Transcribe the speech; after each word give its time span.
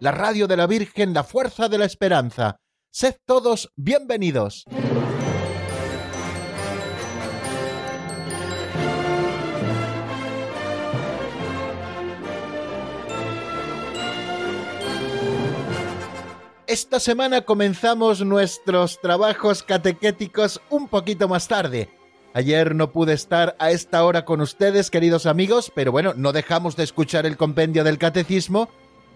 la 0.00 0.12
radio 0.12 0.46
de 0.46 0.56
la 0.56 0.66
Virgen, 0.66 1.12
la 1.12 1.24
fuerza 1.24 1.68
de 1.68 1.78
la 1.78 1.84
esperanza. 1.84 2.60
Sed 2.90 3.16
todos 3.26 3.70
bienvenidos. 3.76 4.64
Esta 16.66 17.00
semana 17.00 17.40
comenzamos 17.42 18.24
nuestros 18.24 19.00
trabajos 19.00 19.62
catequéticos 19.62 20.60
un 20.68 20.88
poquito 20.88 21.26
más 21.26 21.48
tarde. 21.48 21.88
Ayer 22.34 22.74
no 22.74 22.92
pude 22.92 23.14
estar 23.14 23.56
a 23.58 23.70
esta 23.70 24.04
hora 24.04 24.24
con 24.24 24.42
ustedes, 24.42 24.90
queridos 24.90 25.24
amigos, 25.24 25.72
pero 25.74 25.90
bueno, 25.92 26.12
no 26.14 26.32
dejamos 26.32 26.76
de 26.76 26.84
escuchar 26.84 27.24
el 27.24 27.38
compendio 27.38 27.84
del 27.84 27.98
catecismo, 27.98 28.68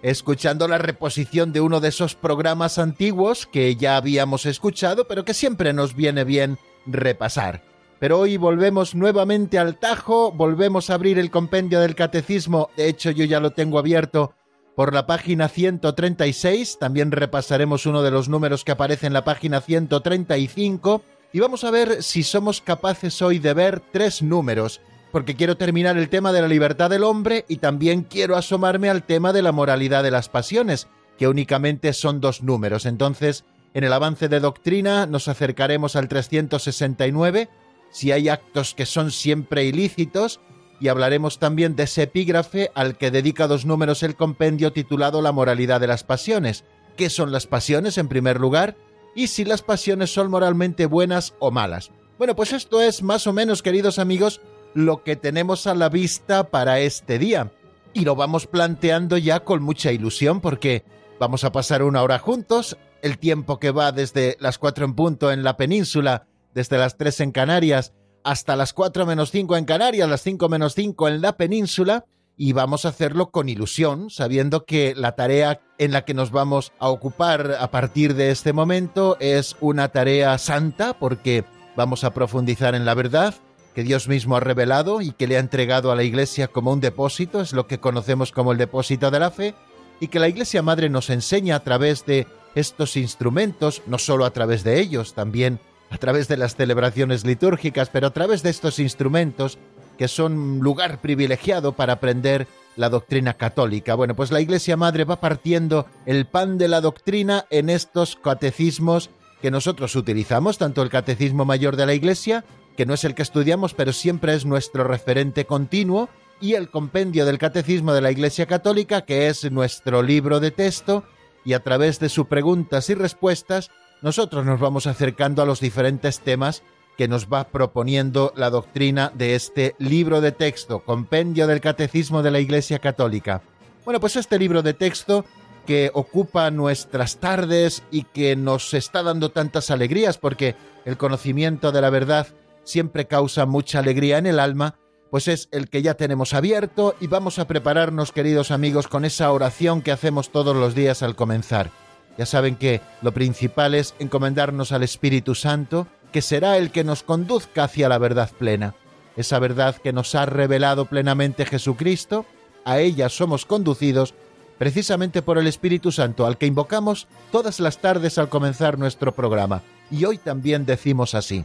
escuchando 0.03 0.69
la 0.69 0.79
reposición 0.79 1.53
de 1.53 1.61
uno 1.61 1.81
de 1.81 1.89
esos 1.89 2.15
programas 2.15 2.79
antiguos 2.79 3.47
que 3.47 3.77
ya 3.77 3.97
habíamos 3.97 4.47
escuchado, 4.47 5.07
pero 5.07 5.25
que 5.25 5.35
siempre 5.35 5.73
nos 5.73 5.95
viene 5.95 6.25
bien 6.25 6.59
repasar. 6.87 7.63
Pero 8.01 8.19
hoy 8.19 8.37
volvemos 8.37 8.97
nuevamente 8.97 9.61
al 9.61 9.79
Tajo, 9.79 10.33
volvemos 10.33 10.91
a 10.91 10.95
abrir 10.95 11.21
el 11.21 11.31
compendio 11.31 11.81
del 11.81 11.95
catecismo, 11.95 12.69
de 12.77 12.89
hecho 12.89 13.13
yo 13.13 13.25
ya 13.25 13.39
lo 13.39 13.51
tengo 13.51 13.79
abierto 13.79 14.35
por 14.75 14.93
la 14.93 15.07
página 15.07 15.49
136, 15.49 16.79
también 16.81 17.13
repasaremos 17.13 17.87
uno 17.87 18.03
de 18.03 18.11
los 18.11 18.29
números 18.29 18.65
que 18.65 18.73
aparece 18.73 19.07
en 19.07 19.13
la 19.13 19.23
página 19.23 19.61
135 19.61 21.03
y 21.33 21.41
vamos 21.41 21.63
a 21.63 21.71
ver 21.71 22.03
si 22.03 22.23
somos 22.23 22.61
capaces 22.61 23.23
hoy 23.23 23.39
de 23.39 23.55
ver 23.55 23.81
tres 23.93 24.21
números, 24.21 24.81
porque 25.13 25.37
quiero 25.37 25.57
terminar 25.57 25.97
el 25.99 26.09
tema 26.09 26.33
de 26.33 26.41
la 26.41 26.49
libertad 26.49 26.91
del 26.91 27.05
hombre 27.05 27.45
y 27.47 27.59
también 27.59 28.03
quiero 28.03 28.37
asomarme 28.37 28.89
al 28.89 29.05
tema 29.05 29.33
de 29.33 29.43
la 29.43 29.53
moralidad 29.53 30.03
de 30.03 30.11
las 30.11 30.29
pasiones, 30.29 30.89
que 31.19 31.29
únicamente 31.29 31.93
son 31.93 32.21
dos 32.21 32.43
números. 32.43 32.87
Entonces, 32.87 33.45
en 33.75 33.85
el 33.85 33.93
avance 33.93 34.29
de 34.29 34.41
doctrina 34.41 35.07
nos 35.07 35.29
acercaremos 35.29 35.95
al 35.97 36.09
369, 36.09 37.49
si 37.91 38.11
hay 38.11 38.31
actos 38.31 38.75
que 38.75 38.87
son 38.87 39.11
siempre 39.11 39.65
ilícitos, 39.65 40.41
y 40.81 40.89
hablaremos 40.89 41.39
también 41.39 41.77
de 41.77 41.85
ese 41.85 42.03
epígrafe 42.05 42.73
al 42.75 42.97
que 42.97 43.13
dedica 43.13 43.47
dos 43.47 43.65
números 43.65 44.03
el 44.03 44.17
compendio 44.17 44.73
titulado 44.73 45.23
La 45.23 45.31
moralidad 45.31 45.81
de 45.81 45.87
las 45.87 46.03
pasiones. 46.03 46.65
¿Qué 46.97 47.09
son 47.09 47.31
las 47.31 47.47
pasiones 47.47 47.99
en 47.99 48.09
primer 48.09 48.41
lugar? 48.41 48.77
Y 49.15 49.29
si 49.29 49.45
las 49.45 49.63
pasiones 49.63 50.13
son 50.13 50.29
moralmente 50.29 50.87
buenas 50.87 51.35
o 51.39 51.53
malas. 51.53 51.93
Bueno, 52.19 52.35
pues 52.35 52.53
esto 52.53 52.81
es 52.83 53.03
más 53.03 53.27
o 53.27 53.33
menos, 53.33 53.63
queridos 53.63 53.99
amigos, 53.99 54.41
lo 54.75 55.03
que 55.03 55.17
tenemos 55.17 55.67
a 55.67 55.75
la 55.75 55.89
vista 55.89 56.51
para 56.51 56.81
este 56.81 57.19
día. 57.19 57.53
Y 57.95 58.05
lo 58.05 58.17
vamos 58.17 58.47
planteando 58.47 59.19
ya 59.19 59.41
con 59.41 59.63
mucha 59.63 59.93
ilusión 59.93 60.41
porque 60.41 60.85
vamos 61.21 61.45
a 61.45 61.53
pasar 61.53 61.83
una 61.83 62.03
hora 62.03 62.19
juntos, 62.19 62.77
el 63.03 63.19
tiempo 63.19 63.59
que 63.59 63.71
va 63.71 63.93
desde 63.93 64.37
las 64.41 64.59
cuatro 64.59 64.85
en 64.85 64.95
punto 64.95 65.31
en 65.31 65.43
la 65.43 65.57
península, 65.57 66.27
desde 66.55 66.79
las 66.79 66.97
tres 66.97 67.21
en 67.21 67.33
Canarias, 67.33 67.93
hasta 68.25 68.57
las 68.57 68.73
4 68.73 69.07
menos 69.07 69.31
5 69.31 69.57
en 69.57 69.65
Canarias, 69.65 70.09
las 70.09 70.23
5 70.23 70.49
menos 70.49 70.75
5 70.75 71.09
en 71.09 71.23
la 71.23 71.37
península, 71.37 72.05
y 72.37 72.53
vamos 72.53 72.85
a 72.85 72.89
hacerlo 72.89 73.31
con 73.31 73.49
ilusión, 73.49 74.11
sabiendo 74.11 74.65
que 74.65 74.95
la 74.97 75.15
tarea 75.15 75.61
en 75.79 75.93
la 75.93 76.05
que 76.05 76.15
nos 76.15 76.31
vamos 76.31 76.73
a 76.79 76.89
ocupar 76.89 77.57
a 77.59 77.71
partir 77.71 78.15
de 78.15 78.31
este 78.31 78.53
momento 78.53 79.17
es 79.21 79.57
una 79.61 79.89
tarea 79.89 80.39
santa, 80.39 80.99
porque 80.99 81.45
vamos 81.77 82.05
a 82.05 82.15
profundizar 82.15 82.75
en 82.75 82.85
la 82.85 82.95
verdad 82.95 83.35
que 83.75 83.83
Dios 83.83 84.09
mismo 84.09 84.37
ha 84.37 84.41
revelado 84.41 85.01
y 85.01 85.13
que 85.13 85.27
le 85.27 85.37
ha 85.37 85.41
entregado 85.41 85.91
a 85.91 85.97
la 85.97 86.03
Iglesia 86.03 86.49
como 86.49 86.73
un 86.73 86.81
depósito, 86.81 87.41
es 87.41 87.53
lo 87.53 87.67
que 87.67 87.81
conocemos 87.81 88.33
como 88.33 88.53
el 88.53 88.59
depósito 88.59 89.11
de 89.11 89.21
la 89.21 89.31
fe, 89.31 89.55
y 90.01 90.09
que 90.09 90.19
la 90.19 90.29
Iglesia 90.29 90.63
Madre 90.63 90.89
nos 90.89 91.11
enseña 91.11 91.57
a 91.57 91.61
través 91.61 92.05
de 92.07 92.27
estos 92.55 92.97
instrumentos, 92.97 93.83
no 93.87 93.99
solo 93.99 94.25
a 94.25 94.33
través 94.33 94.65
de 94.65 94.81
ellos, 94.81 95.15
también 95.15 95.61
a 95.91 95.99
través 95.99 96.29
de 96.29 96.37
las 96.37 96.57
celebraciones 96.57 97.25
litúrgicas, 97.25 97.89
pero 97.91 98.09
a 98.09 98.13
través 98.13 98.43
de 98.43 98.51
estos 98.51 98.79
instrumentos 98.79 99.59
que 99.99 100.09
son 100.09 100.61
lugar 100.61 101.01
privilegiado 101.01 101.73
para 101.73 101.95
aprender 101.95 102.47
la 102.77 102.89
doctrina 102.89 103.35
católica. 103.35 103.95
Bueno, 103.95 104.17
pues 104.17 104.31
la 104.31 104.41
Iglesia 104.41 104.77
Madre 104.77 105.05
va 105.05 105.21
partiendo 105.21 105.87
el 106.07 106.27
pan 106.27 106.59
de 106.59 106.69
la 106.69 106.81
doctrina 106.81 107.45
en 107.51 107.69
estos 107.69 108.17
catecismos 108.17 109.11
que 109.43 109.51
nosotros 109.51 109.95
utilizamos, 109.97 110.57
tanto 110.57 110.83
el 110.83 110.89
Catecismo 110.89 111.45
Mayor 111.45 111.77
de 111.77 111.87
la 111.87 111.95
Iglesia, 111.95 112.45
que 112.77 112.87
no 112.87 112.95
es 112.95 113.05
el 113.05 113.15
que 113.15 113.23
estudiamos, 113.23 113.75
pero 113.75 113.93
siempre 113.93 114.35
es 114.35 114.45
nuestro 114.45 114.85
referente 114.85 115.47
continuo, 115.47 116.09
y 116.41 116.55
el 116.55 116.71
Compendio 116.71 117.25
del 117.25 117.39
Catecismo 117.39 117.93
de 117.93 118.01
la 118.01 118.11
Iglesia 118.11 118.47
Católica, 118.47 119.03
que 119.03 119.29
es 119.29 119.51
nuestro 119.51 120.03
libro 120.03 120.41
de 120.41 120.51
texto, 120.51 121.05
y 121.45 121.53
a 121.53 121.61
través 121.61 122.01
de 122.01 122.09
sus 122.09 122.27
preguntas 122.27 122.91
y 122.91 122.95
respuestas 122.95 123.71
nosotros 124.03 124.45
nos 124.45 124.59
vamos 124.59 124.89
acercando 124.89 125.43
a 125.43 125.47
los 125.47 125.61
diferentes 125.61 126.19
temas 126.19 126.65
que 126.99 127.07
nos 127.07 127.29
va 127.29 127.45
proponiendo 127.45 128.33
la 128.37 128.51
doctrina 128.51 129.13
de 129.15 129.37
este 129.37 129.77
libro 129.79 130.21
de 130.21 130.33
texto, 130.33 130.81
Compendio 130.81 131.47
del 131.47 131.61
Catecismo 131.61 132.23
de 132.23 132.33
la 132.33 132.41
Iglesia 132.41 132.81
Católica. 132.81 133.43
Bueno, 133.85 134.01
pues 134.01 134.17
este 134.17 134.39
libro 134.41 134.63
de 134.63 134.75
texto 134.75 135.25
que 135.67 135.91
ocupa 135.95 136.51
nuestras 136.51 137.19
tardes 137.19 137.85
y 137.93 138.03
que 138.03 138.35
nos 138.35 138.75
está 138.75 139.05
dando 139.05 139.31
tantas 139.31 139.71
alegrías 139.71 140.19
porque 140.19 140.57
el 140.85 140.97
conocimiento 140.97 141.71
de 141.71 141.81
la 141.81 141.91
verdad 141.91 142.27
siempre 142.65 143.07
causa 143.07 143.47
mucha 143.47 143.79
alegría 143.79 144.19
en 144.19 144.27
el 144.27 144.41
alma, 144.41 144.77
pues 145.11 145.29
es 145.29 145.49
el 145.53 145.69
que 145.69 145.83
ya 145.83 145.95
tenemos 145.95 146.33
abierto 146.33 146.95
y 146.99 147.07
vamos 147.07 147.39
a 147.39 147.47
prepararnos, 147.47 148.13
queridos 148.13 148.51
amigos, 148.51 148.89
con 148.89 149.05
esa 149.05 149.31
oración 149.31 149.83
que 149.83 149.93
hacemos 149.93 150.31
todos 150.31 150.57
los 150.57 150.75
días 150.75 151.03
al 151.03 151.17
comenzar. 151.17 151.71
Ya 152.17 152.27
saben 152.27 152.57
que 152.57 152.81
lo 153.03 153.13
principal 153.13 153.75
es 153.75 153.95
encomendarnos 153.99 154.73
al 154.73 154.83
Espíritu 154.83 155.35
Santo, 155.35 155.87
que 156.13 156.23
será 156.23 156.57
el 156.57 156.71
que 156.71 156.85
nos 156.85 157.03
conduzca 157.03 157.65
hacia 157.65 157.89
la 157.89 157.99
verdad 157.99 158.31
plena. 158.39 158.75
Esa 159.17 159.39
verdad 159.39 159.77
que 159.77 159.93
nos 159.93 160.15
ha 160.15 160.27
revelado 160.27 160.87
plenamente 160.87 161.45
Jesucristo, 161.45 162.25
a 162.65 162.79
ella 162.79 163.09
somos 163.09 163.45
conducidos 163.45 164.15
precisamente 164.59 165.23
por 165.23 165.39
el 165.39 165.47
Espíritu 165.47 165.91
Santo, 165.93 166.25
al 166.25 166.39
que 166.39 166.47
invocamos 166.47 167.09
todas 167.31 167.61
las 167.61 167.79
tardes 167.79 168.17
al 168.17 168.29
comenzar 168.29 168.79
nuestro 168.79 169.15
programa. 169.15 169.63
Y 169.91 170.05
hoy 170.05 170.19
también 170.19 170.65
decimos 170.65 171.15
así. 171.15 171.45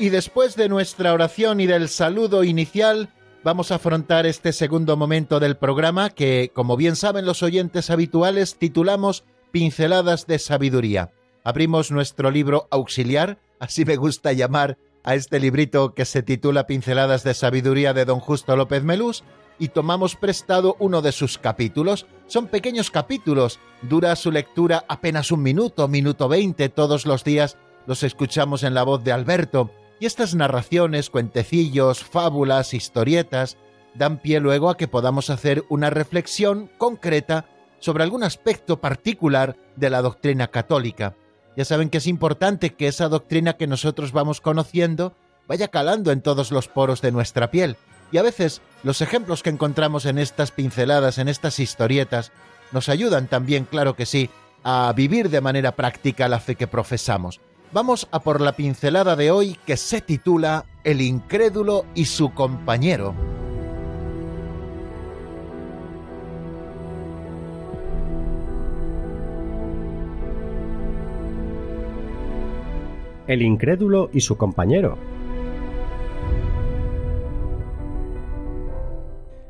Y 0.00 0.08
después 0.08 0.56
de 0.56 0.70
nuestra 0.70 1.12
oración 1.12 1.60
y 1.60 1.66
del 1.66 1.90
saludo 1.90 2.42
inicial, 2.42 3.10
vamos 3.44 3.70
a 3.70 3.74
afrontar 3.74 4.24
este 4.24 4.54
segundo 4.54 4.96
momento 4.96 5.40
del 5.40 5.58
programa 5.58 6.08
que, 6.08 6.52
como 6.54 6.78
bien 6.78 6.96
saben 6.96 7.26
los 7.26 7.42
oyentes 7.42 7.90
habituales, 7.90 8.56
titulamos 8.56 9.24
Pinceladas 9.50 10.26
de 10.26 10.38
Sabiduría. 10.38 11.12
Abrimos 11.44 11.90
nuestro 11.90 12.30
libro 12.30 12.66
auxiliar, 12.70 13.40
así 13.58 13.84
me 13.84 13.96
gusta 13.96 14.32
llamar 14.32 14.78
a 15.04 15.16
este 15.16 15.38
librito 15.38 15.92
que 15.92 16.06
se 16.06 16.22
titula 16.22 16.66
Pinceladas 16.66 17.22
de 17.22 17.34
Sabiduría 17.34 17.92
de 17.92 18.06
don 18.06 18.20
Justo 18.20 18.56
López 18.56 18.82
Melús 18.82 19.22
y 19.58 19.68
tomamos 19.68 20.16
prestado 20.16 20.76
uno 20.78 21.02
de 21.02 21.12
sus 21.12 21.36
capítulos. 21.36 22.06
Son 22.26 22.46
pequeños 22.46 22.90
capítulos, 22.90 23.60
dura 23.82 24.16
su 24.16 24.32
lectura 24.32 24.82
apenas 24.88 25.30
un 25.30 25.42
minuto, 25.42 25.88
minuto 25.88 26.26
veinte 26.26 26.70
todos 26.70 27.04
los 27.04 27.22
días 27.22 27.58
los 27.86 28.02
escuchamos 28.02 28.62
en 28.62 28.74
la 28.74 28.82
voz 28.82 29.02
de 29.02 29.12
Alberto, 29.12 29.70
y 30.00 30.06
estas 30.06 30.34
narraciones, 30.34 31.10
cuentecillos, 31.10 32.02
fábulas, 32.02 32.74
historietas, 32.74 33.58
dan 33.94 34.18
pie 34.18 34.40
luego 34.40 34.70
a 34.70 34.76
que 34.76 34.88
podamos 34.88 35.30
hacer 35.30 35.64
una 35.68 35.90
reflexión 35.90 36.70
concreta 36.78 37.44
sobre 37.80 38.02
algún 38.02 38.22
aspecto 38.22 38.80
particular 38.80 39.56
de 39.76 39.90
la 39.90 40.00
doctrina 40.02 40.48
católica. 40.48 41.14
Ya 41.56 41.64
saben 41.64 41.90
que 41.90 41.98
es 41.98 42.06
importante 42.06 42.74
que 42.74 42.88
esa 42.88 43.08
doctrina 43.08 43.54
que 43.54 43.66
nosotros 43.66 44.12
vamos 44.12 44.40
conociendo 44.40 45.14
vaya 45.46 45.68
calando 45.68 46.12
en 46.12 46.22
todos 46.22 46.50
los 46.50 46.68
poros 46.68 47.02
de 47.02 47.12
nuestra 47.12 47.50
piel. 47.50 47.76
Y 48.12 48.18
a 48.18 48.22
veces 48.22 48.62
los 48.82 49.02
ejemplos 49.02 49.42
que 49.42 49.50
encontramos 49.50 50.06
en 50.06 50.18
estas 50.18 50.50
pinceladas, 50.50 51.18
en 51.18 51.28
estas 51.28 51.58
historietas, 51.58 52.32
nos 52.72 52.88
ayudan 52.88 53.26
también, 53.26 53.64
claro 53.64 53.96
que 53.96 54.06
sí, 54.06 54.30
a 54.62 54.92
vivir 54.96 55.28
de 55.28 55.40
manera 55.40 55.72
práctica 55.72 56.28
la 56.28 56.40
fe 56.40 56.54
que 56.54 56.66
profesamos. 56.66 57.40
Vamos 57.72 58.08
a 58.10 58.18
por 58.18 58.40
la 58.40 58.56
pincelada 58.56 59.14
de 59.14 59.30
hoy 59.30 59.56
que 59.64 59.76
se 59.76 60.00
titula 60.00 60.64
El 60.82 61.00
incrédulo 61.00 61.86
y 61.94 62.06
su 62.06 62.34
compañero. 62.34 63.14
El 73.28 73.42
incrédulo 73.42 74.10
y 74.12 74.22
su 74.22 74.36
compañero. 74.36 74.98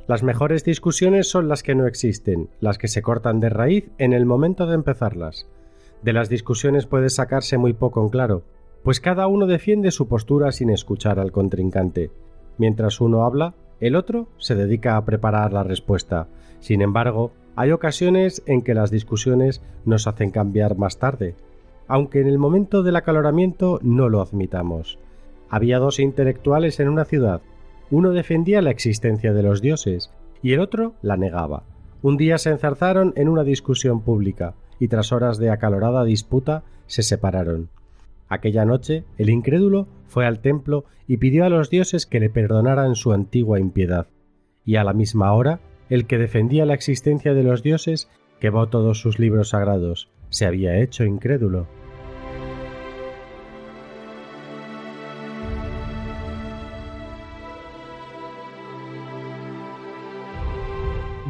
Las 0.07 0.23
mejores 0.23 0.63
discusiones 0.63 1.27
son 1.27 1.49
las 1.49 1.63
que 1.63 1.75
no 1.75 1.87
existen, 1.87 2.51
las 2.61 2.77
que 2.77 2.89
se 2.89 3.01
cortan 3.01 3.41
de 3.41 3.49
raíz 3.49 3.91
en 3.97 4.13
el 4.13 4.27
momento 4.27 4.67
de 4.67 4.75
empezarlas. 4.75 5.47
De 6.03 6.15
las 6.15 6.31
discusiones 6.31 6.87
puede 6.87 7.11
sacarse 7.11 7.59
muy 7.59 7.75
poco 7.75 8.03
en 8.03 8.09
claro, 8.09 8.43
pues 8.83 9.01
cada 9.01 9.27
uno 9.27 9.47
defiende 9.47 9.91
su 9.91 10.09
postura 10.09 10.51
sin 10.53 10.71
escuchar 10.71 11.21
al 11.21 11.31
contrincante. 11.31 12.11
Mientras 12.57 13.01
uno 13.01 13.25
habla, 13.25 13.55
el 13.81 13.97
otro 13.97 14.29
se 14.39 14.55
dedica 14.55 14.97
a 14.97 15.05
preparar 15.05 15.53
la 15.53 15.63
respuesta. 15.63 16.29
Sin 16.61 16.81
embargo, 16.81 17.33
hay 17.55 17.73
ocasiones 17.73 18.43
en 18.47 18.63
que 18.63 18.75
las 18.75 18.91
discusiones 18.91 19.63
nos 19.85 20.07
hacen 20.07 20.31
cambiar 20.31 20.79
más 20.79 20.99
tarde, 20.99 21.35
aunque 21.87 22.21
en 22.21 22.29
el 22.29 22.39
momento 22.39 22.83
del 22.83 22.97
acaloramiento 22.97 23.79
no 23.83 24.09
lo 24.09 24.23
admitamos. 24.23 24.99
Había 25.51 25.79
dos 25.79 25.99
intelectuales 26.01 26.81
en 26.81 26.89
una 26.89 27.05
ciudad. 27.05 27.43
Uno 27.91 28.13
defendía 28.13 28.63
la 28.63 28.71
existencia 28.71 29.35
de 29.35 29.43
los 29.43 29.61
dioses 29.61 30.11
y 30.43 30.53
el 30.53 30.61
otro 30.61 30.95
la 31.03 31.19
negaba. 31.19 31.65
Un 32.03 32.17
día 32.17 32.39
se 32.39 32.51
enzarzaron 32.51 33.13
en 33.17 33.29
una 33.29 33.45
discusión 33.45 34.01
pública 34.01 34.55
y 34.81 34.89
tras 34.89 35.13
horas 35.13 35.39
de 35.39 35.51
acalorada 35.51 36.03
disputa 36.03 36.65
se 36.87 37.05
separaron. 37.05 37.69
Aquella 38.29 38.65
noche 38.65 39.05
el 39.19 39.31
incrédulo 39.31 39.87
fue 40.09 40.27
al 40.27 40.41
templo 40.41 40.85
y 41.07 41.19
pidió 41.19 41.45
a 41.45 41.49
los 41.49 41.71
dioses 41.71 42.07
que 42.07 42.19
le 42.19 42.31
perdonaran 42.31 42.97
su 42.97 43.13
antigua 43.13 43.61
impiedad. 43.61 44.09
Y 44.65 44.77
a 44.77 44.85
la 44.85 44.93
misma 44.93 45.33
hora 45.33 45.61
el 45.89 46.07
que 46.07 46.19
defendía 46.19 46.65
la 46.65 46.75
existencia 46.75 47.35
de 47.35 47.43
los 47.43 47.63
dioses 47.63 48.09
quemó 48.41 48.69
todos 48.69 49.01
sus 49.01 49.19
libros 49.19 49.51
sagrados. 49.51 50.09
Se 50.31 50.47
había 50.47 50.79
hecho 50.79 51.05
incrédulo. 51.05 51.67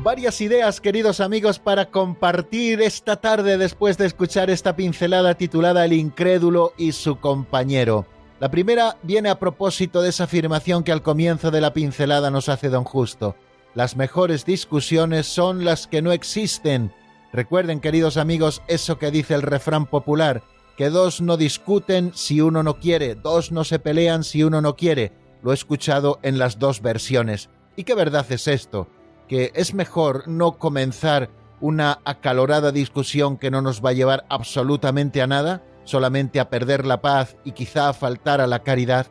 Varias 0.02 0.40
ideas, 0.40 0.80
queridos 0.80 1.20
amigos, 1.20 1.58
para 1.58 1.90
compartir 1.90 2.80
esta 2.80 3.16
tarde 3.16 3.58
después 3.58 3.98
de 3.98 4.06
escuchar 4.06 4.48
esta 4.50 4.74
pincelada 4.74 5.34
titulada 5.34 5.84
El 5.84 5.92
incrédulo 5.92 6.72
y 6.78 6.92
su 6.92 7.16
compañero. 7.16 8.06
La 8.40 8.50
primera 8.50 8.96
viene 9.02 9.28
a 9.28 9.38
propósito 9.38 10.00
de 10.00 10.08
esa 10.08 10.24
afirmación 10.24 10.84
que 10.84 10.92
al 10.92 11.02
comienzo 11.02 11.50
de 11.50 11.60
la 11.60 11.74
pincelada 11.74 12.30
nos 12.30 12.48
hace 12.48 12.70
don 12.70 12.84
Justo. 12.84 13.36
Las 13.74 13.96
mejores 13.96 14.46
discusiones 14.46 15.26
son 15.26 15.64
las 15.64 15.86
que 15.86 16.00
no 16.02 16.12
existen. 16.12 16.92
Recuerden, 17.32 17.80
queridos 17.80 18.16
amigos, 18.16 18.62
eso 18.66 18.98
que 18.98 19.10
dice 19.10 19.34
el 19.34 19.42
refrán 19.42 19.86
popular, 19.86 20.42
que 20.76 20.88
dos 20.88 21.20
no 21.20 21.36
discuten 21.36 22.12
si 22.14 22.40
uno 22.40 22.62
no 22.62 22.80
quiere, 22.80 23.14
dos 23.14 23.52
no 23.52 23.64
se 23.64 23.78
pelean 23.78 24.24
si 24.24 24.42
uno 24.42 24.62
no 24.62 24.76
quiere. 24.76 25.12
Lo 25.42 25.50
he 25.50 25.54
escuchado 25.54 26.18
en 26.22 26.38
las 26.38 26.58
dos 26.58 26.80
versiones. 26.80 27.50
¿Y 27.76 27.84
qué 27.84 27.94
verdad 27.94 28.26
es 28.30 28.48
esto? 28.48 28.88
Que 29.30 29.52
es 29.54 29.74
mejor 29.74 30.26
no 30.26 30.58
comenzar 30.58 31.30
una 31.60 32.00
acalorada 32.04 32.72
discusión 32.72 33.36
que 33.36 33.52
no 33.52 33.62
nos 33.62 33.80
va 33.80 33.90
a 33.90 33.92
llevar 33.92 34.26
absolutamente 34.28 35.22
a 35.22 35.28
nada, 35.28 35.62
solamente 35.84 36.40
a 36.40 36.50
perder 36.50 36.84
la 36.84 37.00
paz 37.00 37.36
y 37.44 37.52
quizá 37.52 37.88
a 37.88 37.92
faltar 37.92 38.40
a 38.40 38.48
la 38.48 38.64
caridad, 38.64 39.06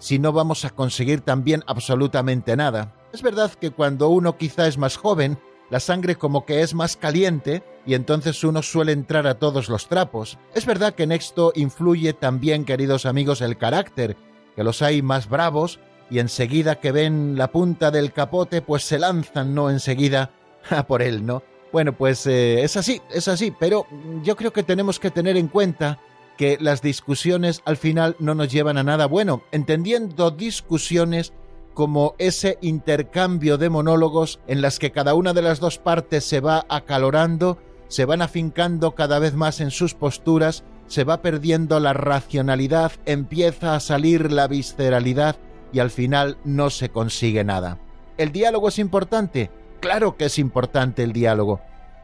si 0.00 0.18
no 0.18 0.32
vamos 0.32 0.64
a 0.64 0.70
conseguir 0.70 1.20
también 1.20 1.62
absolutamente 1.68 2.56
nada. 2.56 2.96
Es 3.12 3.22
verdad 3.22 3.52
que 3.52 3.70
cuando 3.70 4.08
uno 4.08 4.36
quizá 4.36 4.66
es 4.66 4.76
más 4.76 4.96
joven, 4.96 5.38
la 5.70 5.78
sangre 5.78 6.16
como 6.16 6.44
que 6.44 6.62
es 6.62 6.74
más 6.74 6.96
caliente 6.96 7.62
y 7.86 7.94
entonces 7.94 8.42
uno 8.42 8.62
suele 8.62 8.90
entrar 8.90 9.28
a 9.28 9.38
todos 9.38 9.68
los 9.68 9.86
trapos. 9.86 10.36
Es 10.52 10.66
verdad 10.66 10.96
que 10.96 11.04
en 11.04 11.12
esto 11.12 11.52
influye 11.54 12.12
también, 12.12 12.64
queridos 12.64 13.06
amigos, 13.06 13.40
el 13.40 13.56
carácter, 13.56 14.16
que 14.56 14.64
los 14.64 14.82
hay 14.82 15.00
más 15.00 15.28
bravos 15.28 15.78
y 16.10 16.18
enseguida 16.18 16.80
que 16.80 16.92
ven 16.92 17.38
la 17.38 17.52
punta 17.52 17.90
del 17.90 18.12
capote, 18.12 18.62
pues 18.62 18.82
se 18.82 18.98
lanzan, 18.98 19.54
¿no? 19.54 19.70
Enseguida 19.70 20.30
por 20.88 21.02
él, 21.02 21.24
¿no? 21.24 21.42
Bueno, 21.72 21.96
pues 21.96 22.26
eh, 22.26 22.62
es 22.62 22.76
así, 22.76 23.00
es 23.10 23.28
así, 23.28 23.52
pero 23.58 23.86
yo 24.24 24.36
creo 24.36 24.52
que 24.52 24.64
tenemos 24.64 24.98
que 24.98 25.12
tener 25.12 25.36
en 25.36 25.46
cuenta 25.46 26.00
que 26.36 26.58
las 26.60 26.82
discusiones 26.82 27.62
al 27.64 27.76
final 27.76 28.16
no 28.18 28.34
nos 28.34 28.50
llevan 28.50 28.76
a 28.78 28.82
nada 28.82 29.06
bueno, 29.06 29.42
entendiendo 29.52 30.30
discusiones 30.30 31.32
como 31.74 32.14
ese 32.18 32.58
intercambio 32.60 33.56
de 33.56 33.70
monólogos 33.70 34.40
en 34.48 34.62
las 34.62 34.78
que 34.78 34.90
cada 34.90 35.14
una 35.14 35.32
de 35.32 35.42
las 35.42 35.60
dos 35.60 35.78
partes 35.78 36.24
se 36.24 36.40
va 36.40 36.66
acalorando, 36.68 37.58
se 37.88 38.04
van 38.04 38.22
afincando 38.22 38.94
cada 38.94 39.18
vez 39.18 39.34
más 39.34 39.60
en 39.60 39.70
sus 39.70 39.94
posturas, 39.94 40.64
se 40.88 41.04
va 41.04 41.22
perdiendo 41.22 41.78
la 41.78 41.92
racionalidad, 41.92 42.92
empieza 43.06 43.76
a 43.76 43.80
salir 43.80 44.32
la 44.32 44.48
visceralidad, 44.48 45.36
y 45.72 45.78
al 45.80 45.90
final 45.90 46.38
no 46.44 46.70
se 46.70 46.88
consigue 46.90 47.44
nada. 47.44 47.78
¿El 48.18 48.32
diálogo 48.32 48.68
es 48.68 48.78
importante? 48.78 49.50
Claro 49.80 50.16
que 50.16 50.26
es 50.26 50.38
importante 50.38 51.02
el 51.02 51.12
diálogo, 51.12 51.60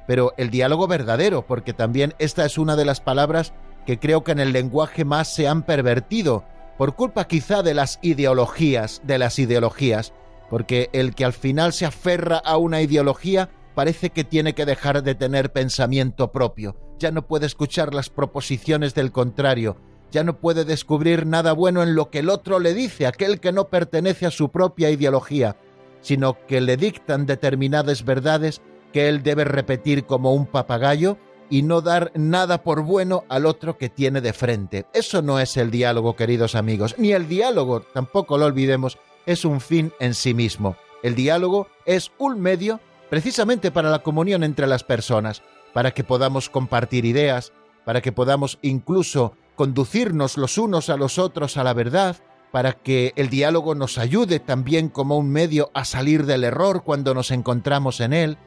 pero 0.06 0.32
el 0.36 0.50
diálogo 0.50 0.86
verdadero, 0.86 1.46
porque 1.46 1.72
también 1.72 2.14
esta 2.18 2.46
es 2.46 2.58
una 2.58 2.76
de 2.76 2.84
las 2.84 3.00
palabras 3.00 3.52
que 3.84 3.98
creo 3.98 4.24
que 4.24 4.32
en 4.32 4.40
el 4.40 4.52
lenguaje 4.52 5.04
más 5.04 5.34
se 5.34 5.46
han 5.46 5.62
pervertido, 5.62 6.44
por 6.78 6.94
culpa 6.94 7.26
quizá 7.26 7.62
de 7.62 7.74
las 7.74 7.98
ideologías, 8.02 9.00
de 9.04 9.18
las 9.18 9.38
ideologías, 9.38 10.12
porque 10.50 10.90
el 10.92 11.14
que 11.14 11.24
al 11.24 11.32
final 11.32 11.72
se 11.72 11.86
aferra 11.86 12.38
a 12.38 12.56
una 12.56 12.80
ideología 12.80 13.50
parece 13.74 14.10
que 14.10 14.24
tiene 14.24 14.54
que 14.54 14.64
dejar 14.64 15.02
de 15.02 15.14
tener 15.14 15.52
pensamiento 15.52 16.32
propio, 16.32 16.76
ya 16.98 17.10
no 17.10 17.26
puede 17.26 17.46
escuchar 17.46 17.94
las 17.94 18.08
proposiciones 18.08 18.94
del 18.94 19.12
contrario, 19.12 19.76
ya 20.10 20.24
no 20.24 20.38
puede 20.38 20.64
descubrir 20.64 21.26
nada 21.26 21.52
bueno 21.52 21.82
en 21.82 21.94
lo 21.94 22.10
que 22.10 22.20
el 22.20 22.30
otro 22.30 22.58
le 22.58 22.74
dice, 22.74 23.06
aquel 23.06 23.40
que 23.40 23.52
no 23.52 23.68
pertenece 23.68 24.26
a 24.26 24.30
su 24.30 24.50
propia 24.50 24.90
ideología, 24.90 25.56
sino 26.00 26.38
que 26.46 26.60
le 26.60 26.76
dictan 26.76 27.26
determinadas 27.26 28.04
verdades 28.04 28.60
que 28.92 29.08
él 29.08 29.22
debe 29.22 29.44
repetir 29.44 30.04
como 30.04 30.32
un 30.32 30.46
papagayo 30.46 31.18
y 31.50 31.62
no 31.62 31.80
dar 31.80 32.12
nada 32.14 32.62
por 32.62 32.82
bueno 32.82 33.24
al 33.28 33.46
otro 33.46 33.78
que 33.78 33.88
tiene 33.88 34.20
de 34.20 34.32
frente. 34.32 34.86
Eso 34.92 35.22
no 35.22 35.38
es 35.38 35.56
el 35.56 35.70
diálogo, 35.70 36.16
queridos 36.16 36.54
amigos, 36.54 36.94
ni 36.98 37.12
el 37.12 37.28
diálogo, 37.28 37.80
tampoco 37.80 38.38
lo 38.38 38.46
olvidemos, 38.46 38.98
es 39.26 39.44
un 39.44 39.60
fin 39.60 39.92
en 40.00 40.14
sí 40.14 40.34
mismo. 40.34 40.76
El 41.02 41.14
diálogo 41.14 41.68
es 41.84 42.10
un 42.18 42.40
medio 42.40 42.80
precisamente 43.10 43.70
para 43.70 43.90
la 43.90 44.00
comunión 44.00 44.42
entre 44.42 44.66
las 44.66 44.82
personas, 44.82 45.42
para 45.72 45.92
que 45.92 46.04
podamos 46.04 46.48
compartir 46.48 47.04
ideas, 47.04 47.52
para 47.84 48.00
que 48.00 48.12
podamos 48.12 48.58
incluso 48.62 49.34
conducirnos 49.56 50.36
los 50.36 50.58
unos 50.58 50.88
a 50.90 50.96
los 50.96 51.18
otros 51.18 51.56
a 51.56 51.64
la 51.64 51.72
verdad, 51.72 52.16
para 52.52 52.72
que 52.72 53.12
el 53.16 53.28
diálogo 53.28 53.74
nos 53.74 53.98
ayude 53.98 54.38
también 54.38 54.88
como 54.88 55.18
un 55.18 55.30
medio 55.30 55.70
a 55.74 55.84
salir 55.84 56.24
del 56.24 56.44
error 56.44 56.84
cuando 56.84 57.12
nos 57.12 57.30
encontramos 57.30 58.00
en 58.00 58.12
él. 58.12 58.38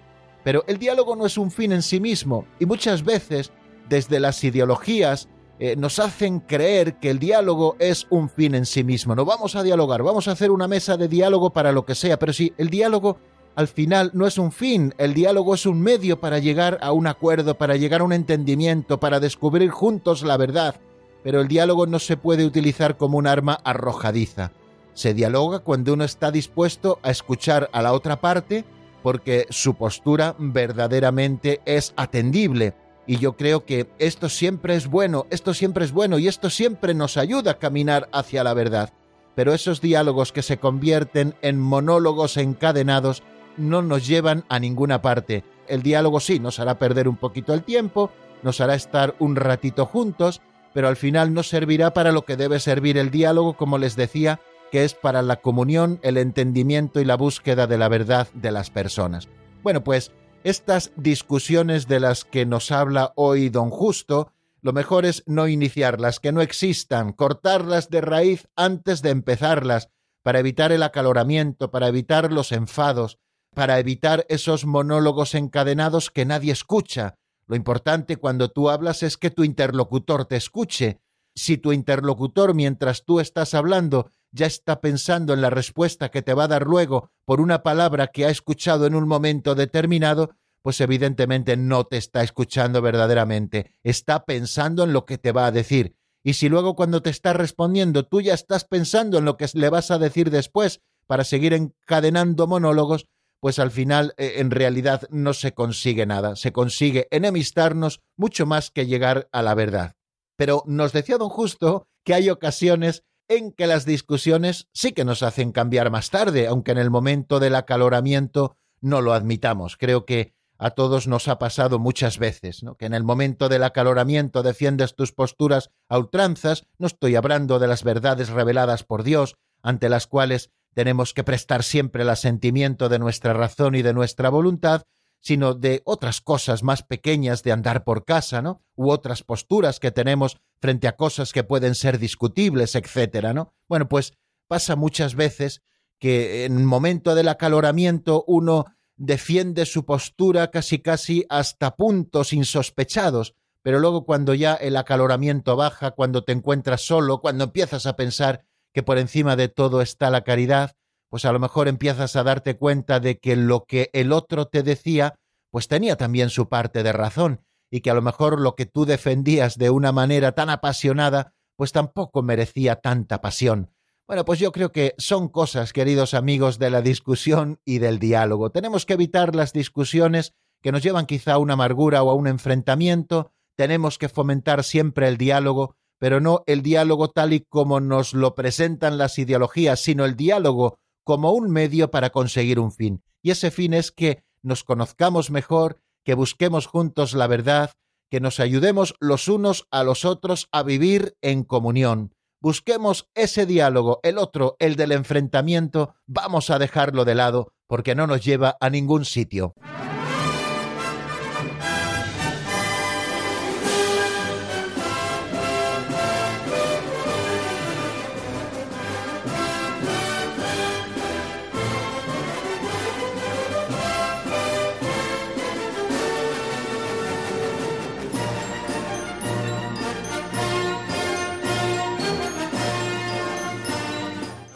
Pero 0.44 0.64
el 0.68 0.80
diálogo 0.80 1.16
no 1.16 1.26
es 1.26 1.38
un 1.38 1.52
fin 1.52 1.74
en 1.74 1.82
sí 1.82 2.00
mismo 2.00 2.46
y 2.60 2.66
muchas 2.66 3.04
veces 3.04 3.52
desde 3.90 4.20
las 4.20 4.44
ideologías 4.44 5.28
eh, 5.60 5.76
nos 5.76 6.00
hacen 6.00 6.40
creer 6.40 6.96
que 7.00 7.10
el 7.10 7.20
diálogo 7.20 7.76
es 7.80 8.08
un 8.10 8.30
fin 8.30 8.56
en 8.56 8.66
sí 8.66 8.84
mismo. 8.84 9.14
No 9.14 9.26
vamos 9.26 9.56
a 9.56 9.64
dialogar, 9.64 10.02
vamos 10.04 10.28
a 10.28 10.32
hacer 10.32 10.52
una 10.52 10.70
mesa 10.70 10.96
de 10.96 11.10
diálogo 11.10 11.50
para 11.50 11.74
lo 11.74 11.86
que 11.86 11.96
sea, 11.96 12.18
pero 12.18 12.32
si 12.32 12.54
el 12.58 12.70
diálogo 12.70 13.18
al 13.56 13.68
final 13.68 14.12
no 14.14 14.26
es 14.26 14.38
un 14.38 14.54
fin, 14.54 14.94
el 14.98 15.14
diálogo 15.14 15.54
es 15.54 15.66
un 15.66 15.82
medio 15.82 16.22
para 16.22 16.40
llegar 16.40 16.78
a 16.82 16.94
un 16.94 17.08
acuerdo, 17.08 17.58
para 17.58 17.76
llegar 17.76 18.00
a 18.00 18.06
un 18.06 18.14
entendimiento, 18.14 19.02
para 19.02 19.20
descubrir 19.20 19.70
juntos 19.70 20.24
la 20.24 20.38
verdad, 20.38 20.76
pero 21.24 21.42
el 21.42 21.48
diálogo 21.48 21.86
no 21.86 22.00
se 22.00 22.18
puede 22.18 22.46
utilizar 22.46 22.98
como 22.98 23.18
un 23.18 23.28
arma 23.28 23.60
arrojadiza. 23.64 24.52
Se 24.94 25.14
dialoga 25.14 25.60
cuando 25.60 25.94
uno 25.94 26.04
está 26.04 26.32
dispuesto 26.32 27.00
a 27.04 27.12
escuchar 27.12 27.70
a 27.74 27.82
la 27.82 27.94
otra 27.94 28.20
parte 28.20 28.66
porque 29.04 29.48
su 29.50 29.76
postura 29.76 30.36
verdaderamente 30.38 31.62
es 31.66 31.94
atendible. 31.96 32.74
Y 33.08 33.18
yo 33.18 33.34
creo 33.34 33.66
que 33.66 33.90
esto 33.98 34.30
siempre 34.30 34.76
es 34.76 34.88
bueno, 34.88 35.26
esto 35.30 35.54
siempre 35.54 35.86
es 35.86 35.92
bueno 35.92 36.20
y 36.20 36.28
esto 36.28 36.50
siempre 36.50 36.94
nos 36.94 37.18
ayuda 37.18 37.52
a 37.52 37.58
caminar 37.58 38.08
hacia 38.12 38.44
la 38.44 38.54
verdad. 38.54 38.94
Pero 39.36 39.54
esos 39.54 39.82
diálogos 39.82 40.32
que 40.32 40.42
se 40.42 40.58
convierten 40.58 41.34
en 41.42 41.60
monólogos 41.60 42.38
encadenados 42.38 43.24
no 43.58 43.82
nos 43.82 44.06
llevan 44.06 44.44
a 44.50 44.60
ninguna 44.60 45.02
parte. 45.02 45.44
El 45.68 45.82
diálogo 45.82 46.20
sí 46.20 46.40
nos 46.40 46.60
hará 46.60 46.78
perder 46.78 47.08
un 47.08 47.16
poquito 47.16 47.54
el 47.54 47.64
tiempo, 47.64 48.12
nos 48.44 48.62
hará 48.62 48.76
estar 48.76 49.16
un 49.20 49.36
ratito 49.36 49.86
juntos, 49.86 50.42
pero 50.74 50.88
al 50.88 50.96
final 50.96 51.34
no 51.34 51.44
servirá 51.44 51.94
para 51.94 52.12
lo 52.12 52.26
que 52.26 52.38
debe 52.38 52.60
servir 52.60 52.98
el 52.98 53.12
diálogo, 53.12 53.54
como 53.54 53.78
les 53.78 53.96
decía, 53.96 54.40
que 54.72 54.84
es 54.84 54.94
para 54.94 55.22
la 55.22 55.38
comunión, 55.38 56.00
el 56.04 56.18
entendimiento 56.18 57.00
y 57.00 57.06
la 57.06 57.18
búsqueda 57.18 57.68
de 57.68 57.78
la 57.78 57.90
verdad 57.90 58.28
de 58.34 58.52
las 58.52 58.70
personas. 58.70 59.28
Bueno, 59.64 59.84
pues 59.84 60.12
estas 60.44 60.92
discusiones 60.96 61.88
de 61.88 62.00
las 62.00 62.24
que 62.24 62.46
nos 62.46 62.72
habla 62.72 63.12
hoy 63.16 63.50
don 63.50 63.70
Justo, 63.70 64.32
lo 64.62 64.74
mejor 64.74 65.06
es 65.06 65.24
no 65.26 65.48
iniciarlas, 65.48 66.20
que 66.20 66.32
no 66.32 66.42
existan, 66.42 67.14
cortarlas 67.14 67.90
de 67.90 68.02
raíz 68.02 68.48
antes 68.56 69.02
de 69.02 69.10
empezarlas, 69.10 69.90
para 70.22 70.40
evitar 70.40 70.72
el 70.72 70.84
acaloramiento, 70.84 71.72
para 71.72 71.88
evitar 71.88 72.32
los 72.32 72.52
enfados, 72.52 73.20
para 73.54 73.80
evitar 73.80 74.26
esos 74.30 74.66
monólogos 74.66 75.34
encadenados 75.34 76.12
que 76.12 76.26
nadie 76.26 76.52
escucha. 76.52 77.16
Lo 77.50 77.56
importante 77.56 78.18
cuando 78.18 78.52
tú 78.52 78.70
hablas 78.70 79.02
es 79.02 79.18
que 79.18 79.32
tu 79.32 79.44
interlocutor 79.44 80.26
te 80.26 80.36
escuche. 80.36 81.02
Si 81.34 81.58
tu 81.58 81.74
interlocutor 81.74 82.54
mientras 82.54 83.06
tú 83.06 83.20
estás 83.20 83.56
hablando 83.56 84.12
ya 84.32 84.46
está 84.46 84.82
pensando 84.82 85.34
en 85.34 85.42
la 85.42 85.50
respuesta 85.50 86.10
que 86.10 86.22
te 86.22 86.36
va 86.36 86.44
a 86.44 86.48
dar 86.48 86.68
luego 86.68 87.10
por 87.26 87.42
una 87.42 87.64
palabra 87.64 88.08
que 88.08 88.26
ha 88.26 88.30
escuchado 88.30 88.86
en 88.86 88.94
un 88.94 89.08
momento 89.08 89.56
determinado, 89.56 90.30
pues 90.62 90.80
evidentemente 90.80 91.58
no 91.58 91.86
te 91.86 91.98
está 91.98 92.22
escuchando 92.22 92.84
verdaderamente, 92.84 93.74
está 93.82 94.26
pensando 94.26 94.84
en 94.84 94.94
lo 94.94 95.08
que 95.08 95.18
te 95.18 95.32
va 95.32 95.48
a 95.48 95.52
decir. 95.52 95.96
Y 96.22 96.34
si 96.34 96.50
luego 96.50 96.76
cuando 96.76 97.02
te 97.02 97.10
está 97.10 97.34
respondiendo 97.34 98.06
tú 98.06 98.22
ya 98.22 98.36
estás 98.36 98.64
pensando 98.64 99.18
en 99.18 99.26
lo 99.26 99.38
que 99.38 99.48
le 99.56 99.70
vas 99.70 99.90
a 99.90 99.98
decir 99.98 100.30
después 100.30 100.82
para 101.08 101.24
seguir 101.24 101.54
encadenando 101.54 102.46
monólogos, 102.46 103.08
pues 103.40 103.60
al 103.60 103.72
final 103.72 104.14
eh, 104.18 104.36
en 104.38 104.52
realidad 104.52 105.08
no 105.10 105.34
se 105.34 105.54
consigue 105.54 106.06
nada, 106.06 106.36
se 106.36 106.52
consigue 106.52 107.08
enemistarnos 107.12 108.02
mucho 108.18 108.46
más 108.46 108.72
que 108.72 108.86
llegar 108.86 109.30
a 109.32 109.42
la 109.42 109.56
verdad. 109.56 109.96
Pero 110.36 110.64
nos 110.66 110.94
decía 110.94 111.18
don 111.18 111.30
Justo 111.30 111.88
que 112.04 112.14
hay 112.14 112.30
ocasiones 112.30 113.04
en 113.28 113.52
que 113.52 113.68
las 113.68 113.86
discusiones 113.86 114.68
sí 114.74 114.92
que 114.92 115.06
nos 115.06 115.22
hacen 115.24 115.52
cambiar 115.52 115.92
más 115.92 116.10
tarde, 116.10 116.48
aunque 116.48 116.72
en 116.72 116.80
el 116.80 116.90
momento 116.90 117.40
del 117.40 117.56
acaloramiento 117.56 118.58
no 118.82 119.02
lo 119.02 119.14
admitamos. 119.14 119.78
Creo 119.78 120.06
que 120.06 120.34
a 120.58 120.72
todos 120.72 121.08
nos 121.08 121.28
ha 121.28 121.40
pasado 121.40 121.80
muchas 121.80 122.20
veces, 122.20 122.64
¿no? 122.64 122.76
que 122.76 122.86
en 122.86 122.94
el 122.94 123.04
momento 123.04 123.48
del 123.48 123.64
acaloramiento 123.64 124.44
defiendes 124.44 124.94
tus 124.94 125.14
posturas 125.14 125.72
a 125.88 125.98
ultranzas, 125.98 126.66
no 126.78 126.88
estoy 126.88 127.16
hablando 127.16 127.60
de 127.60 127.68
las 127.68 127.84
verdades 127.84 128.30
reveladas 128.30 128.84
por 128.84 129.04
Dios, 129.04 129.36
ante 129.62 129.88
las 129.88 130.06
cuales 130.06 130.52
tenemos 130.74 131.14
que 131.14 131.24
prestar 131.24 131.64
siempre 131.64 132.04
el 132.04 132.10
asentimiento 132.10 132.90
de 132.90 133.00
nuestra 133.00 133.34
razón 133.34 133.76
y 133.76 133.82
de 133.82 133.94
nuestra 133.94 134.30
voluntad, 134.30 134.84
sino 135.20 135.54
de 135.54 135.82
otras 135.86 136.22
cosas 136.22 136.64
más 136.64 136.84
pequeñas 136.84 137.44
de 137.44 137.52
andar 137.52 137.84
por 137.84 138.06
casa, 138.06 138.42
¿no? 138.42 138.64
U 138.76 138.90
otras 138.90 139.24
posturas 139.24 139.80
que 139.80 139.92
tenemos 139.92 140.38
frente 140.62 140.88
a 140.88 140.96
cosas 140.96 141.34
que 141.34 141.44
pueden 141.44 141.76
ser 141.76 142.00
discutibles, 142.00 142.76
etcétera, 142.76 143.34
¿no? 143.34 143.54
Bueno, 143.68 143.90
pues 143.90 144.14
pasa 144.48 144.76
muchas 144.76 145.16
veces 145.16 145.62
que 146.00 146.46
en 146.46 146.58
el 146.58 146.64
momento 146.64 147.16
del 147.16 147.28
acaloramiento 147.28 148.24
uno 148.28 148.66
defiende 148.96 149.66
su 149.66 149.86
postura 149.86 150.52
casi 150.52 150.80
casi 150.80 151.26
hasta 151.30 151.76
puntos 151.76 152.34
insospechados, 152.34 153.36
pero 153.62 153.80
luego 153.80 154.06
cuando 154.06 154.34
ya 154.34 154.56
el 154.56 154.78
acaloramiento 154.78 155.56
baja, 155.56 155.92
cuando 155.92 156.24
te 156.24 156.32
encuentras 156.32 156.82
solo, 156.82 157.20
cuando 157.20 157.46
empiezas 157.46 157.86
a 157.86 157.96
pensar 157.96 158.46
que 158.74 158.84
por 158.84 158.98
encima 158.98 159.36
de 159.36 159.48
todo 159.48 159.82
está 159.82 160.10
la 160.10 160.24
caridad, 160.24 160.74
pues 161.10 161.26
a 161.26 161.32
lo 161.32 161.40
mejor 161.40 161.68
empiezas 161.68 162.16
a 162.16 162.24
darte 162.24 162.58
cuenta 162.58 163.00
de 163.00 163.20
que 163.20 163.36
lo 163.36 163.66
que 163.66 163.90
el 163.94 164.12
otro 164.12 164.48
te 164.48 164.64
decía, 164.64 165.16
pues 165.52 165.68
tenía 165.68 165.96
también 165.96 166.30
su 166.30 166.50
parte 166.50 166.84
de 166.84 166.94
razón, 166.94 167.42
y 167.72 167.82
que 167.82 167.90
a 167.90 167.94
lo 167.94 168.02
mejor 168.02 168.40
lo 168.40 168.56
que 168.56 168.66
tú 168.66 168.86
defendías 168.86 169.58
de 169.58 169.70
una 169.70 169.92
manera 169.92 170.34
tan 170.34 170.50
apasionada, 170.50 171.34
pues 171.56 171.72
tampoco 171.72 172.22
merecía 172.22 172.76
tanta 172.78 173.22
pasión. 173.22 173.72
Bueno, 174.08 174.26
pues 174.26 174.40
yo 174.40 174.52
creo 174.52 174.72
que 174.72 174.96
son 174.98 175.28
cosas, 175.28 175.74
queridos 175.74 176.14
amigos, 176.14 176.58
de 176.58 176.70
la 176.70 176.82
discusión 176.82 177.60
y 177.64 177.78
del 177.78 178.00
diálogo. 178.00 178.50
Tenemos 178.50 178.86
que 178.86 178.94
evitar 178.94 179.36
las 179.36 179.54
discusiones 179.54 180.34
que 180.62 180.72
nos 180.72 180.82
llevan 180.82 181.06
quizá 181.06 181.34
a 181.34 181.38
una 181.38 181.54
amargura 181.54 182.02
o 182.02 182.10
a 182.10 182.16
un 182.16 182.28
enfrentamiento, 182.28 183.32
tenemos 183.56 183.98
que 183.98 184.10
fomentar 184.10 184.64
siempre 184.64 185.08
el 185.08 185.18
diálogo, 185.18 185.76
pero 186.00 186.20
no 186.20 186.44
el 186.48 186.64
diálogo 186.64 187.10
tal 187.10 187.34
y 187.34 187.42
como 187.42 187.80
nos 187.80 188.14
lo 188.14 188.34
presentan 188.34 188.98
las 188.98 189.20
ideologías, 189.20 189.80
sino 189.82 190.06
el 190.06 190.16
diálogo 190.16 190.80
como 191.04 191.32
un 191.32 191.52
medio 191.52 191.92
para 191.92 192.10
conseguir 192.10 192.60
un 192.60 192.72
fin. 192.72 193.04
Y 193.22 193.32
ese 193.32 193.52
fin 193.52 193.74
es 193.74 193.92
que 193.92 194.24
nos 194.42 194.64
conozcamos 194.64 195.30
mejor, 195.30 195.82
que 196.04 196.14
busquemos 196.14 196.66
juntos 196.66 197.14
la 197.14 197.28
verdad, 197.28 197.72
que 198.10 198.20
nos 198.20 198.40
ayudemos 198.40 198.96
los 199.00 199.28
unos 199.28 199.68
a 199.70 199.84
los 199.84 200.06
otros 200.06 200.48
a 200.52 200.64
vivir 200.64 201.16
en 201.22 201.44
comunión. 201.44 202.16
Busquemos 202.42 203.10
ese 203.16 203.46
diálogo, 203.46 204.00
el 204.02 204.18
otro, 204.18 204.56
el 204.60 204.78
del 204.78 204.94
enfrentamiento, 204.94 205.96
vamos 206.08 206.50
a 206.50 206.58
dejarlo 206.58 207.04
de 207.04 207.16
lado 207.16 207.54
porque 207.68 207.96
no 207.96 208.08
nos 208.08 208.24
lleva 208.24 208.58
a 208.60 208.70
ningún 208.70 209.06
sitio. 209.06 209.54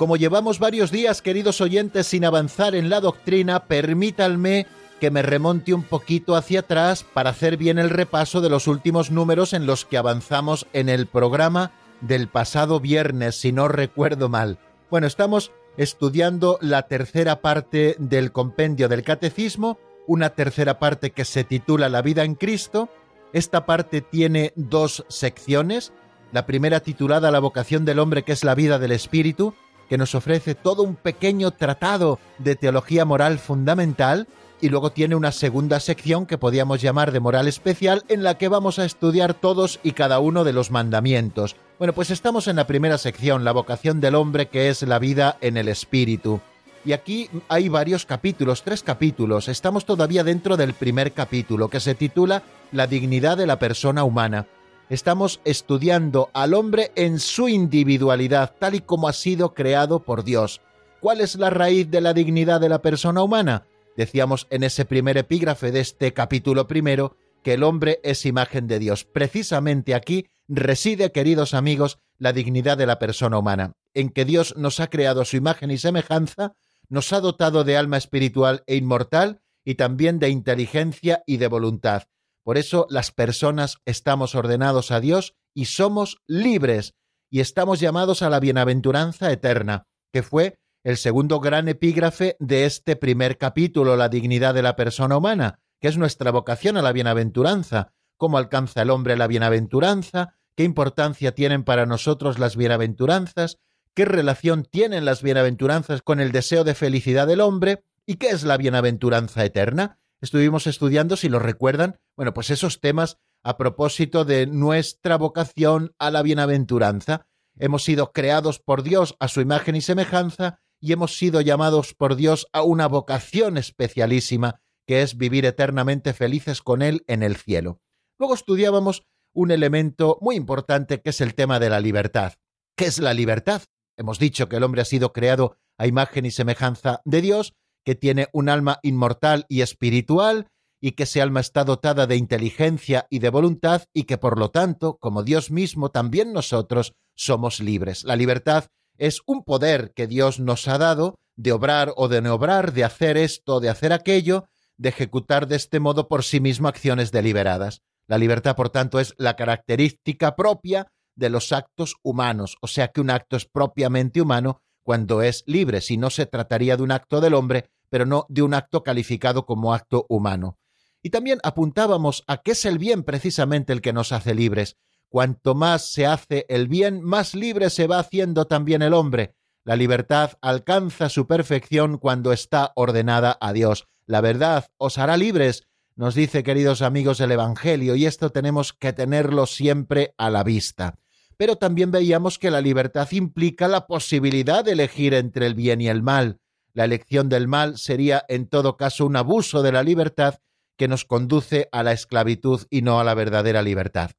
Como 0.03 0.17
llevamos 0.17 0.59
varios 0.59 0.91
días, 0.91 1.21
queridos 1.21 1.61
oyentes, 1.61 2.07
sin 2.07 2.25
avanzar 2.25 2.75
en 2.75 2.89
la 2.89 2.99
doctrina, 2.99 3.67
permítanme 3.67 4.67
que 4.99 5.11
me 5.11 5.21
remonte 5.21 5.73
un 5.73 5.83
poquito 5.83 6.35
hacia 6.35 6.59
atrás 6.59 7.05
para 7.05 7.29
hacer 7.29 7.55
bien 7.55 7.79
el 7.79 7.89
repaso 7.89 8.41
de 8.41 8.49
los 8.49 8.67
últimos 8.67 9.11
números 9.11 9.53
en 9.53 9.65
los 9.65 9.85
que 9.85 9.95
avanzamos 9.95 10.67
en 10.73 10.89
el 10.89 11.07
programa 11.07 11.71
del 12.01 12.27
pasado 12.27 12.81
viernes, 12.81 13.39
si 13.39 13.53
no 13.53 13.69
recuerdo 13.69 14.27
mal. 14.27 14.59
Bueno, 14.91 15.07
estamos 15.07 15.53
estudiando 15.77 16.57
la 16.59 16.81
tercera 16.89 17.39
parte 17.39 17.95
del 17.97 18.33
compendio 18.33 18.89
del 18.89 19.03
catecismo, 19.03 19.79
una 20.05 20.31
tercera 20.31 20.79
parte 20.79 21.11
que 21.11 21.23
se 21.23 21.45
titula 21.45 21.87
La 21.87 22.01
vida 22.01 22.25
en 22.25 22.35
Cristo. 22.35 22.89
Esta 23.31 23.65
parte 23.65 24.01
tiene 24.01 24.51
dos 24.57 25.05
secciones. 25.07 25.93
La 26.33 26.45
primera 26.45 26.81
titulada 26.81 27.31
La 27.31 27.39
vocación 27.39 27.85
del 27.85 27.99
hombre, 27.99 28.23
que 28.23 28.33
es 28.33 28.43
la 28.43 28.53
vida 28.53 28.79
del 28.79 28.91
espíritu, 28.91 29.55
que 29.93 29.97
nos 29.99 30.15
ofrece 30.15 30.55
todo 30.55 30.81
un 30.81 30.95
pequeño 30.95 31.51
tratado 31.51 32.17
de 32.39 32.55
teología 32.55 33.05
moral 33.05 33.37
fundamental 33.37 34.25
y 34.59 34.69
luego 34.69 34.91
tiene 34.91 35.13
una 35.13 35.31
segunda 35.31 35.79
sección 35.79 36.25
que 36.25 36.39
podíamos 36.39 36.81
llamar 36.81 37.11
de 37.11 37.19
moral 37.19 37.47
especial 37.47 38.03
en 38.07 38.23
la 38.23 38.39
que 38.39 38.47
vamos 38.47 38.79
a 38.79 38.85
estudiar 38.85 39.35
todos 39.35 39.79
y 39.83 39.91
cada 39.91 40.17
uno 40.17 40.43
de 40.45 40.51
los 40.51 40.71
mandamientos. 40.71 41.55
Bueno, 41.77 41.93
pues 41.93 42.09
estamos 42.09 42.47
en 42.47 42.55
la 42.55 42.65
primera 42.65 42.97
sección, 42.97 43.43
la 43.43 43.51
vocación 43.51 44.01
del 44.01 44.15
hombre 44.15 44.47
que 44.47 44.69
es 44.69 44.81
la 44.81 44.97
vida 44.97 45.37
en 45.41 45.57
el 45.57 45.67
espíritu. 45.67 46.41
Y 46.83 46.93
aquí 46.93 47.29
hay 47.47 47.69
varios 47.69 48.07
capítulos, 48.07 48.63
tres 48.63 48.81
capítulos. 48.81 49.47
Estamos 49.47 49.85
todavía 49.85 50.23
dentro 50.23 50.57
del 50.57 50.73
primer 50.73 51.11
capítulo 51.11 51.67
que 51.67 51.79
se 51.79 51.93
titula 51.93 52.41
La 52.71 52.87
dignidad 52.87 53.37
de 53.37 53.45
la 53.45 53.59
persona 53.59 54.03
humana 54.03 54.47
estamos 54.93 55.41
estudiando 55.43 56.29
al 56.33 56.53
hombre 56.53 56.91
en 56.95 57.19
su 57.19 57.49
individualidad, 57.49 58.53
tal 58.59 58.75
y 58.75 58.81
como 58.81 59.07
ha 59.07 59.13
sido 59.13 59.55
creado 59.55 60.03
por 60.03 60.23
Dios. 60.23 60.61
¿Cuál 60.99 61.21
es 61.21 61.35
la 61.35 61.49
raíz 61.49 61.89
de 61.89 61.99
la 61.99 62.13
dignidad 62.13 62.61
de 62.61 62.69
la 62.69 62.81
persona 62.81 63.23
humana? 63.23 63.65
Decíamos 63.97 64.45
en 64.51 64.63
ese 64.63 64.85
primer 64.85 65.17
epígrafe 65.17 65.71
de 65.71 65.79
este 65.79 66.13
capítulo 66.13 66.67
primero 66.67 67.17
que 67.41 67.55
el 67.55 67.63
hombre 67.63 67.99
es 68.03 68.25
imagen 68.25 68.67
de 68.67 68.77
Dios. 68.77 69.03
Precisamente 69.03 69.95
aquí 69.95 70.27
reside, 70.47 71.11
queridos 71.11 71.55
amigos, 71.55 71.97
la 72.19 72.31
dignidad 72.31 72.77
de 72.77 72.85
la 72.85 72.99
persona 72.99 73.39
humana, 73.39 73.73
en 73.95 74.09
que 74.09 74.25
Dios 74.25 74.55
nos 74.57 74.79
ha 74.79 74.91
creado 74.91 75.25
su 75.25 75.37
imagen 75.37 75.71
y 75.71 75.79
semejanza, 75.79 76.53
nos 76.87 77.11
ha 77.13 77.19
dotado 77.19 77.63
de 77.63 77.77
alma 77.77 77.97
espiritual 77.97 78.63
e 78.67 78.75
inmortal 78.75 79.41
y 79.65 79.75
también 79.75 80.19
de 80.19 80.29
inteligencia 80.29 81.23
y 81.25 81.37
de 81.37 81.47
voluntad. 81.47 82.03
Por 82.43 82.57
eso 82.57 82.85
las 82.89 83.11
personas 83.11 83.77
estamos 83.85 84.35
ordenados 84.35 84.91
a 84.91 84.99
Dios 84.99 85.35
y 85.53 85.65
somos 85.65 86.21
libres 86.27 86.93
y 87.29 87.39
estamos 87.39 87.79
llamados 87.79 88.21
a 88.21 88.29
la 88.29 88.39
bienaventuranza 88.39 89.31
eterna, 89.31 89.87
que 90.11 90.23
fue 90.23 90.59
el 90.83 90.97
segundo 90.97 91.39
gran 91.39 91.69
epígrafe 91.69 92.35
de 92.39 92.65
este 92.65 92.95
primer 92.95 93.37
capítulo, 93.37 93.95
la 93.95 94.09
dignidad 94.09 94.53
de 94.53 94.61
la 94.61 94.75
persona 94.75 95.17
humana, 95.17 95.59
que 95.79 95.87
es 95.87 95.97
nuestra 95.97 96.31
vocación 96.31 96.75
a 96.75 96.81
la 96.81 96.91
bienaventuranza, 96.91 97.93
cómo 98.17 98.37
alcanza 98.37 98.81
el 98.81 98.89
hombre 98.89 99.15
la 99.15 99.27
bienaventuranza, 99.27 100.35
qué 100.55 100.63
importancia 100.63 101.33
tienen 101.33 101.63
para 101.63 101.85
nosotros 101.85 102.37
las 102.37 102.57
bienaventuranzas, 102.57 103.59
qué 103.93 104.05
relación 104.05 104.65
tienen 104.65 105.05
las 105.05 105.21
bienaventuranzas 105.21 106.01
con 106.01 106.19
el 106.19 106.31
deseo 106.31 106.63
de 106.63 106.75
felicidad 106.75 107.27
del 107.27 107.41
hombre 107.41 107.83
y 108.05 108.15
qué 108.15 108.27
es 108.27 108.43
la 108.43 108.57
bienaventuranza 108.57 109.45
eterna. 109.45 109.99
Estuvimos 110.21 110.67
estudiando, 110.67 111.15
si 111.15 111.29
lo 111.29 111.39
recuerdan, 111.39 111.99
bueno, 112.15 112.33
pues 112.33 112.49
esos 112.49 112.79
temas 112.79 113.17
a 113.43 113.57
propósito 113.57 114.25
de 114.25 114.47
nuestra 114.47 115.17
vocación 115.17 115.93
a 115.99 116.11
la 116.11 116.21
bienaventuranza. 116.21 117.27
Hemos 117.57 117.83
sido 117.83 118.11
creados 118.11 118.59
por 118.59 118.83
Dios 118.83 119.15
a 119.19 119.27
su 119.27 119.41
imagen 119.41 119.75
y 119.75 119.81
semejanza 119.81 120.59
y 120.79 120.93
hemos 120.93 121.17
sido 121.17 121.41
llamados 121.41 121.93
por 121.93 122.15
Dios 122.15 122.47
a 122.51 122.63
una 122.63 122.87
vocación 122.87 123.57
especialísima, 123.57 124.61
que 124.87 125.01
es 125.01 125.17
vivir 125.17 125.45
eternamente 125.45 126.13
felices 126.13 126.61
con 126.61 126.81
Él 126.81 127.03
en 127.07 127.23
el 127.23 127.35
cielo. 127.35 127.81
Luego 128.17 128.33
estudiábamos 128.33 129.05
un 129.33 129.51
elemento 129.51 130.17
muy 130.21 130.35
importante 130.35 131.01
que 131.01 131.09
es 131.09 131.21
el 131.21 131.35
tema 131.35 131.59
de 131.59 131.69
la 131.69 131.79
libertad. 131.79 132.33
¿Qué 132.77 132.85
es 132.85 132.99
la 132.99 133.13
libertad? 133.13 133.63
Hemos 133.97 134.19
dicho 134.19 134.49
que 134.49 134.57
el 134.57 134.63
hombre 134.63 134.81
ha 134.81 134.85
sido 134.85 135.13
creado 135.13 135.57
a 135.77 135.87
imagen 135.87 136.25
y 136.25 136.31
semejanza 136.31 137.01
de 137.05 137.21
Dios, 137.21 137.53
que 137.85 137.95
tiene 137.95 138.27
un 138.31 138.49
alma 138.49 138.79
inmortal 138.81 139.45
y 139.49 139.61
espiritual, 139.61 140.47
y 140.85 140.91
que 140.91 141.03
ese 141.03 141.21
alma 141.21 141.39
está 141.39 141.63
dotada 141.63 142.07
de 142.07 142.17
inteligencia 142.17 143.07
y 143.09 143.19
de 143.19 143.29
voluntad 143.29 143.83
y 143.93 144.03
que 144.03 144.17
por 144.17 144.37
lo 144.37 144.51
tanto, 144.51 144.97
como 144.97 145.23
Dios 145.23 145.49
mismo, 145.49 145.91
también 145.91 146.33
nosotros 146.33 146.93
somos 147.15 147.61
libres. 147.61 148.03
La 148.03 148.17
libertad 148.17 148.65
es 148.97 149.21
un 149.25 149.45
poder 149.45 149.93
que 149.93 150.07
Dios 150.07 150.41
nos 150.41 150.67
ha 150.67 150.77
dado 150.77 151.19
de 151.37 151.53
obrar 151.53 151.93
o 151.95 152.09
de 152.09 152.21
no 152.21 152.33
obrar, 152.33 152.73
de 152.73 152.83
hacer 152.83 153.15
esto, 153.15 153.61
de 153.61 153.69
hacer 153.69 153.93
aquello, 153.93 154.49
de 154.75 154.89
ejecutar 154.89 155.47
de 155.47 155.55
este 155.55 155.79
modo 155.79 156.09
por 156.09 156.25
sí 156.25 156.41
mismo 156.41 156.67
acciones 156.67 157.13
deliberadas. 157.13 157.81
La 158.05 158.17
libertad, 158.17 158.57
por 158.57 158.69
tanto, 158.69 158.99
es 158.99 159.15
la 159.17 159.37
característica 159.37 160.35
propia 160.35 160.91
de 161.15 161.29
los 161.29 161.53
actos 161.53 161.95
humanos, 162.03 162.57
o 162.59 162.67
sea 162.67 162.89
que 162.89 162.99
un 162.99 163.09
acto 163.09 163.37
es 163.37 163.45
propiamente 163.45 164.19
humano 164.19 164.59
cuando 164.83 165.21
es 165.21 165.45
libre, 165.47 165.79
si 165.79 165.95
no 165.95 166.09
se 166.09 166.25
trataría 166.25 166.75
de 166.75 166.83
un 166.83 166.91
acto 166.91 167.21
del 167.21 167.35
hombre, 167.35 167.69
pero 167.89 168.05
no 168.05 168.25
de 168.27 168.41
un 168.41 168.53
acto 168.53 168.83
calificado 168.83 169.45
como 169.45 169.73
acto 169.73 170.05
humano. 170.09 170.57
Y 171.03 171.09
también 171.09 171.39
apuntábamos 171.43 172.23
a 172.27 172.37
qué 172.37 172.51
es 172.51 172.63
el 172.65 172.79
bien 172.79 173.03
precisamente 173.03 173.73
el 173.73 173.81
que 173.81 173.93
nos 173.93 174.13
hace 174.13 174.33
libres. 174.33 174.77
Cuanto 175.09 175.53
más 175.53 175.91
se 175.91 176.07
hace 176.07 176.45
el 176.49 176.67
bien, 176.67 177.03
más 177.03 177.35
libre 177.35 177.69
se 177.69 177.85
va 177.85 177.99
haciendo 177.99 178.45
también 178.45 178.81
el 178.81 178.93
hombre. 178.93 179.35
La 179.65 179.75
libertad 179.75 180.31
alcanza 180.41 181.09
su 181.09 181.27
perfección 181.27 181.97
cuando 181.97 182.31
está 182.31 182.71
ordenada 182.75 183.37
a 183.39 183.53
Dios. 183.53 183.87
La 184.05 184.21
verdad 184.21 184.65
os 184.77 184.97
hará 184.97 185.17
libres, 185.17 185.67
nos 185.95 186.15
dice, 186.15 186.41
queridos 186.41 186.81
amigos, 186.81 187.19
el 187.19 187.31
Evangelio, 187.31 187.95
y 187.95 188.05
esto 188.05 188.31
tenemos 188.31 188.73
que 188.73 188.93
tenerlo 188.93 189.45
siempre 189.45 190.15
a 190.17 190.29
la 190.29 190.43
vista. 190.43 190.97
Pero 191.37 191.57
también 191.57 191.91
veíamos 191.91 192.39
que 192.39 192.49
la 192.49 192.61
libertad 192.61 193.07
implica 193.11 193.67
la 193.67 193.87
posibilidad 193.87 194.65
de 194.65 194.71
elegir 194.71 195.13
entre 195.13 195.45
el 195.45 195.53
bien 195.53 195.81
y 195.81 195.89
el 195.89 196.01
mal. 196.01 196.39
La 196.73 196.85
elección 196.85 197.29
del 197.29 197.47
mal 197.47 197.77
sería, 197.77 198.25
en 198.27 198.47
todo 198.47 198.77
caso, 198.77 199.05
un 199.05 199.15
abuso 199.15 199.61
de 199.61 199.71
la 199.71 199.83
libertad 199.83 200.39
que 200.77 200.87
nos 200.87 201.05
conduce 201.05 201.69
a 201.71 201.83
la 201.83 201.91
esclavitud 201.91 202.61
y 202.69 202.81
no 202.81 202.99
a 202.99 203.03
la 203.03 203.13
verdadera 203.13 203.61
libertad. 203.61 204.11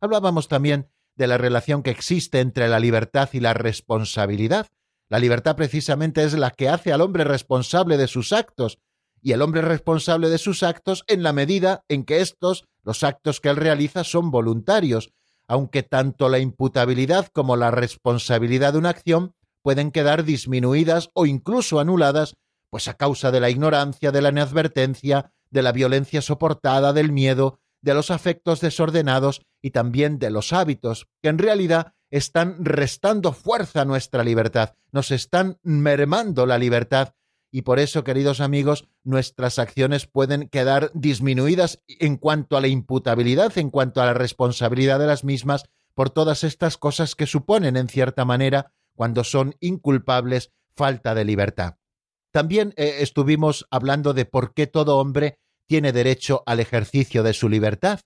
Hablábamos 0.00 0.48
también 0.48 0.88
de 1.16 1.26
la 1.26 1.38
relación 1.38 1.82
que 1.82 1.90
existe 1.90 2.40
entre 2.40 2.68
la 2.68 2.80
libertad 2.80 3.28
y 3.32 3.40
la 3.40 3.54
responsabilidad. 3.54 4.68
La 5.08 5.18
libertad 5.18 5.56
precisamente 5.56 6.24
es 6.24 6.34
la 6.34 6.50
que 6.50 6.68
hace 6.68 6.92
al 6.92 7.00
hombre 7.00 7.24
responsable 7.24 7.96
de 7.96 8.08
sus 8.08 8.32
actos, 8.32 8.78
y 9.22 9.32
el 9.32 9.42
hombre 9.42 9.62
responsable 9.62 10.28
de 10.28 10.38
sus 10.38 10.62
actos 10.62 11.04
en 11.06 11.22
la 11.22 11.32
medida 11.32 11.84
en 11.88 12.04
que 12.04 12.20
estos, 12.20 12.64
los 12.82 13.04
actos 13.04 13.40
que 13.40 13.50
él 13.50 13.56
realiza, 13.56 14.04
son 14.04 14.30
voluntarios, 14.30 15.12
aunque 15.46 15.82
tanto 15.82 16.28
la 16.28 16.40
imputabilidad 16.40 17.28
como 17.28 17.56
la 17.56 17.70
responsabilidad 17.70 18.72
de 18.72 18.78
una 18.78 18.88
acción 18.88 19.34
pueden 19.62 19.92
quedar 19.92 20.24
disminuidas 20.24 21.10
o 21.14 21.26
incluso 21.26 21.78
anuladas, 21.78 22.36
pues 22.68 22.88
a 22.88 22.94
causa 22.94 23.30
de 23.30 23.40
la 23.40 23.50
ignorancia, 23.50 24.10
de 24.10 24.22
la 24.22 24.30
inadvertencia, 24.30 25.30
de 25.52 25.62
la 25.62 25.70
violencia 25.70 26.20
soportada, 26.20 26.92
del 26.92 27.12
miedo, 27.12 27.60
de 27.80 27.94
los 27.94 28.10
afectos 28.10 28.60
desordenados 28.60 29.42
y 29.60 29.70
también 29.70 30.18
de 30.18 30.30
los 30.30 30.52
hábitos, 30.52 31.08
que 31.22 31.28
en 31.28 31.38
realidad 31.38 31.94
están 32.10 32.64
restando 32.64 33.32
fuerza 33.32 33.82
a 33.82 33.84
nuestra 33.84 34.24
libertad, 34.24 34.74
nos 34.90 35.10
están 35.10 35.58
mermando 35.62 36.46
la 36.46 36.58
libertad 36.58 37.14
y 37.54 37.62
por 37.62 37.78
eso, 37.78 38.02
queridos 38.02 38.40
amigos, 38.40 38.88
nuestras 39.04 39.58
acciones 39.58 40.06
pueden 40.06 40.48
quedar 40.48 40.90
disminuidas 40.94 41.82
en 41.86 42.16
cuanto 42.16 42.56
a 42.56 42.62
la 42.62 42.68
imputabilidad, 42.68 43.56
en 43.58 43.68
cuanto 43.68 44.00
a 44.00 44.06
la 44.06 44.14
responsabilidad 44.14 44.98
de 44.98 45.06
las 45.06 45.22
mismas, 45.22 45.64
por 45.94 46.08
todas 46.08 46.44
estas 46.44 46.78
cosas 46.78 47.14
que 47.14 47.26
suponen, 47.26 47.76
en 47.76 47.88
cierta 47.88 48.24
manera, 48.24 48.72
cuando 48.94 49.22
son 49.22 49.54
inculpables, 49.60 50.50
falta 50.74 51.14
de 51.14 51.26
libertad. 51.26 51.76
También 52.30 52.72
eh, 52.76 52.96
estuvimos 53.00 53.66
hablando 53.70 54.14
de 54.14 54.24
por 54.24 54.54
qué 54.54 54.66
todo 54.66 54.96
hombre 54.96 55.38
tiene 55.72 55.92
derecho 55.92 56.42
al 56.44 56.60
ejercicio 56.60 57.22
de 57.22 57.32
su 57.32 57.48
libertad, 57.48 58.00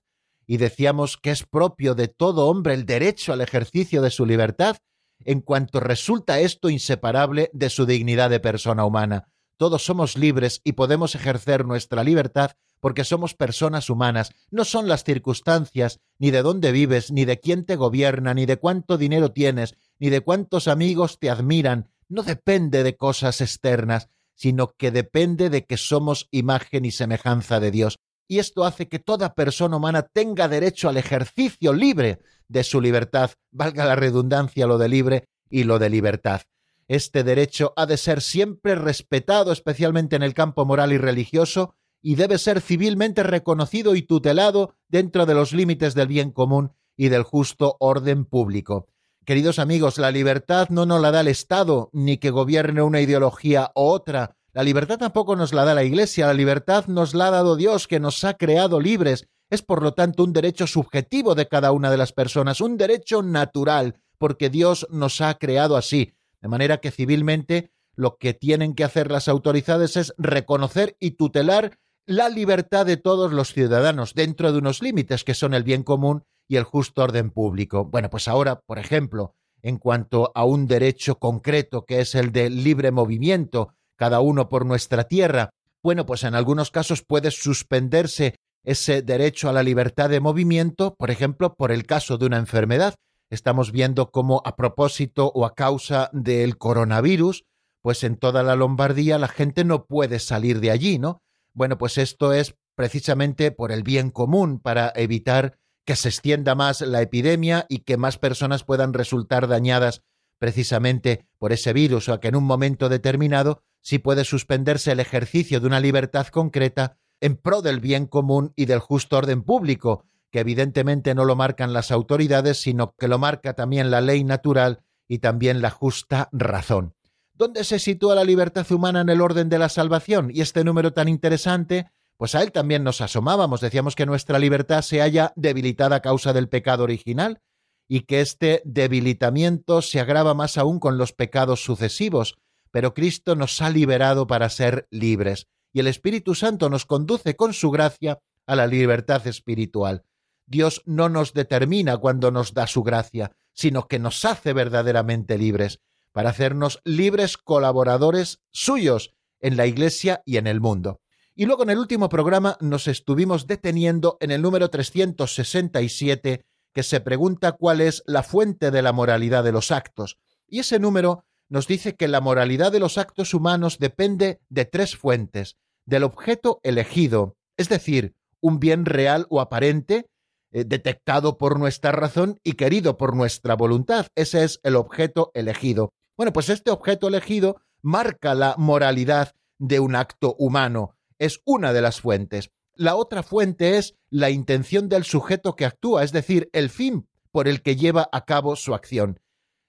y 0.45 0.55
decíamos 0.55 1.17
que 1.17 1.31
es 1.31 1.43
propio 1.43 1.95
de 1.95 2.07
todo 2.07 2.47
hombre 2.47 2.73
el 2.73 2.85
derecho 2.85 3.33
al 3.33 3.41
ejercicio 3.41 4.01
de 4.01 4.09
su 4.09 4.25
libertad, 4.25 4.77
en 5.25 5.41
cuanto 5.41 5.81
resulta 5.81 6.39
esto 6.39 6.69
inseparable 6.69 7.49
de 7.51 7.69
su 7.69 7.85
dignidad 7.85 8.29
de 8.29 8.39
persona 8.39 8.85
humana. 8.85 9.27
Todos 9.57 9.83
somos 9.83 10.17
libres 10.17 10.61
y 10.63 10.71
podemos 10.71 11.13
ejercer 11.13 11.65
nuestra 11.65 12.05
libertad 12.05 12.51
porque 12.79 13.03
somos 13.03 13.33
personas 13.33 13.89
humanas. 13.89 14.31
No 14.49 14.63
son 14.63 14.87
las 14.87 15.03
circunstancias, 15.03 15.99
ni 16.19 16.31
de 16.31 16.43
dónde 16.43 16.71
vives, 16.71 17.11
ni 17.11 17.25
de 17.25 17.41
quién 17.41 17.65
te 17.65 17.75
gobierna, 17.75 18.33
ni 18.33 18.45
de 18.45 18.55
cuánto 18.55 18.97
dinero 18.97 19.33
tienes, 19.33 19.75
ni 19.99 20.09
de 20.09 20.21
cuántos 20.21 20.69
amigos 20.69 21.19
te 21.19 21.29
admiran. 21.29 21.89
No 22.07 22.23
depende 22.23 22.83
de 22.83 22.95
cosas 22.95 23.41
externas, 23.41 24.07
sino 24.37 24.69
que 24.77 24.91
depende 24.91 25.49
de 25.49 25.65
que 25.65 25.77
somos 25.77 26.29
imagen 26.31 26.85
y 26.85 26.91
semejanza 26.91 27.59
de 27.59 27.71
Dios. 27.71 27.97
Y 28.27 28.39
esto 28.39 28.65
hace 28.65 28.87
que 28.87 28.99
toda 28.99 29.33
persona 29.33 29.77
humana 29.77 30.03
tenga 30.03 30.47
derecho 30.47 30.87
al 30.87 30.97
ejercicio 30.97 31.73
libre 31.73 32.19
de 32.47 32.63
su 32.63 32.79
libertad, 32.79 33.31
valga 33.51 33.85
la 33.85 33.95
redundancia 33.95 34.67
lo 34.67 34.77
de 34.77 34.89
libre 34.89 35.27
y 35.49 35.63
lo 35.63 35.79
de 35.79 35.89
libertad. 35.89 36.41
Este 36.87 37.23
derecho 37.23 37.73
ha 37.75 37.85
de 37.85 37.97
ser 37.97 38.21
siempre 38.21 38.75
respetado, 38.75 39.51
especialmente 39.51 40.15
en 40.15 40.23
el 40.23 40.33
campo 40.33 40.65
moral 40.65 40.93
y 40.93 40.97
religioso, 40.97 41.73
y 42.01 42.15
debe 42.15 42.37
ser 42.37 42.61
civilmente 42.61 43.23
reconocido 43.23 43.95
y 43.95 44.03
tutelado 44.03 44.75
dentro 44.87 45.25
de 45.25 45.33
los 45.33 45.51
límites 45.51 45.95
del 45.95 46.07
bien 46.07 46.31
común 46.31 46.73
y 46.95 47.09
del 47.09 47.23
justo 47.23 47.75
orden 47.79 48.23
público. 48.23 48.87
Queridos 49.27 49.59
amigos, 49.59 49.97
la 49.97 50.09
libertad 50.09 50.69
no 50.69 50.85
nos 50.85 51.01
la 51.01 51.11
da 51.11 51.19
el 51.19 51.27
Estado, 51.27 51.89
ni 51.91 52.15
que 52.15 52.29
gobierne 52.29 52.81
una 52.81 53.01
ideología 53.01 53.73
u 53.75 53.81
otra. 53.81 54.37
La 54.53 54.63
libertad 54.63 54.99
tampoco 54.99 55.35
nos 55.35 55.51
la 55.51 55.65
da 55.65 55.75
la 55.75 55.83
Iglesia, 55.83 56.27
la 56.27 56.33
libertad 56.33 56.85
nos 56.87 57.13
la 57.13 57.27
ha 57.27 57.31
dado 57.31 57.57
Dios, 57.57 57.89
que 57.89 57.99
nos 57.99 58.23
ha 58.23 58.35
creado 58.35 58.79
libres. 58.79 59.27
Es 59.49 59.61
por 59.61 59.83
lo 59.83 59.93
tanto 59.93 60.23
un 60.23 60.31
derecho 60.31 60.65
subjetivo 60.65 61.35
de 61.35 61.49
cada 61.49 61.73
una 61.73 61.91
de 61.91 61.97
las 61.97 62.13
personas, 62.13 62.61
un 62.61 62.77
derecho 62.77 63.21
natural, 63.21 63.99
porque 64.17 64.49
Dios 64.49 64.87
nos 64.91 65.19
ha 65.19 65.33
creado 65.33 65.75
así. 65.75 66.13
De 66.39 66.47
manera 66.47 66.77
que 66.77 66.91
civilmente 66.91 67.73
lo 67.95 68.15
que 68.15 68.33
tienen 68.33 68.75
que 68.75 68.85
hacer 68.85 69.11
las 69.11 69.27
autoridades 69.27 69.97
es 69.97 70.13
reconocer 70.17 70.95
y 71.01 71.11
tutelar 71.11 71.77
la 72.07 72.29
libertad 72.29 72.85
de 72.85 72.95
todos 72.95 73.33
los 73.33 73.53
ciudadanos 73.53 74.13
dentro 74.13 74.53
de 74.53 74.59
unos 74.59 74.81
límites 74.81 75.25
que 75.25 75.33
son 75.33 75.53
el 75.53 75.63
bien 75.63 75.83
común 75.83 76.23
y 76.47 76.55
el 76.55 76.63
justo 76.63 77.03
orden 77.03 77.31
público. 77.31 77.83
Bueno, 77.83 78.09
pues 78.09 78.29
ahora, 78.29 78.61
por 78.65 78.79
ejemplo, 78.79 79.35
en 79.61 79.77
cuanto 79.77 80.31
a 80.33 80.45
un 80.45 80.67
derecho 80.67 81.19
concreto 81.19 81.83
que 81.85 81.99
es 81.99 82.15
el 82.15 82.31
de 82.31 82.49
libre 82.49 82.91
movimiento, 82.91 83.73
cada 83.97 84.21
uno 84.21 84.47
por 84.47 84.65
nuestra 84.65 85.03
tierra, 85.03 85.49
bueno, 85.83 86.05
pues 86.05 86.23
en 86.23 86.33
algunos 86.33 86.71
casos 86.71 87.03
puede 87.03 87.29
suspenderse 87.29 88.35
ese 88.63 89.01
derecho 89.01 89.49
a 89.49 89.53
la 89.53 89.63
libertad 89.63 90.09
de 90.09 90.21
movimiento, 90.21 90.95
por 90.95 91.11
ejemplo, 91.11 91.55
por 91.55 91.73
el 91.73 91.85
caso 91.85 92.17
de 92.17 92.25
una 92.25 92.37
enfermedad. 92.37 92.95
Estamos 93.29 93.73
viendo 93.73 94.11
cómo 94.11 94.41
a 94.45 94.55
propósito 94.55 95.29
o 95.35 95.45
a 95.45 95.55
causa 95.55 96.09
del 96.13 96.57
coronavirus, 96.57 97.43
pues 97.81 98.05
en 98.05 98.15
toda 98.15 98.43
la 98.43 98.55
Lombardía 98.55 99.17
la 99.17 99.27
gente 99.27 99.65
no 99.65 99.85
puede 99.85 100.19
salir 100.19 100.61
de 100.61 100.71
allí, 100.71 100.99
¿no? 100.99 101.21
Bueno, 101.57 101.79
pues 101.79 101.97
esto 101.97 102.33
es 102.33 102.55
precisamente 102.75 103.49
por 103.49 103.71
el 103.71 103.81
bien 103.81 104.11
común, 104.11 104.59
para 104.59 104.93
evitar 104.95 105.57
que 105.87 105.95
se 105.95 106.09
extienda 106.09 106.53
más 106.53 106.81
la 106.81 107.01
epidemia 107.01 107.65
y 107.67 107.79
que 107.79 107.97
más 107.97 108.19
personas 108.19 108.63
puedan 108.63 108.93
resultar 108.93 109.47
dañadas 109.47 110.03
precisamente 110.37 111.25
por 111.39 111.51
ese 111.51 111.73
virus 111.73 112.09
o 112.09 112.19
que 112.19 112.27
en 112.27 112.35
un 112.35 112.43
momento 112.43 112.89
determinado 112.89 113.63
sí 113.81 113.97
puede 113.97 114.23
suspenderse 114.23 114.91
el 114.91 114.99
ejercicio 114.99 115.59
de 115.59 115.65
una 115.65 115.79
libertad 115.79 116.27
concreta 116.27 116.99
en 117.21 117.37
pro 117.37 117.63
del 117.63 117.79
bien 117.79 118.05
común 118.05 118.53
y 118.55 118.65
del 118.65 118.77
justo 118.77 119.17
orden 119.17 119.41
público, 119.41 120.05
que 120.29 120.41
evidentemente 120.41 121.15
no 121.15 121.25
lo 121.25 121.35
marcan 121.35 121.73
las 121.73 121.89
autoridades, 121.89 122.61
sino 122.61 122.93
que 122.99 123.07
lo 123.07 123.17
marca 123.17 123.55
también 123.55 123.89
la 123.89 124.01
ley 124.01 124.23
natural 124.23 124.83
y 125.07 125.17
también 125.17 125.63
la 125.63 125.71
justa 125.71 126.29
razón. 126.31 126.96
¿Dónde 127.37 127.63
se 127.63 127.77
sitúa 127.77 128.15
la 128.15 128.23
libertad 128.23 128.65
humana 128.71 129.01
en 129.01 129.09
el 129.09 129.21
orden 129.21 129.47
de 129.47 129.59
la 129.59 129.69
salvación? 129.69 130.31
Y 130.33 130.41
este 130.41 130.63
número 130.63 130.91
tan 130.93 131.07
interesante, 131.07 131.91
pues 132.17 132.33
a 132.33 132.41
él 132.41 132.51
también 132.51 132.83
nos 132.83 132.99
asomábamos, 132.99 133.61
decíamos 133.61 133.95
que 133.95 134.07
nuestra 134.07 134.39
libertad 134.39 134.81
se 134.81 135.01
halla 135.01 135.33
debilitada 135.35 135.97
a 135.97 136.01
causa 136.01 136.33
del 136.33 136.49
pecado 136.49 136.83
original 136.83 137.39
y 137.87 138.01
que 138.01 138.21
este 138.21 138.63
debilitamiento 138.65 139.83
se 139.83 139.99
agrava 139.99 140.33
más 140.33 140.57
aún 140.57 140.79
con 140.79 140.97
los 140.97 141.13
pecados 141.13 141.63
sucesivos, 141.63 142.39
pero 142.71 142.95
Cristo 142.95 143.35
nos 143.35 143.61
ha 143.61 143.69
liberado 143.69 144.25
para 144.25 144.49
ser 144.49 144.87
libres, 144.89 145.47
y 145.71 145.79
el 145.79 145.87
Espíritu 145.87 146.33
Santo 146.33 146.71
nos 146.71 146.87
conduce 146.87 147.35
con 147.35 147.53
su 147.53 147.69
gracia 147.69 148.17
a 148.47 148.55
la 148.55 148.65
libertad 148.65 149.27
espiritual. 149.27 150.03
Dios 150.47 150.81
no 150.85 151.07
nos 151.07 151.33
determina 151.33 151.97
cuando 151.97 152.31
nos 152.31 152.55
da 152.55 152.65
su 152.65 152.81
gracia, 152.81 153.33
sino 153.53 153.87
que 153.87 153.99
nos 153.99 154.25
hace 154.25 154.53
verdaderamente 154.53 155.37
libres, 155.37 155.81
para 156.17 156.31
hacernos 156.31 156.81
libres 156.83 157.37
colaboradores 157.37 158.39
suyos 158.51 159.13
en 159.39 159.55
la 159.55 159.67
Iglesia 159.67 160.23
y 160.25 160.37
en 160.37 160.47
el 160.47 160.59
mundo. 160.59 160.99
Y 161.35 161.45
luego 161.45 161.61
en 161.61 161.69
el 161.69 161.77
último 161.77 162.09
programa 162.09 162.57
nos 162.59 162.87
estuvimos 162.87 163.45
deteniendo 163.45 164.17
en 164.19 164.31
el 164.31 164.41
número 164.41 164.71
367, 164.71 166.43
que 166.73 166.81
se 166.81 167.01
pregunta 167.01 167.51
cuál 167.51 167.81
es 167.81 168.01
la 168.07 168.23
fuente 168.23 168.71
de 168.71 168.81
la 168.81 168.93
moralidad 168.93 169.43
de 169.43 169.51
los 169.51 169.69
actos. 169.69 170.17
Y 170.47 170.57
ese 170.57 170.79
número 170.79 171.23
nos 171.49 171.67
dice 171.67 171.95
que 171.95 172.07
la 172.07 172.19
moralidad 172.19 172.71
de 172.71 172.79
los 172.79 172.97
actos 172.97 173.35
humanos 173.35 173.77
depende 173.77 174.39
de 174.49 174.65
tres 174.65 174.95
fuentes, 174.95 175.57
del 175.85 176.01
objeto 176.01 176.59
elegido, 176.63 177.37
es 177.57 177.69
decir, 177.69 178.15
un 178.41 178.59
bien 178.59 178.85
real 178.85 179.27
o 179.29 179.39
aparente, 179.39 180.07
eh, 180.51 180.63
detectado 180.63 181.37
por 181.37 181.59
nuestra 181.59 181.91
razón 181.91 182.39
y 182.43 182.53
querido 182.53 182.97
por 182.97 183.15
nuestra 183.15 183.55
voluntad. 183.55 184.07
Ese 184.15 184.43
es 184.43 184.59
el 184.63 184.77
objeto 184.77 185.29
elegido. 185.35 185.93
Bueno, 186.17 186.33
pues 186.33 186.49
este 186.49 186.71
objeto 186.71 187.07
elegido 187.07 187.61
marca 187.83 188.33
la 188.33 188.55
moralidad 188.57 189.35
de 189.59 189.79
un 189.79 189.95
acto 189.95 190.35
humano. 190.39 190.95
Es 191.19 191.41
una 191.45 191.73
de 191.73 191.81
las 191.81 192.01
fuentes. 192.01 192.49
La 192.73 192.95
otra 192.95 193.21
fuente 193.21 193.77
es 193.77 193.95
la 194.09 194.31
intención 194.31 194.89
del 194.89 195.03
sujeto 195.03 195.55
que 195.55 195.65
actúa, 195.65 196.03
es 196.03 196.11
decir, 196.11 196.49
el 196.53 196.69
fin 196.69 197.07
por 197.31 197.47
el 197.47 197.61
que 197.61 197.75
lleva 197.75 198.09
a 198.11 198.25
cabo 198.25 198.55
su 198.55 198.73
acción. 198.73 199.19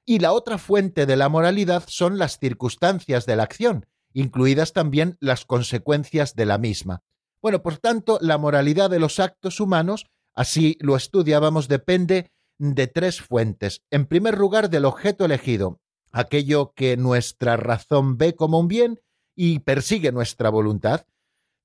Y 0.07 0.21
la 0.21 0.33
otra 0.33 0.57
fuente 0.57 1.05
de 1.05 1.17
la 1.17 1.29
moralidad 1.29 1.85
son 1.87 2.17
las 2.17 2.39
circunstancias 2.39 3.27
de 3.27 3.37
la 3.37 3.43
acción, 3.43 3.87
incluidas 4.15 4.73
también 4.73 5.19
las 5.21 5.45
consecuencias 5.45 6.35
de 6.35 6.47
la 6.47 6.57
misma. 6.57 7.03
Bueno, 7.43 7.63
por 7.63 7.77
tanto, 7.77 8.19
la 8.23 8.39
moralidad 8.39 8.89
de 8.89 9.01
los 9.01 9.21
actos 9.21 9.61
humanos, 9.61 10.07
así 10.35 10.79
lo 10.81 10.97
estudiábamos, 10.97 11.69
depende 11.69 12.33
de 12.57 12.87
tres 12.87 13.21
fuentes. 13.21 13.83
En 13.91 14.07
primer 14.07 14.39
lugar, 14.39 14.71
del 14.71 14.87
objeto 14.87 15.27
elegido, 15.27 15.81
aquello 16.12 16.73
que 16.75 16.97
nuestra 16.97 17.57
razón 17.57 18.16
ve 18.18 18.35
como 18.35 18.59
un 18.59 18.68
bien 18.68 19.01
y 19.35 19.61
persigue 19.61 20.12
nuestra 20.12 20.51
voluntad, 20.51 21.07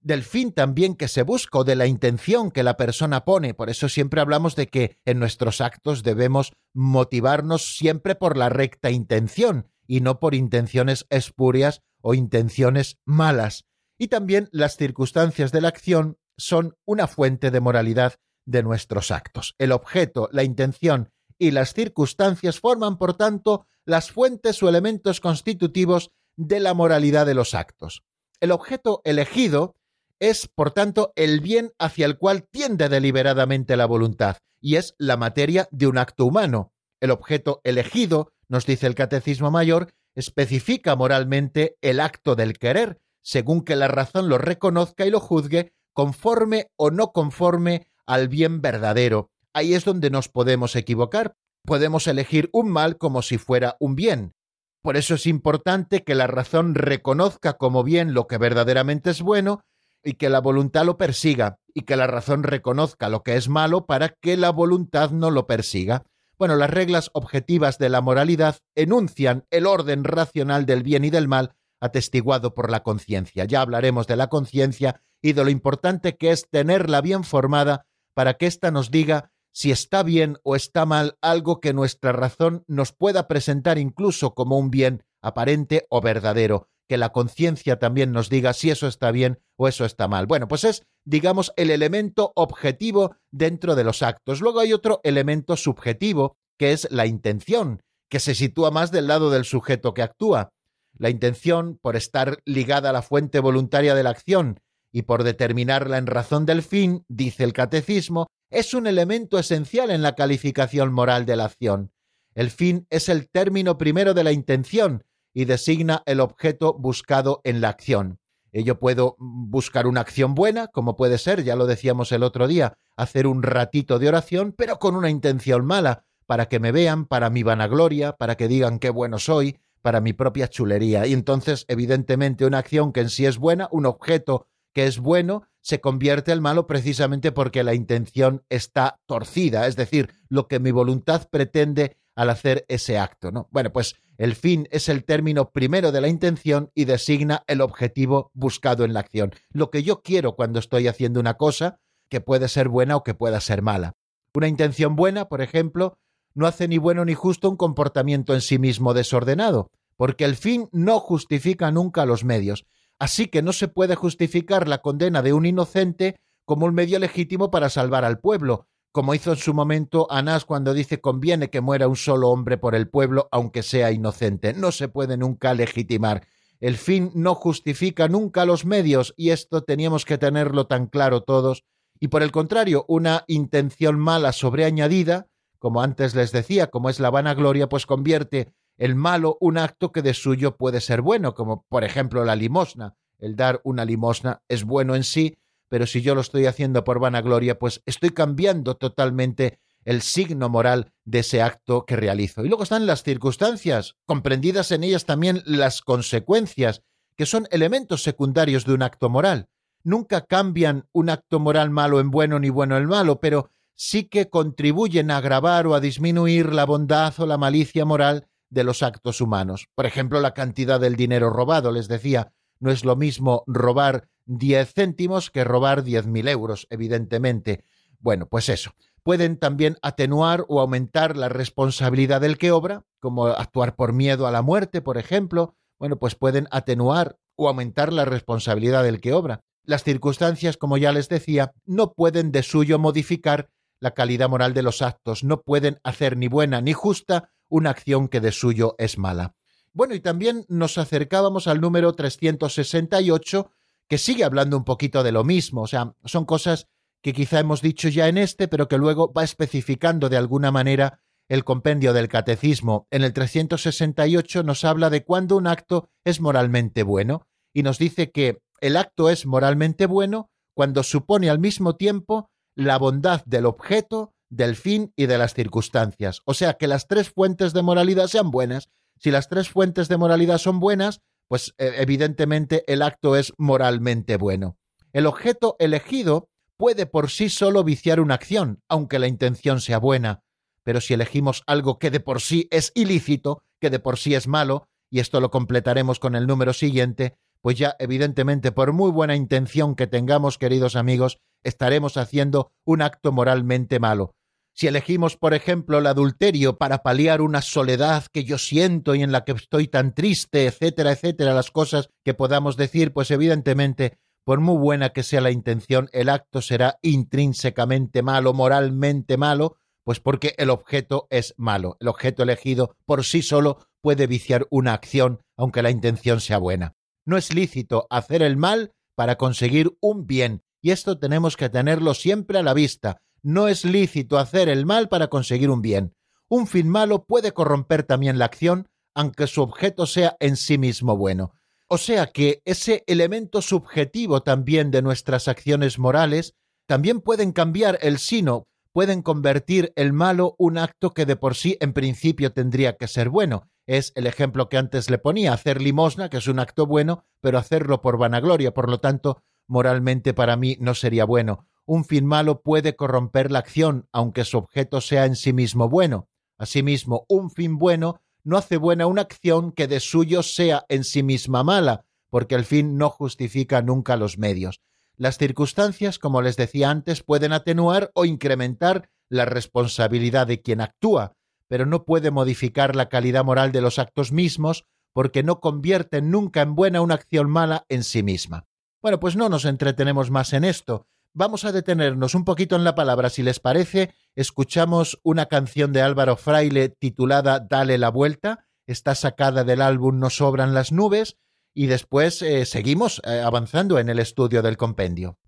del 0.02 0.24
fin 0.24 0.52
también 0.52 0.96
que 0.96 1.08
se 1.08 1.24
busca 1.24 1.60
o 1.60 1.64
de 1.64 1.76
la 1.76 1.88
intención 1.88 2.52
que 2.52 2.64
la 2.64 2.76
persona 2.76 3.24
pone. 3.24 3.54
Por 3.54 3.70
eso 3.70 3.88
siempre 3.88 4.22
hablamos 4.22 4.56
de 4.56 4.68
que 4.68 4.98
en 5.06 5.20
nuestros 5.20 5.62
actos 5.62 6.04
debemos 6.04 6.52
motivarnos 6.74 7.76
siempre 7.76 8.16
por 8.16 8.38
la 8.38 8.50
recta 8.50 8.92
intención 8.92 9.68
y 9.88 10.02
no 10.02 10.20
por 10.20 10.36
intenciones 10.36 11.06
espurias 11.10 11.82
o 12.02 12.14
intenciones 12.14 12.98
malas 13.06 13.66
y 14.04 14.08
también 14.10 14.50
las 14.52 14.76
circunstancias 14.76 15.52
de 15.52 15.62
la 15.62 15.70
acción 15.70 16.18
son 16.38 16.76
una 16.86 17.08
fuente 17.08 17.52
de 17.52 17.62
moralidad 17.62 18.16
de 18.46 18.64
nuestros 18.64 19.12
actos. 19.12 19.56
El 19.58 19.72
objeto, 19.72 20.28
la 20.32 20.44
intención 20.44 21.12
y 21.44 21.52
las 21.52 21.74
circunstancias 21.74 22.62
forman, 22.62 22.98
por 22.98 23.16
tanto, 23.16 23.68
las 23.86 24.12
fuentes 24.12 24.64
o 24.64 24.70
elementos 24.70 25.20
constitutivos 25.20 26.12
de 26.38 26.62
la 26.62 26.74
moralidad 26.74 27.26
de 27.26 27.34
los 27.34 27.54
actos. 27.54 28.04
El 28.40 28.52
objeto 28.52 29.02
elegido 29.04 29.76
es, 30.20 30.48
por 30.48 30.72
tanto, 30.72 31.12
el 31.18 31.42
bien 31.42 31.74
hacia 31.80 32.06
el 32.06 32.18
cual 32.18 32.48
tiende 32.50 32.88
deliberadamente 32.88 33.76
la 33.76 33.86
voluntad, 33.86 34.38
y 34.62 34.78
es 34.78 34.96
la 34.98 35.18
materia 35.18 35.68
de 35.72 35.88
un 35.88 35.98
acto 35.98 36.24
humano. 36.24 36.72
El 37.02 37.12
objeto 37.12 37.60
elegido, 37.66 38.32
nos 38.48 38.66
dice 38.66 38.88
el 38.88 38.96
Catecismo 38.96 39.52
Mayor, 39.52 39.94
especifica 40.16 40.96
moralmente 40.96 41.76
el 41.82 42.00
acto 42.00 42.36
del 42.36 42.58
querer, 42.58 43.02
según 43.22 43.66
que 43.66 43.76
la 43.76 43.90
razón 43.90 44.30
lo 44.30 44.38
reconozca 44.38 45.06
y 45.06 45.10
lo 45.10 45.20
juzgue 45.20 45.74
conforme 45.92 46.72
o 46.78 46.90
no 46.90 47.12
conforme 47.12 47.88
al 48.06 48.30
bien 48.30 48.62
verdadero. 48.62 49.33
Ahí 49.54 49.74
es 49.74 49.86
donde 49.86 50.10
nos 50.10 50.30
podemos 50.30 50.76
equivocar. 50.76 51.36
Podemos 51.66 52.08
elegir 52.08 52.50
un 52.52 52.70
mal 52.70 52.98
como 52.98 53.22
si 53.22 53.38
fuera 53.38 53.78
un 53.80 53.96
bien. 53.96 54.34
Por 54.82 54.98
eso 54.98 55.16
es 55.16 55.28
importante 55.28 56.04
que 56.04 56.16
la 56.16 56.28
razón 56.28 56.76
reconozca 56.76 57.54
como 57.54 57.84
bien 57.84 58.14
lo 58.14 58.28
que 58.28 58.38
verdaderamente 58.38 59.12
es 59.12 59.22
bueno 59.22 59.62
y 60.04 60.16
que 60.16 60.30
la 60.30 60.42
voluntad 60.42 60.86
lo 60.86 60.98
persiga, 60.98 61.60
y 61.74 61.84
que 61.84 61.96
la 61.96 62.08
razón 62.08 62.44
reconozca 62.44 63.08
lo 63.08 63.24
que 63.24 63.38
es 63.38 63.48
malo 63.48 63.86
para 63.86 64.10
que 64.10 64.36
la 64.36 64.50
voluntad 64.50 65.12
no 65.12 65.32
lo 65.32 65.48
persiga. 65.48 66.04
Bueno, 66.38 66.56
las 66.58 66.70
reglas 66.70 67.10
objetivas 67.14 67.78
de 67.78 67.88
la 67.90 68.02
moralidad 68.02 68.58
enuncian 68.76 69.46
el 69.50 69.66
orden 69.66 70.04
racional 70.04 70.66
del 70.66 70.84
bien 70.84 71.06
y 71.06 71.10
del 71.10 71.30
mal 71.30 71.56
atestiguado 71.80 72.54
por 72.54 72.70
la 72.70 72.84
conciencia. 72.84 73.46
Ya 73.46 73.62
hablaremos 73.62 74.08
de 74.08 74.18
la 74.18 74.28
conciencia 74.28 75.02
y 75.22 75.34
de 75.34 75.44
lo 75.46 75.50
importante 75.50 76.18
que 76.18 76.32
es 76.32 76.50
tenerla 76.50 77.00
bien 77.00 77.24
formada 77.24 77.86
para 78.14 78.34
que 78.34 78.48
ésta 78.48 78.72
nos 78.72 78.92
diga 78.92 79.32
si 79.54 79.72
está 79.72 80.04
bien 80.04 80.38
o 80.44 80.56
está 80.56 80.86
mal 80.86 81.18
algo 81.22 81.60
que 81.60 81.74
nuestra 81.74 82.12
razón 82.12 82.64
nos 82.68 82.92
pueda 82.92 83.28
presentar 83.28 83.78
incluso 83.78 84.34
como 84.34 84.58
un 84.58 84.72
bien 84.72 85.04
aparente 85.22 85.86
o 85.90 86.02
verdadero, 86.02 86.68
que 86.90 86.98
la 86.98 87.12
conciencia 87.12 87.80
también 87.80 88.12
nos 88.12 88.30
diga 88.30 88.54
si 88.54 88.72
eso 88.72 88.88
está 88.88 89.12
bien 89.12 89.40
o 89.56 89.68
eso 89.68 89.86
está 89.86 90.08
mal. 90.08 90.26
Bueno, 90.26 90.48
pues 90.48 90.64
es, 90.64 90.84
digamos, 91.06 91.54
el 91.56 91.70
elemento 91.70 92.34
objetivo 92.36 93.16
dentro 93.32 93.76
de 93.76 93.84
los 93.84 94.02
actos. 94.02 94.42
Luego 94.42 94.60
hay 94.60 94.74
otro 94.74 95.00
elemento 95.04 95.56
subjetivo, 95.56 96.36
que 96.58 96.74
es 96.74 96.88
la 96.92 97.06
intención, 97.06 97.82
que 98.10 98.20
se 98.20 98.36
sitúa 98.36 98.72
más 98.72 98.92
del 98.92 99.08
lado 99.08 99.30
del 99.30 99.46
sujeto 99.46 99.94
que 99.94 100.02
actúa. 100.02 100.50
La 100.98 101.10
intención, 101.10 101.80
por 101.82 101.96
estar 101.96 102.40
ligada 102.46 102.90
a 102.90 102.94
la 102.94 103.02
fuente 103.02 103.40
voluntaria 103.40 103.96
de 103.96 104.04
la 104.04 104.10
acción 104.10 104.60
y 104.94 105.02
por 105.02 105.24
determinarla 105.24 105.98
en 105.98 106.08
razón 106.08 106.46
del 106.46 106.62
fin, 106.62 107.04
dice 107.10 107.44
el 107.44 107.52
catecismo, 107.52 108.28
es 108.52 108.76
un 108.76 108.86
elemento 108.86 109.40
esencial 109.40 109.90
en 109.90 110.04
la 110.04 110.14
calificación 110.14 110.94
moral 110.94 111.26
de 111.26 111.36
la 111.36 111.46
acción. 111.46 111.92
El 112.36 112.52
fin 112.52 112.86
es 112.92 113.10
el 113.10 113.28
término 113.30 113.78
primero 113.80 114.14
de 114.14 114.24
la 114.24 114.32
intención 114.32 115.04
y 115.34 115.46
designa 115.46 116.04
el 116.06 116.20
objeto 116.20 116.76
buscado 116.78 117.42
en 117.44 117.60
la 117.60 117.70
acción. 117.70 118.20
Yo 118.54 118.80
puedo 118.80 119.16
buscar 119.18 119.88
una 119.88 120.02
acción 120.02 120.36
buena, 120.36 120.68
como 120.68 120.96
puede 120.96 121.18
ser, 121.18 121.44
ya 121.44 121.56
lo 121.56 121.66
decíamos 121.66 122.12
el 122.12 122.22
otro 122.22 122.48
día, 122.48 122.78
hacer 122.96 123.26
un 123.26 123.42
ratito 123.42 123.98
de 123.98 124.10
oración, 124.10 124.54
pero 124.56 124.78
con 124.78 124.96
una 124.96 125.10
intención 125.10 125.66
mala, 125.66 126.06
para 126.28 126.46
que 126.46 126.60
me 126.60 126.72
vean, 126.72 127.06
para 127.06 127.32
mi 127.32 127.42
vanagloria, 127.42 128.14
para 128.14 128.36
que 128.36 128.48
digan 128.48 128.78
qué 128.78 128.92
bueno 128.92 129.18
soy, 129.18 129.58
para 129.82 130.02
mi 130.02 130.14
propia 130.14 130.48
chulería. 130.48 131.08
Y 131.08 131.14
entonces, 131.14 131.66
evidentemente, 131.68 132.46
una 132.46 132.60
acción 132.60 132.94
que 132.94 133.02
en 133.02 133.10
sí 133.10 133.26
es 133.26 133.40
buena, 133.40 133.68
un 133.72 133.88
objeto 133.88 134.46
que 134.74 134.86
es 134.86 135.00
bueno, 135.00 135.44
se 135.62 135.80
convierte 135.80 136.32
en 136.32 136.42
malo 136.42 136.68
precisamente 136.68 137.32
porque 137.32 137.64
la 137.64 137.74
intención 137.74 138.44
está 138.50 139.00
torcida, 139.06 139.68
es 139.68 139.76
decir, 139.76 140.14
lo 140.28 140.48
que 140.48 140.60
mi 140.60 140.72
voluntad 140.72 141.28
pretende 141.30 141.98
al 142.16 142.30
hacer 142.30 142.66
ese 142.68 142.98
acto, 142.98 143.32
¿no? 143.32 143.48
Bueno, 143.52 143.72
pues 143.72 143.96
el 144.18 144.36
fin 144.36 144.68
es 144.72 144.90
el 144.90 145.06
término 145.06 145.52
primero 145.52 145.92
de 145.92 146.02
la 146.02 146.08
intención 146.08 146.70
y 146.76 146.86
designa 146.86 147.44
el 147.48 147.62
objetivo 147.62 148.32
buscado 148.34 148.84
en 148.86 148.94
la 148.94 149.00
acción. 149.00 149.32
Lo 149.52 149.72
que 149.72 149.84
yo 149.84 150.02
quiero 150.02 150.36
cuando 150.36 150.60
estoy 150.60 150.88
haciendo 150.88 151.20
una 151.20 151.36
cosa, 151.36 151.80
que 152.10 152.22
puede 152.22 152.48
ser 152.48 152.70
buena 152.70 152.96
o 152.96 153.04
que 153.04 153.16
pueda 153.16 153.42
ser 153.42 153.62
mala. 153.62 153.96
Una 154.36 154.48
intención 154.48 154.96
buena, 154.96 155.30
por 155.30 155.42
ejemplo, 155.42 155.98
no 156.36 156.48
hace 156.48 156.68
ni 156.68 156.78
bueno 156.78 157.06
ni 157.06 157.14
justo 157.14 157.50
un 157.50 157.58
comportamiento 157.58 158.34
en 158.34 158.42
sí 158.42 158.60
mismo 158.60 158.94
desordenado, 158.94 159.72
porque 159.98 160.26
el 160.26 160.36
fin 160.36 160.70
no 160.72 161.00
justifica 161.00 161.72
nunca 161.72 162.06
los 162.06 162.24
medios. 162.24 162.66
Así 163.00 163.28
que 163.28 163.42
no 163.42 163.54
se 163.54 163.68
puede 163.68 163.96
justificar 163.96 164.68
la 164.68 164.80
condena 164.80 165.22
de 165.22 165.34
un 165.34 165.46
inocente 165.46 166.16
como 166.46 166.66
un 166.66 166.74
medio 166.74 167.00
legítimo 167.00 167.52
para 167.52 167.70
salvar 167.70 168.06
al 168.06 168.20
pueblo, 168.20 168.68
como 168.92 169.16
hizo 169.16 169.32
en 169.32 169.38
su 169.38 169.54
momento 169.54 170.08
Anás 170.10 170.46
cuando 170.46 170.74
dice 170.74 171.02
conviene 171.02 171.50
que 171.50 171.62
muera 171.62 171.88
un 171.88 171.96
solo 171.96 172.30
hombre 172.30 172.58
por 172.58 172.76
el 172.76 172.90
pueblo, 172.90 173.28
aunque 173.32 173.64
sea 173.64 173.92
inocente. 173.92 174.54
No 174.54 174.72
se 174.72 174.88
puede 174.88 175.18
nunca 175.18 175.54
legitimar. 175.54 176.28
El 176.60 176.78
fin 176.78 177.12
no 177.14 177.36
justifica 177.36 178.08
nunca 178.08 178.46
los 178.46 178.66
medios, 178.66 179.14
y 179.18 179.32
esto 179.32 179.64
teníamos 179.64 180.06
que 180.06 180.18
tenerlo 180.18 180.68
tan 180.68 180.88
claro 180.88 181.22
todos. 181.22 181.64
Y 182.00 182.10
por 182.10 182.24
el 182.24 182.32
contrario, 182.32 182.86
una 182.88 183.26
intención 183.28 184.00
mala 184.00 184.32
sobreañadida 184.32 185.28
como 185.64 185.82
antes 185.82 186.14
les 186.14 186.34
decía, 186.34 186.68
como 186.68 186.90
es 186.90 187.00
la 187.00 187.10
vanagloria, 187.10 187.70
pues 187.70 187.86
convierte 187.86 188.52
el 188.78 188.96
malo 188.96 189.38
un 189.40 189.58
acto 189.58 189.92
que 189.92 190.02
de 190.02 190.14
suyo 190.14 190.58
puede 190.58 190.82
ser 190.82 191.02
bueno, 191.02 191.34
como 191.34 191.66
por 191.70 191.84
ejemplo 191.84 192.26
la 192.26 192.36
limosna. 192.36 192.96
El 193.20 193.36
dar 193.36 193.62
una 193.64 193.86
limosna 193.86 194.42
es 194.48 194.64
bueno 194.64 194.96
en 194.96 195.04
sí, 195.04 195.38
pero 195.70 195.88
si 195.88 196.02
yo 196.02 196.16
lo 196.16 196.22
estoy 196.22 196.46
haciendo 196.46 196.84
por 196.84 197.00
vanagloria, 197.00 197.58
pues 197.58 197.82
estoy 197.86 198.10
cambiando 198.12 198.76
totalmente 198.76 199.60
el 199.86 200.02
signo 200.02 200.50
moral 200.50 200.92
de 201.04 201.20
ese 201.20 201.42
acto 201.42 201.86
que 201.86 201.96
realizo. 201.96 202.44
Y 202.44 202.48
luego 202.48 202.64
están 202.64 202.86
las 202.86 203.04
circunstancias, 203.04 203.96
comprendidas 204.06 204.72
en 204.72 204.84
ellas 204.84 205.06
también 205.06 205.42
las 205.46 205.82
consecuencias, 205.82 206.82
que 207.16 207.26
son 207.26 207.48
elementos 207.52 208.04
secundarios 208.04 208.66
de 208.66 208.74
un 208.74 208.84
acto 208.84 209.10
moral. 209.10 209.48
Nunca 209.84 210.26
cambian 210.26 210.88
un 210.94 211.10
acto 211.10 211.40
moral 211.40 211.70
malo 211.70 212.00
en 212.00 212.10
bueno 212.12 212.40
ni 212.40 212.50
bueno 212.50 212.78
en 212.78 212.86
malo, 212.86 213.20
pero 213.20 213.50
sí 213.76 214.06
que 214.06 214.30
contribuyen 214.30 215.12
a 215.12 215.18
agravar 215.18 215.68
o 215.68 215.76
a 215.76 215.80
disminuir 215.80 216.54
la 216.54 216.66
bondad 216.66 217.14
o 217.20 217.26
la 217.26 217.38
malicia 217.38 217.84
moral 217.86 218.28
de 218.54 218.64
los 218.64 218.84
actos 218.84 219.20
humanos. 219.20 219.68
Por 219.76 219.86
ejemplo, 219.86 220.22
la 220.22 220.34
cantidad 220.34 220.80
del 220.80 220.96
dinero 220.96 221.30
robado, 221.30 221.72
les 221.72 221.88
decía, 221.88 222.32
no 222.60 222.72
es 222.72 222.86
lo 222.86 222.96
mismo 222.96 223.44
robar 223.48 224.08
diez 224.26 224.74
céntimos 224.74 225.32
que 225.32 225.44
robar 225.44 225.84
diez 225.84 226.06
mil 226.06 226.28
euros, 226.28 226.68
evidentemente. 226.70 227.64
Bueno, 228.00 228.28
pues 228.28 228.50
eso. 228.50 228.72
Pueden 229.02 229.38
también 229.38 229.78
atenuar 229.82 230.46
o 230.48 230.62
aumentar 230.62 231.18
la 231.18 231.28
responsabilidad 231.28 232.22
del 232.22 232.38
que 232.38 232.52
obra, 232.52 232.86
como 233.00 233.28
actuar 233.28 233.76
por 233.76 233.92
miedo 233.92 234.28
a 234.28 234.32
la 234.32 234.42
muerte, 234.42 234.82
por 234.82 234.98
ejemplo. 234.98 235.56
Bueno, 235.78 235.98
pues 235.98 236.16
pueden 236.16 236.48
atenuar 236.52 237.18
o 237.36 237.50
aumentar 237.50 237.92
la 237.92 238.06
responsabilidad 238.06 238.84
del 238.84 239.02
que 239.02 239.14
obra. 239.14 239.42
Las 239.66 239.84
circunstancias, 239.84 240.56
como 240.58 240.78
ya 240.78 240.92
les 240.92 241.10
decía, 241.10 241.54
no 241.66 241.94
pueden 241.94 242.32
de 242.32 242.44
suyo 242.44 242.80
modificar 242.80 243.50
la 243.80 243.92
calidad 243.92 244.30
moral 244.30 244.54
de 244.54 244.64
los 244.64 244.82
actos, 244.82 245.26
no 245.26 245.42
pueden 245.42 245.80
hacer 245.84 246.16
ni 246.16 246.30
buena 246.30 246.62
ni 246.62 246.72
justa 246.72 247.32
una 247.54 247.70
acción 247.70 248.08
que 248.08 248.20
de 248.20 248.32
suyo 248.32 248.74
es 248.80 248.98
mala. 248.98 249.36
Bueno, 249.74 249.94
y 249.94 250.00
también 250.00 250.44
nos 250.50 250.80
acercábamos 250.80 251.46
al 251.46 251.62
número 251.62 251.94
368, 251.94 253.52
que 253.88 254.00
sigue 254.00 254.24
hablando 254.24 254.58
un 254.58 254.64
poquito 254.64 255.04
de 255.04 255.12
lo 255.12 255.24
mismo, 255.24 255.62
o 255.62 255.68
sea, 255.68 255.94
son 256.04 256.26
cosas 256.26 256.68
que 257.04 257.14
quizá 257.14 257.40
hemos 257.40 257.62
dicho 257.62 257.90
ya 257.90 258.08
en 258.08 258.18
este, 258.18 258.48
pero 258.48 258.68
que 258.68 258.80
luego 258.80 259.14
va 259.14 259.24
especificando 259.24 260.10
de 260.10 260.18
alguna 260.18 260.52
manera 260.52 261.02
el 261.30 261.44
compendio 261.44 261.94
del 261.94 262.08
catecismo. 262.08 262.88
En 262.90 263.04
el 263.04 263.14
368 263.14 264.42
nos 264.42 264.66
habla 264.66 264.90
de 264.90 265.04
cuándo 265.04 265.38
un 265.38 265.46
acto 265.46 265.90
es 266.04 266.22
moralmente 266.22 266.82
bueno, 266.82 267.28
y 267.54 267.62
nos 267.62 267.78
dice 267.78 268.10
que 268.10 268.42
el 268.62 268.78
acto 268.78 269.12
es 269.12 269.28
moralmente 269.28 269.86
bueno 269.86 270.32
cuando 270.56 270.82
supone 270.82 271.30
al 271.30 271.38
mismo 271.38 271.76
tiempo 271.76 272.32
la 272.56 272.80
bondad 272.80 273.24
del 273.26 273.46
objeto, 273.46 274.13
del 274.36 274.56
fin 274.56 274.92
y 274.96 275.06
de 275.06 275.18
las 275.18 275.34
circunstancias. 275.34 276.22
O 276.26 276.34
sea, 276.34 276.54
que 276.54 276.68
las 276.68 276.88
tres 276.88 277.12
fuentes 277.12 277.54
de 277.54 277.62
moralidad 277.62 278.08
sean 278.08 278.32
buenas. 278.32 278.70
Si 278.98 279.12
las 279.12 279.30
tres 279.30 279.50
fuentes 279.50 279.90
de 279.90 279.98
moralidad 279.98 280.40
son 280.40 280.60
buenas, 280.60 281.02
pues 281.28 281.54
eh, 281.58 281.74
evidentemente 281.78 282.64
el 282.72 282.82
acto 282.82 283.16
es 283.16 283.34
moralmente 283.38 284.18
bueno. 284.18 284.58
El 284.92 285.06
objeto 285.06 285.56
elegido 285.60 286.30
puede 286.58 286.86
por 286.86 287.10
sí 287.10 287.30
solo 287.30 287.64
viciar 287.64 288.00
una 288.00 288.16
acción, 288.16 288.62
aunque 288.68 289.00
la 289.00 289.08
intención 289.08 289.62
sea 289.62 289.78
buena, 289.78 290.24
pero 290.64 290.82
si 290.82 290.94
elegimos 290.94 291.44
algo 291.46 291.78
que 291.78 291.92
de 291.92 292.00
por 292.00 292.22
sí 292.22 292.48
es 292.52 292.72
ilícito, 292.76 293.44
que 293.60 293.70
de 293.70 293.80
por 293.80 293.98
sí 294.00 294.16
es 294.16 294.28
malo, 294.28 294.68
y 294.90 295.00
esto 295.00 295.20
lo 295.20 295.30
completaremos 295.30 296.00
con 296.00 296.16
el 296.16 296.28
número 296.28 296.54
siguiente, 296.54 297.16
pues 297.42 297.58
ya 297.58 297.76
evidentemente 297.80 298.52
por 298.52 298.72
muy 298.74 298.92
buena 298.92 299.16
intención 299.16 299.76
que 299.76 299.88
tengamos, 299.88 300.38
queridos 300.38 300.76
amigos, 300.76 301.20
estaremos 301.44 301.98
haciendo 301.98 302.52
un 302.64 302.82
acto 302.82 303.12
moralmente 303.12 303.80
malo. 303.80 304.16
Si 304.56 304.68
elegimos, 304.68 305.18
por 305.18 305.34
ejemplo, 305.34 305.80
el 305.80 305.88
adulterio 305.88 306.58
para 306.58 306.84
paliar 306.84 307.22
una 307.22 307.42
soledad 307.42 308.06
que 308.12 308.24
yo 308.24 308.38
siento 308.38 308.94
y 308.94 309.02
en 309.02 309.12
la 309.12 309.26
que 309.26 309.32
estoy 309.32 309.68
tan 309.68 309.96
triste, 309.96 310.46
etcétera, 310.46 310.92
etcétera, 310.92 311.34
las 311.34 311.50
cosas 311.50 311.90
que 312.06 312.14
podamos 312.14 312.56
decir, 312.56 312.94
pues 312.94 313.10
evidentemente, 313.10 313.98
por 314.24 314.42
muy 314.42 314.58
buena 314.58 314.90
que 314.90 315.02
sea 315.02 315.22
la 315.22 315.32
intención, 315.32 315.90
el 315.92 316.08
acto 316.08 316.42
será 316.42 316.78
intrínsecamente 316.84 318.04
malo, 318.04 318.34
moralmente 318.34 319.18
malo, 319.18 319.58
pues 319.84 320.00
porque 320.00 320.36
el 320.38 320.52
objeto 320.52 321.08
es 321.10 321.34
malo. 321.38 321.76
El 321.80 321.88
objeto 321.88 322.22
elegido 322.22 322.76
por 322.86 323.04
sí 323.04 323.24
solo 323.24 323.58
puede 323.82 324.06
viciar 324.06 324.46
una 324.52 324.74
acción, 324.74 325.24
aunque 325.36 325.64
la 325.64 325.72
intención 325.72 326.22
sea 326.22 326.38
buena. 326.38 326.76
No 327.06 327.18
es 327.18 327.34
lícito 327.34 327.88
hacer 327.90 328.22
el 328.22 328.38
mal 328.38 328.72
para 328.96 329.18
conseguir 329.18 329.76
un 329.82 330.06
bien, 330.06 330.44
y 330.62 330.72
esto 330.72 331.00
tenemos 331.00 331.36
que 331.36 331.50
tenerlo 331.50 331.96
siempre 331.96 332.38
a 332.38 332.44
la 332.44 332.54
vista 332.54 333.02
no 333.24 333.48
es 333.48 333.64
lícito 333.64 334.20
hacer 334.20 334.50
el 334.50 334.66
mal 334.66 334.90
para 334.90 335.08
conseguir 335.08 335.50
un 335.50 335.62
bien. 335.62 335.96
Un 336.30 336.46
fin 336.46 336.68
malo 336.68 337.06
puede 337.06 337.32
corromper 337.32 337.84
también 337.84 338.20
la 338.20 338.26
acción, 338.26 338.68
aunque 338.94 339.28
su 339.28 339.42
objeto 339.42 339.86
sea 339.86 340.16
en 340.20 340.36
sí 340.36 340.58
mismo 340.58 340.98
bueno. 340.98 341.34
O 341.68 341.78
sea 341.78 342.08
que 342.08 342.42
ese 342.46 342.84
elemento 342.86 343.42
subjetivo 343.42 344.22
también 344.22 344.70
de 344.70 344.82
nuestras 344.82 345.28
acciones 345.28 345.80
morales 345.80 346.36
también 346.68 347.02
pueden 347.02 347.32
cambiar 347.32 347.80
el 347.82 347.98
sino, 347.98 348.46
pueden 348.74 349.02
convertir 349.02 349.72
el 349.76 349.94
malo 349.94 350.36
un 350.38 350.58
acto 350.58 350.92
que 350.92 351.06
de 351.06 351.16
por 351.16 351.36
sí 351.36 351.58
en 351.62 351.74
principio 351.74 352.34
tendría 352.34 352.76
que 352.78 352.88
ser 352.88 353.10
bueno. 353.10 353.50
Es 353.66 353.94
el 353.96 354.08
ejemplo 354.08 354.50
que 354.50 354.58
antes 354.58 354.90
le 354.90 354.98
ponía, 354.98 355.34
hacer 355.34 355.62
limosna, 355.62 356.10
que 356.10 356.18
es 356.18 356.28
un 356.28 356.40
acto 356.40 356.66
bueno, 356.66 357.06
pero 357.22 357.38
hacerlo 357.38 357.82
por 357.82 357.98
vanagloria, 357.98 358.54
por 358.54 358.70
lo 358.70 358.80
tanto, 358.80 359.24
moralmente 359.48 360.14
para 360.14 360.36
mí 360.36 360.58
no 360.60 360.76
sería 360.76 361.06
bueno 361.06 361.48
un 361.66 361.86
fin 361.86 362.06
malo 362.06 362.42
puede 362.42 362.76
corromper 362.76 363.32
la 363.32 363.40
acción, 363.40 363.88
aunque 363.92 364.26
su 364.26 364.38
objeto 364.38 364.82
sea 364.82 365.06
en 365.06 365.16
sí 365.16 365.34
mismo 365.34 365.70
bueno. 365.70 366.10
Asimismo, 366.38 367.06
un 367.08 367.32
fin 367.32 367.58
bueno 367.58 368.02
no 368.24 368.38
hace 368.38 368.58
buena 368.58 368.88
una 368.88 369.02
acción 369.02 369.52
que 369.52 369.68
de 369.68 369.80
suyo 369.80 370.24
sea 370.24 370.66
en 370.70 370.84
sí 370.84 371.04
misma 371.04 371.44
mala, 371.44 371.86
porque 372.10 372.36
el 372.36 372.46
fin 372.46 372.78
no 372.78 372.90
justifica 372.90 373.62
nunca 373.62 373.98
los 373.98 374.18
medios. 374.18 374.62
Las 374.96 375.18
circunstancias, 375.18 376.00
como 376.00 376.22
les 376.22 376.38
decía 376.38 376.70
antes, 376.70 377.04
pueden 377.04 377.34
atenuar 377.34 377.92
o 377.96 378.06
incrementar 378.06 378.90
la 379.10 379.26
responsabilidad 379.26 380.28
de 380.28 380.42
quien 380.42 380.62
actúa, 380.62 381.16
pero 381.48 381.66
no 381.66 381.86
puede 381.86 382.12
modificar 382.12 382.76
la 382.76 382.90
calidad 382.90 383.24
moral 383.26 383.52
de 383.52 383.62
los 383.62 383.80
actos 383.80 384.12
mismos 384.12 384.66
porque 384.94 385.24
no 385.24 385.40
convierten 385.40 386.12
nunca 386.12 386.42
en 386.42 386.56
buena 386.56 386.82
una 386.82 386.96
acción 386.96 387.30
mala 387.30 387.66
en 387.70 387.84
sí 387.84 388.04
misma. 388.04 388.46
Bueno, 388.82 389.00
pues 389.00 389.16
no 389.16 389.30
nos 389.30 389.46
entretenemos 389.46 390.12
más 390.12 390.34
en 390.34 390.44
esto, 390.44 390.88
vamos 391.14 391.46
a 391.46 391.52
detenernos 391.52 392.16
un 392.16 392.26
poquito 392.26 392.56
en 392.56 392.64
la 392.64 392.76
palabra, 392.76 393.10
si 393.10 393.24
les 393.24 393.40
parece. 393.40 393.94
Escuchamos 394.16 395.00
una 395.04 395.28
canción 395.28 395.74
de 395.74 395.82
Álvaro 395.82 396.18
Fraile 396.18 396.70
titulada 396.70 397.40
Dale 397.40 397.78
la 397.78 397.90
vuelta. 397.90 398.46
Está 398.68 398.96
sacada 398.96 399.44
del 399.44 399.62
álbum 399.62 400.00
No 400.00 400.10
sobran 400.10 400.54
las 400.54 400.72
nubes 400.72 401.18
y 401.54 401.68
después 401.68 402.22
eh, 402.22 402.46
seguimos 402.46 403.02
eh, 403.06 403.22
avanzando 403.22 403.80
en 403.80 403.90
el 403.90 404.00
estudio 404.00 404.42
del 404.42 404.58
compendio. 404.58 405.20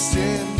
você 0.00 0.59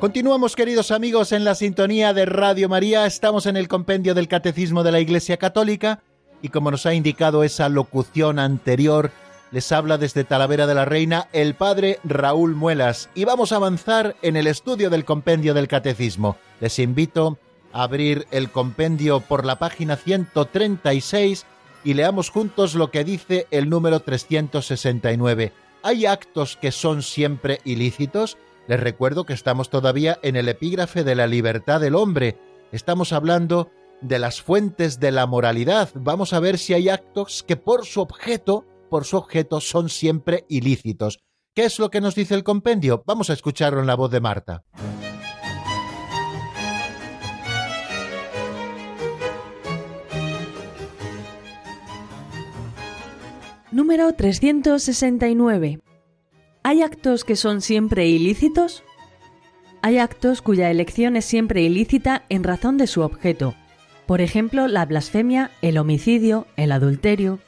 Continuamos, 0.00 0.54
queridos 0.54 0.92
amigos, 0.92 1.32
en 1.32 1.42
la 1.42 1.56
sintonía 1.56 2.14
de 2.14 2.24
Radio 2.24 2.68
María. 2.68 3.04
Estamos 3.04 3.46
en 3.46 3.56
el 3.56 3.66
compendio 3.66 4.14
del 4.14 4.28
Catecismo 4.28 4.84
de 4.84 4.92
la 4.92 5.00
Iglesia 5.00 5.38
Católica 5.38 6.04
y 6.40 6.50
como 6.50 6.70
nos 6.70 6.86
ha 6.86 6.94
indicado 6.94 7.42
esa 7.42 7.68
locución 7.68 8.38
anterior, 8.38 9.10
les 9.50 9.72
habla 9.72 9.98
desde 9.98 10.22
Talavera 10.22 10.68
de 10.68 10.76
la 10.76 10.84
Reina 10.84 11.26
el 11.32 11.54
Padre 11.54 11.98
Raúl 12.04 12.54
Muelas 12.54 13.10
y 13.16 13.24
vamos 13.24 13.50
a 13.50 13.56
avanzar 13.56 14.14
en 14.22 14.36
el 14.36 14.46
estudio 14.46 14.88
del 14.88 15.04
compendio 15.04 15.52
del 15.52 15.66
Catecismo. 15.66 16.36
Les 16.60 16.78
invito 16.78 17.36
a 17.72 17.82
abrir 17.82 18.28
el 18.30 18.50
compendio 18.50 19.18
por 19.18 19.44
la 19.44 19.58
página 19.58 19.96
136 19.96 21.44
y 21.82 21.94
leamos 21.94 22.30
juntos 22.30 22.76
lo 22.76 22.92
que 22.92 23.02
dice 23.02 23.48
el 23.50 23.68
número 23.68 23.98
369. 23.98 25.52
¿Hay 25.82 26.06
actos 26.06 26.56
que 26.56 26.70
son 26.70 27.02
siempre 27.02 27.58
ilícitos? 27.64 28.38
Les 28.68 28.78
recuerdo 28.78 29.24
que 29.24 29.32
estamos 29.32 29.70
todavía 29.70 30.18
en 30.22 30.36
el 30.36 30.46
epígrafe 30.46 31.02
de 31.02 31.14
la 31.14 31.26
libertad 31.26 31.80
del 31.80 31.94
hombre. 31.94 32.38
Estamos 32.70 33.14
hablando 33.14 33.70
de 34.02 34.18
las 34.18 34.42
fuentes 34.42 35.00
de 35.00 35.10
la 35.10 35.26
moralidad. 35.26 35.88
Vamos 35.94 36.34
a 36.34 36.40
ver 36.40 36.58
si 36.58 36.74
hay 36.74 36.90
actos 36.90 37.42
que 37.42 37.56
por 37.56 37.86
su 37.86 38.02
objeto, 38.02 38.66
por 38.90 39.06
su 39.06 39.16
objeto 39.16 39.62
son 39.62 39.88
siempre 39.88 40.44
ilícitos. 40.50 41.18
¿Qué 41.54 41.64
es 41.64 41.78
lo 41.78 41.88
que 41.88 42.02
nos 42.02 42.14
dice 42.14 42.34
el 42.34 42.44
compendio? 42.44 43.02
Vamos 43.06 43.30
a 43.30 43.32
escucharlo 43.32 43.80
en 43.80 43.86
la 43.86 43.94
voz 43.94 44.10
de 44.10 44.20
Marta. 44.20 44.64
Número 53.72 54.12
369. 54.12 55.80
¿Hay 56.68 56.82
actos 56.82 57.24
que 57.24 57.34
son 57.34 57.62
siempre 57.62 58.08
ilícitos? 58.08 58.82
Hay 59.80 59.96
actos 59.96 60.42
cuya 60.42 60.70
elección 60.70 61.16
es 61.16 61.24
siempre 61.24 61.62
ilícita 61.62 62.24
en 62.28 62.44
razón 62.44 62.76
de 62.76 62.86
su 62.86 63.00
objeto. 63.00 63.54
Por 64.04 64.20
ejemplo, 64.20 64.68
la 64.68 64.84
blasfemia, 64.84 65.50
el 65.62 65.78
homicidio, 65.78 66.46
el 66.56 66.72
adulterio. 66.72 67.38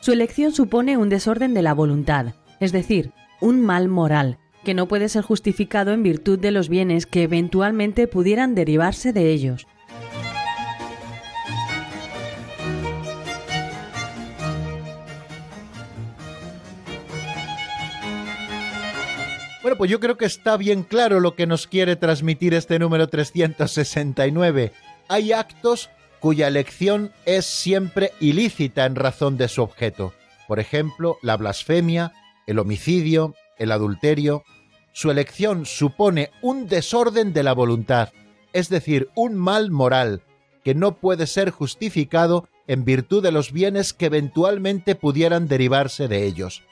Su 0.00 0.10
elección 0.10 0.50
supone 0.50 0.96
un 0.96 1.08
desorden 1.08 1.54
de 1.54 1.62
la 1.62 1.74
voluntad, 1.74 2.34
es 2.58 2.72
decir, 2.72 3.12
un 3.40 3.60
mal 3.60 3.86
moral, 3.86 4.38
que 4.64 4.74
no 4.74 4.88
puede 4.88 5.08
ser 5.08 5.22
justificado 5.22 5.92
en 5.92 6.02
virtud 6.02 6.36
de 6.36 6.50
los 6.50 6.68
bienes 6.68 7.06
que 7.06 7.22
eventualmente 7.22 8.08
pudieran 8.08 8.56
derivarse 8.56 9.12
de 9.12 9.30
ellos. 9.30 9.68
Bueno, 19.66 19.78
pues 19.78 19.90
yo 19.90 19.98
creo 19.98 20.16
que 20.16 20.26
está 20.26 20.56
bien 20.56 20.84
claro 20.84 21.18
lo 21.18 21.34
que 21.34 21.48
nos 21.48 21.66
quiere 21.66 21.96
transmitir 21.96 22.54
este 22.54 22.78
número 22.78 23.08
369. 23.08 24.70
Hay 25.08 25.32
actos 25.32 25.90
cuya 26.20 26.46
elección 26.46 27.10
es 27.24 27.46
siempre 27.46 28.12
ilícita 28.20 28.86
en 28.86 28.94
razón 28.94 29.36
de 29.36 29.48
su 29.48 29.62
objeto. 29.64 30.12
Por 30.46 30.60
ejemplo, 30.60 31.18
la 31.20 31.36
blasfemia, 31.36 32.12
el 32.46 32.60
homicidio, 32.60 33.34
el 33.58 33.72
adulterio. 33.72 34.44
Su 34.92 35.10
elección 35.10 35.66
supone 35.66 36.30
un 36.42 36.68
desorden 36.68 37.32
de 37.32 37.42
la 37.42 37.52
voluntad, 37.52 38.10
es 38.52 38.68
decir, 38.68 39.08
un 39.16 39.34
mal 39.34 39.72
moral, 39.72 40.22
que 40.62 40.76
no 40.76 40.98
puede 40.98 41.26
ser 41.26 41.50
justificado 41.50 42.48
en 42.68 42.84
virtud 42.84 43.20
de 43.20 43.32
los 43.32 43.50
bienes 43.50 43.92
que 43.92 44.06
eventualmente 44.06 44.94
pudieran 44.94 45.48
derivarse 45.48 46.06
de 46.06 46.24
ellos. 46.24 46.62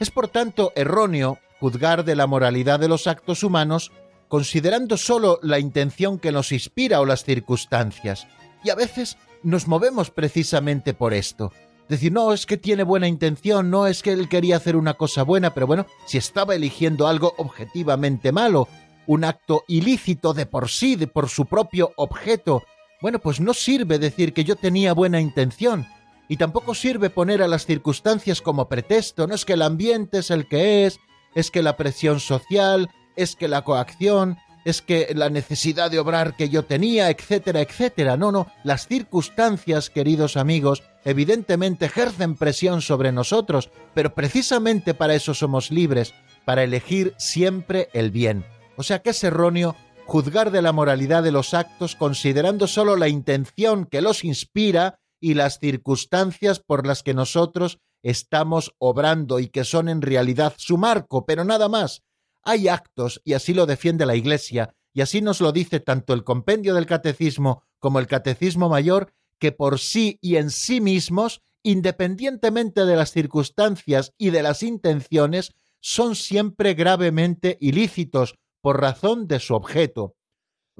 Es 0.00 0.10
por 0.10 0.26
tanto 0.26 0.72
erróneo 0.74 1.38
juzgar 1.62 2.04
de 2.04 2.16
la 2.16 2.26
moralidad 2.26 2.80
de 2.80 2.88
los 2.88 3.06
actos 3.06 3.44
humanos 3.44 3.92
considerando 4.26 4.96
sólo 4.96 5.38
la 5.42 5.60
intención 5.60 6.18
que 6.18 6.32
nos 6.32 6.50
inspira 6.50 7.00
o 7.00 7.04
las 7.04 7.22
circunstancias. 7.22 8.26
Y 8.64 8.70
a 8.70 8.74
veces 8.74 9.16
nos 9.44 9.68
movemos 9.68 10.10
precisamente 10.10 10.92
por 10.92 11.14
esto. 11.14 11.52
Decir, 11.88 12.10
no, 12.10 12.32
es 12.32 12.46
que 12.46 12.56
tiene 12.56 12.82
buena 12.82 13.06
intención, 13.06 13.70
no 13.70 13.86
es 13.86 14.02
que 14.02 14.10
él 14.10 14.28
quería 14.28 14.56
hacer 14.56 14.74
una 14.74 14.94
cosa 14.94 15.22
buena, 15.22 15.54
pero 15.54 15.68
bueno, 15.68 15.86
si 16.04 16.18
estaba 16.18 16.56
eligiendo 16.56 17.06
algo 17.06 17.32
objetivamente 17.38 18.32
malo, 18.32 18.66
un 19.06 19.22
acto 19.22 19.62
ilícito 19.68 20.34
de 20.34 20.46
por 20.46 20.68
sí, 20.68 20.96
de 20.96 21.06
por 21.06 21.28
su 21.28 21.46
propio 21.46 21.92
objeto, 21.94 22.64
bueno, 23.00 23.20
pues 23.20 23.40
no 23.40 23.54
sirve 23.54 24.00
decir 24.00 24.32
que 24.32 24.42
yo 24.42 24.56
tenía 24.56 24.94
buena 24.94 25.20
intención, 25.20 25.86
y 26.28 26.38
tampoco 26.38 26.74
sirve 26.74 27.08
poner 27.08 27.40
a 27.40 27.46
las 27.46 27.66
circunstancias 27.66 28.40
como 28.40 28.68
pretexto, 28.68 29.28
no 29.28 29.36
es 29.36 29.44
que 29.44 29.52
el 29.52 29.62
ambiente 29.62 30.18
es 30.18 30.32
el 30.32 30.48
que 30.48 30.86
es, 30.86 30.98
es 31.34 31.50
que 31.50 31.62
la 31.62 31.76
presión 31.76 32.20
social, 32.20 32.90
es 33.16 33.36
que 33.36 33.48
la 33.48 33.62
coacción, 33.62 34.38
es 34.64 34.82
que 34.82 35.12
la 35.14 35.28
necesidad 35.28 35.90
de 35.90 35.98
obrar 35.98 36.36
que 36.36 36.48
yo 36.48 36.64
tenía, 36.64 37.10
etcétera, 37.10 37.60
etcétera. 37.60 38.16
No, 38.16 38.30
no, 38.32 38.46
las 38.64 38.86
circunstancias, 38.86 39.90
queridos 39.90 40.36
amigos, 40.36 40.82
evidentemente 41.04 41.86
ejercen 41.86 42.36
presión 42.36 42.80
sobre 42.80 43.12
nosotros, 43.12 43.70
pero 43.94 44.14
precisamente 44.14 44.94
para 44.94 45.14
eso 45.14 45.34
somos 45.34 45.70
libres, 45.70 46.14
para 46.44 46.62
elegir 46.62 47.14
siempre 47.18 47.88
el 47.92 48.10
bien. 48.10 48.44
O 48.76 48.82
sea 48.82 49.00
que 49.00 49.10
es 49.10 49.24
erróneo 49.24 49.76
juzgar 50.06 50.50
de 50.50 50.62
la 50.62 50.72
moralidad 50.72 51.22
de 51.22 51.32
los 51.32 51.54
actos 51.54 51.96
considerando 51.96 52.66
solo 52.66 52.96
la 52.96 53.08
intención 53.08 53.86
que 53.86 54.02
los 54.02 54.24
inspira 54.24 54.98
y 55.20 55.34
las 55.34 55.58
circunstancias 55.58 56.58
por 56.58 56.86
las 56.86 57.02
que 57.02 57.14
nosotros 57.14 57.78
estamos 58.02 58.74
obrando 58.78 59.38
y 59.38 59.48
que 59.48 59.64
son 59.64 59.88
en 59.88 60.02
realidad 60.02 60.54
su 60.56 60.76
marco, 60.78 61.24
pero 61.26 61.44
nada 61.44 61.68
más. 61.68 62.02
Hay 62.42 62.68
actos, 62.68 63.20
y 63.24 63.34
así 63.34 63.54
lo 63.54 63.66
defiende 63.66 64.06
la 64.06 64.16
Iglesia, 64.16 64.74
y 64.92 65.00
así 65.00 65.20
nos 65.20 65.40
lo 65.40 65.52
dice 65.52 65.80
tanto 65.80 66.12
el 66.12 66.24
compendio 66.24 66.74
del 66.74 66.86
Catecismo 66.86 67.62
como 67.78 67.98
el 67.98 68.06
Catecismo 68.06 68.68
Mayor, 68.68 69.12
que 69.38 69.52
por 69.52 69.78
sí 69.78 70.18
y 70.20 70.36
en 70.36 70.50
sí 70.50 70.80
mismos, 70.80 71.42
independientemente 71.62 72.84
de 72.84 72.96
las 72.96 73.10
circunstancias 73.10 74.12
y 74.18 74.30
de 74.30 74.42
las 74.42 74.62
intenciones, 74.62 75.52
son 75.80 76.14
siempre 76.14 76.74
gravemente 76.74 77.58
ilícitos 77.60 78.36
por 78.60 78.80
razón 78.80 79.26
de 79.26 79.40
su 79.40 79.54
objeto. 79.54 80.14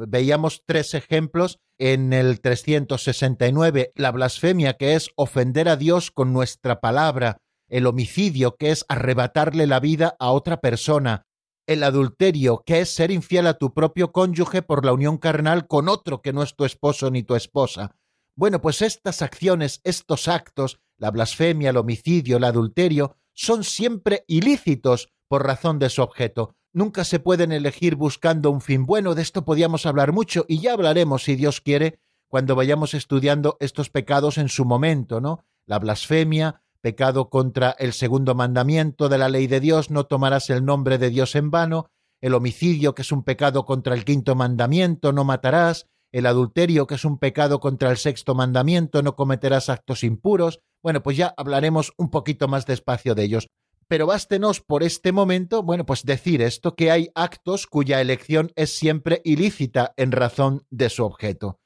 Veíamos 0.09 0.63
tres 0.67 0.95
ejemplos 0.95 1.59
en 1.79 2.13
el 2.13 2.41
369, 2.41 3.93
la 3.95 4.11
blasfemia, 4.11 4.75
que 4.75 4.95
es 4.95 5.11
ofender 5.17 5.69
a 5.69 5.77
Dios 5.77 6.11
con 6.11 6.33
nuestra 6.33 6.81
palabra, 6.81 7.39
el 7.69 7.87
homicidio, 7.87 8.57
que 8.57 8.71
es 8.71 8.85
arrebatarle 8.89 9.67
la 9.67 9.81
vida 9.81 10.15
a 10.19 10.31
otra 10.31 10.61
persona, 10.61 11.27
el 11.67 11.83
adulterio, 11.83 12.63
que 12.67 12.81
es 12.81 12.95
ser 12.95 13.11
infiel 13.11 13.47
a 13.47 13.55
tu 13.55 13.73
propio 13.73 14.13
cónyuge 14.13 14.63
por 14.63 14.85
la 14.85 14.93
unión 14.93 15.19
carnal 15.19 15.67
con 15.67 15.89
otro 15.89 16.21
que 16.21 16.33
no 16.33 16.43
es 16.43 16.55
tu 16.55 16.65
esposo 16.65 17.11
ni 17.11 17.23
tu 17.23 17.35
esposa. 17.35 17.97
Bueno, 18.35 18.61
pues 18.61 18.83
estas 18.83 19.23
acciones, 19.23 19.81
estos 19.85 20.29
actos, 20.29 20.81
la 20.99 21.11
blasfemia, 21.11 21.71
el 21.71 21.77
homicidio, 21.77 22.37
el 22.39 22.45
adulterio, 22.45 23.17
son 23.35 23.65
siempre 23.65 24.25
ilícitos 24.27 25.09
por 25.29 25.47
razón 25.47 25.79
de 25.79 25.89
su 25.89 26.03
objeto. 26.03 26.57
Nunca 26.75 27.05
se 27.05 27.21
pueden 27.21 27.53
elegir 27.53 27.97
buscando 27.97 28.51
un 28.51 28.63
fin 28.63 28.87
bueno, 28.87 29.15
de 29.15 29.23
esto 29.23 29.45
podíamos 29.45 29.85
hablar 29.85 30.13
mucho 30.13 30.47
y 30.49 30.61
ya 30.61 30.73
hablaremos, 30.73 31.25
si 31.25 31.37
Dios 31.37 31.61
quiere, 31.61 31.99
cuando 32.29 32.57
vayamos 32.57 32.95
estudiando 32.95 33.59
estos 33.61 33.91
pecados 33.91 34.39
en 34.39 34.49
su 34.49 34.65
momento, 34.65 35.21
¿no? 35.21 35.45
La 35.67 35.79
blasfemia, 35.79 36.63
pecado 36.81 37.29
contra 37.29 37.73
el 37.79 37.93
segundo 37.93 38.35
mandamiento 38.35 39.11
de 39.11 39.19
la 39.19 39.29
ley 39.29 39.47
de 39.49 39.61
Dios, 39.61 39.91
no 39.91 40.05
tomarás 40.05 40.49
el 40.49 40.65
nombre 40.65 40.97
de 40.97 41.11
Dios 41.11 41.35
en 41.35 41.51
vano, 41.51 41.91
el 42.23 42.33
homicidio, 42.33 42.95
que 42.95 43.03
es 43.03 43.13
un 43.13 43.23
pecado 43.23 43.67
contra 43.67 43.95
el 43.95 44.07
quinto 44.07 44.35
mandamiento, 44.35 45.13
no 45.13 45.25
matarás, 45.25 45.89
el 46.11 46.27
adulterio, 46.27 46.87
que 46.87 46.95
es 46.95 47.05
un 47.05 47.19
pecado 47.19 47.61
contra 47.61 47.91
el 47.91 47.97
sexto 47.97 48.35
mandamiento, 48.35 49.03
no 49.03 49.17
cometerás 49.17 49.69
actos 49.69 50.05
impuros. 50.05 50.61
Bueno, 50.83 51.03
pues 51.03 51.17
ya 51.17 51.35
hablaremos 51.37 51.93
un 51.97 52.11
poquito 52.11 52.49
más 52.49 52.67
despacio 52.67 53.15
de 53.15 53.25
ellos. 53.25 53.49
Pero 53.93 54.07
bástenos 54.07 54.63
por 54.63 54.83
este 54.83 55.13
momento, 55.13 55.63
bueno, 55.63 55.85
pues 55.85 56.07
decir 56.07 56.41
esto, 56.41 56.75
que 56.75 56.91
hay 56.91 57.11
actos 57.15 57.67
cuya 57.67 58.01
elección 58.01 58.51
es 58.57 58.75
siempre 58.75 59.21
ilícita 59.23 59.93
en 59.99 60.13
razón 60.13 60.65
de 60.71 60.89
su 60.89 61.05
objeto. 61.05 61.61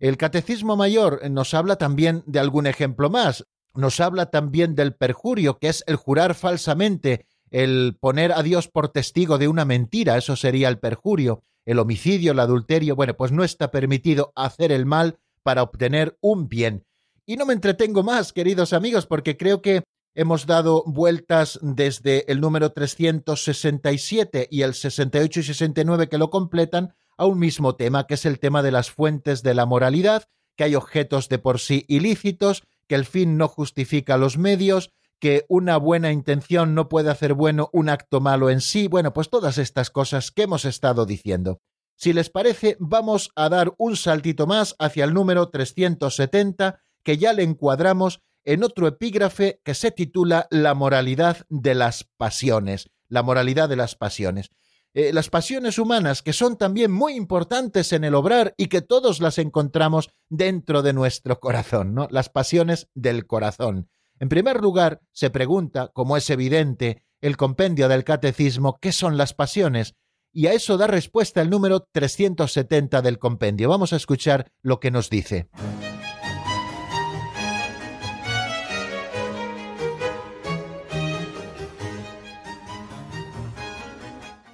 El 0.00 0.16
Catecismo 0.16 0.74
Mayor 0.76 1.30
nos 1.30 1.52
habla 1.52 1.76
también 1.76 2.22
de 2.24 2.38
algún 2.38 2.66
ejemplo 2.66 3.10
más 3.10 3.44
nos 3.74 4.00
habla 4.00 4.30
también 4.30 4.74
del 4.74 4.94
perjurio, 4.94 5.58
que 5.58 5.68
es 5.68 5.84
el 5.86 5.96
jurar 5.96 6.34
falsamente, 6.34 7.26
el 7.50 7.98
poner 8.00 8.32
a 8.32 8.42
Dios 8.42 8.68
por 8.68 8.88
testigo 8.88 9.36
de 9.36 9.48
una 9.48 9.66
mentira, 9.66 10.16
eso 10.16 10.34
sería 10.34 10.70
el 10.70 10.78
perjurio, 10.78 11.42
el 11.66 11.78
homicidio, 11.78 12.32
el 12.32 12.40
adulterio, 12.40 12.96
bueno, 12.96 13.18
pues 13.18 13.32
no 13.32 13.44
está 13.44 13.70
permitido 13.70 14.32
hacer 14.34 14.72
el 14.72 14.86
mal 14.86 15.18
para 15.42 15.62
obtener 15.62 16.16
un 16.22 16.48
bien. 16.48 16.86
Y 17.26 17.36
no 17.36 17.44
me 17.44 17.52
entretengo 17.52 18.02
más, 18.02 18.32
queridos 18.32 18.72
amigos, 18.72 19.04
porque 19.04 19.36
creo 19.36 19.60
que 19.60 19.82
hemos 20.16 20.46
dado 20.46 20.82
vueltas 20.86 21.60
desde 21.62 22.30
el 22.32 22.40
número 22.40 22.72
367 22.72 24.48
y 24.50 24.62
el 24.62 24.74
68 24.74 25.40
y 25.40 25.42
69 25.42 26.08
que 26.08 26.18
lo 26.18 26.30
completan 26.30 26.94
a 27.18 27.26
un 27.26 27.38
mismo 27.38 27.76
tema, 27.76 28.06
que 28.06 28.14
es 28.14 28.24
el 28.24 28.40
tema 28.40 28.62
de 28.62 28.72
las 28.72 28.90
fuentes 28.90 29.42
de 29.42 29.54
la 29.54 29.66
moralidad, 29.66 30.24
que 30.56 30.64
hay 30.64 30.74
objetos 30.74 31.28
de 31.28 31.38
por 31.38 31.60
sí 31.60 31.84
ilícitos, 31.86 32.64
que 32.88 32.94
el 32.94 33.04
fin 33.04 33.36
no 33.36 33.46
justifica 33.46 34.16
los 34.16 34.38
medios, 34.38 34.90
que 35.18 35.44
una 35.48 35.76
buena 35.76 36.12
intención 36.12 36.74
no 36.74 36.88
puede 36.88 37.10
hacer 37.10 37.34
bueno 37.34 37.68
un 37.72 37.88
acto 37.88 38.20
malo 38.20 38.50
en 38.50 38.60
sí, 38.60 38.88
bueno, 38.88 39.12
pues 39.12 39.28
todas 39.30 39.58
estas 39.58 39.90
cosas 39.90 40.30
que 40.30 40.42
hemos 40.42 40.64
estado 40.64 41.06
diciendo. 41.06 41.60
Si 41.94 42.12
les 42.12 42.30
parece, 42.30 42.76
vamos 42.78 43.30
a 43.36 43.48
dar 43.48 43.74
un 43.78 43.96
saltito 43.96 44.46
más 44.46 44.76
hacia 44.78 45.04
el 45.04 45.14
número 45.14 45.48
370, 45.48 46.80
que 47.02 47.18
ya 47.18 47.32
le 47.32 47.42
encuadramos 47.42 48.20
en 48.46 48.62
otro 48.62 48.86
epígrafe 48.86 49.60
que 49.64 49.74
se 49.74 49.90
titula 49.90 50.46
La 50.50 50.72
moralidad 50.74 51.44
de 51.50 51.74
las 51.74 52.04
pasiones. 52.16 52.88
La 53.08 53.22
moralidad 53.22 53.68
de 53.68 53.76
las 53.76 53.96
pasiones. 53.96 54.50
Eh, 54.94 55.12
las 55.12 55.28
pasiones 55.28 55.78
humanas, 55.78 56.22
que 56.22 56.32
son 56.32 56.56
también 56.56 56.90
muy 56.90 57.14
importantes 57.14 57.92
en 57.92 58.04
el 58.04 58.14
obrar 58.14 58.54
y 58.56 58.68
que 58.68 58.80
todos 58.80 59.20
las 59.20 59.38
encontramos 59.38 60.08
dentro 60.30 60.82
de 60.82 60.94
nuestro 60.94 61.38
corazón, 61.38 61.92
¿no? 61.92 62.08
Las 62.10 62.30
pasiones 62.30 62.88
del 62.94 63.26
corazón. 63.26 63.90
En 64.20 64.30
primer 64.30 64.62
lugar, 64.62 65.02
se 65.12 65.28
pregunta, 65.28 65.90
como 65.92 66.16
es 66.16 66.30
evidente, 66.30 67.02
el 67.20 67.36
compendio 67.36 67.88
del 67.88 68.04
catecismo, 68.04 68.78
¿qué 68.80 68.92
son 68.92 69.18
las 69.18 69.34
pasiones? 69.34 69.96
Y 70.32 70.46
a 70.46 70.52
eso 70.52 70.78
da 70.78 70.86
respuesta 70.86 71.42
el 71.42 71.50
número 71.50 71.88
370 71.92 73.02
del 73.02 73.18
compendio. 73.18 73.68
Vamos 73.68 73.92
a 73.92 73.96
escuchar 73.96 74.52
lo 74.62 74.80
que 74.80 74.90
nos 74.90 75.10
dice. 75.10 75.48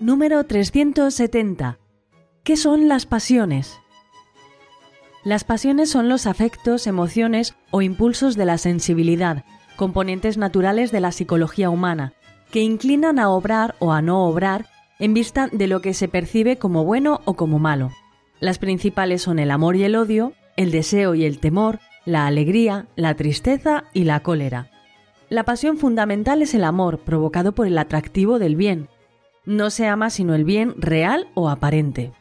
Número 0.03 0.43
370. 0.43 1.79
¿Qué 2.43 2.57
son 2.57 2.89
las 2.89 3.07
pasiones? 3.07 3.79
Las 5.23 5.45
pasiones 5.45 5.91
son 5.91 6.09
los 6.09 6.27
afectos, 6.27 6.89
emociones 6.89 7.55
o 7.71 7.83
impulsos 7.83 8.35
de 8.35 8.45
la 8.45 8.59
sensibilidad, 8.59 9.45
componentes 9.77 10.39
naturales 10.39 10.91
de 10.91 10.99
la 10.99 11.13
psicología 11.13 11.71
humana, 11.71 12.15
que 12.51 12.63
inclinan 12.63 13.21
a 13.21 13.31
obrar 13.31 13.77
o 13.79 13.93
a 13.93 14.03
no 14.03 14.25
obrar 14.25 14.67
en 14.99 15.15
vista 15.15 15.47
de 15.53 15.69
lo 15.69 15.81
que 15.81 15.95
se 15.95 16.09
percibe 16.09 16.57
como 16.57 16.85
bueno 16.85 17.21
o 17.25 17.35
como 17.35 17.61
malo. 17.61 17.93
Las 18.41 18.59
principales 18.59 19.23
son 19.23 19.39
el 19.39 19.53
amor 19.53 19.77
y 19.77 19.85
el 19.85 19.95
odio, 19.95 20.33
el 20.57 20.73
deseo 20.73 21.15
y 21.15 21.25
el 21.27 21.39
temor, 21.39 21.79
la 22.05 22.27
alegría, 22.27 22.87
la 22.97 23.15
tristeza 23.15 23.85
y 23.93 24.03
la 24.03 24.19
cólera. 24.25 24.69
La 25.29 25.45
pasión 25.45 25.79
fundamental 25.79 26.43
es 26.43 26.55
el 26.55 26.65
amor, 26.65 26.99
provocado 26.99 27.53
por 27.53 27.69
el 27.69 27.79
atractivo 27.79 28.41
del 28.41 28.57
bien, 28.57 28.89
no 29.45 29.71
se 29.71 29.87
ama 29.87 30.11
sino 30.11 30.35
el 30.35 30.45
bien 30.45 30.75
real 30.77 31.29
o 31.35 31.49
aparente. 31.49 32.13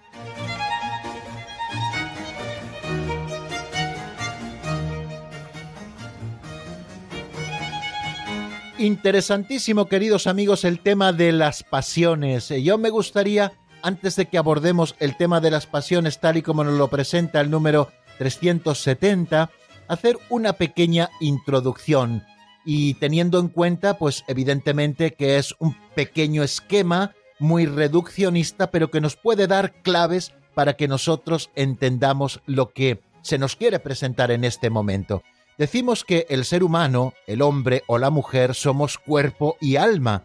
Interesantísimo, 8.77 9.85
queridos 9.85 10.25
amigos, 10.25 10.65
el 10.65 10.79
tema 10.79 11.13
de 11.13 11.31
las 11.31 11.61
pasiones. 11.61 12.49
Yo 12.49 12.79
me 12.79 12.89
gustaría, 12.89 13.53
antes 13.83 14.15
de 14.15 14.25
que 14.25 14.39
abordemos 14.39 14.95
el 14.99 15.15
tema 15.17 15.39
de 15.39 15.51
las 15.51 15.67
pasiones 15.67 16.19
tal 16.19 16.37
y 16.37 16.41
como 16.41 16.63
nos 16.63 16.73
lo 16.73 16.87
presenta 16.87 17.41
el 17.41 17.51
número 17.51 17.89
370, 18.17 19.51
hacer 19.87 20.17
una 20.29 20.53
pequeña 20.53 21.11
introducción 21.19 22.23
y 22.65 22.95
teniendo 22.95 23.39
en 23.39 23.47
cuenta, 23.47 23.97
pues 23.97 24.23
evidentemente 24.27 25.13
que 25.13 25.37
es 25.37 25.55
un 25.59 25.75
pequeño 25.95 26.43
esquema 26.43 27.13
muy 27.39 27.65
reduccionista, 27.65 28.71
pero 28.71 28.91
que 28.91 29.01
nos 29.01 29.15
puede 29.15 29.47
dar 29.47 29.81
claves 29.81 30.33
para 30.53 30.73
que 30.73 30.87
nosotros 30.87 31.49
entendamos 31.55 32.41
lo 32.45 32.71
que 32.71 33.01
se 33.21 33.37
nos 33.37 33.55
quiere 33.55 33.79
presentar 33.79 34.31
en 34.31 34.43
este 34.43 34.69
momento. 34.69 35.23
Decimos 35.57 36.03
que 36.03 36.25
el 36.29 36.45
ser 36.45 36.63
humano, 36.63 37.13
el 37.27 37.41
hombre 37.41 37.83
o 37.87 37.97
la 37.97 38.09
mujer, 38.09 38.55
somos 38.55 38.97
cuerpo 38.97 39.57
y 39.59 39.75
alma. 39.75 40.23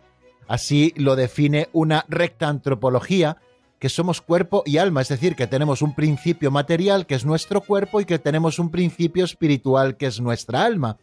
Así 0.49 0.93
lo 0.97 1.17
define 1.17 1.69
una 1.73 2.05
recta 2.09 2.49
antropología, 2.49 3.39
que 3.79 3.89
somos 3.89 4.23
cuerpo 4.23 4.63
y 4.65 4.79
alma, 4.79 5.03
es 5.03 5.09
decir, 5.09 5.37
que 5.37 5.47
tenemos 5.47 5.83
un 5.83 5.95
principio 5.95 6.51
material 6.51 7.07
que 7.07 7.15
es 7.15 7.27
nuestro 7.27 7.61
cuerpo 7.61 8.01
y 8.01 8.07
que 8.07 8.19
tenemos 8.19 8.59
un 8.59 8.71
principio 8.71 9.25
espiritual 9.25 9.97
que 9.97 10.07
es 10.07 10.21
nuestra 10.21 10.65
alma. 10.65 10.99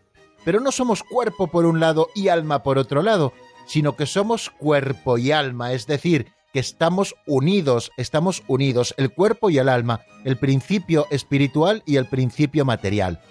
Pero 0.46 0.60
no 0.60 0.72
somos 0.72 1.04
cuerpo 1.04 1.48
por 1.48 1.66
un 1.66 1.80
lado 1.80 2.10
y 2.16 2.28
alma 2.28 2.64
por 2.64 2.78
otro 2.78 3.02
lado, 3.02 3.34
sino 3.66 3.96
que 3.96 4.06
somos 4.06 4.50
cuerpo 4.50 5.18
y 5.18 5.32
alma, 5.32 5.74
es 5.74 5.88
decir, 5.88 6.28
que 6.54 6.60
estamos 6.60 7.16
unidos, 7.26 7.92
estamos 7.98 8.44
unidos, 8.48 8.94
el 8.98 9.12
cuerpo 9.12 9.50
y 9.50 9.58
el 9.58 9.70
alma, 9.70 10.02
el 10.24 10.38
principio 10.38 11.08
espiritual 11.10 11.82
y 11.86 11.96
el 11.96 12.06
principio 12.06 12.64
material. 12.64 13.22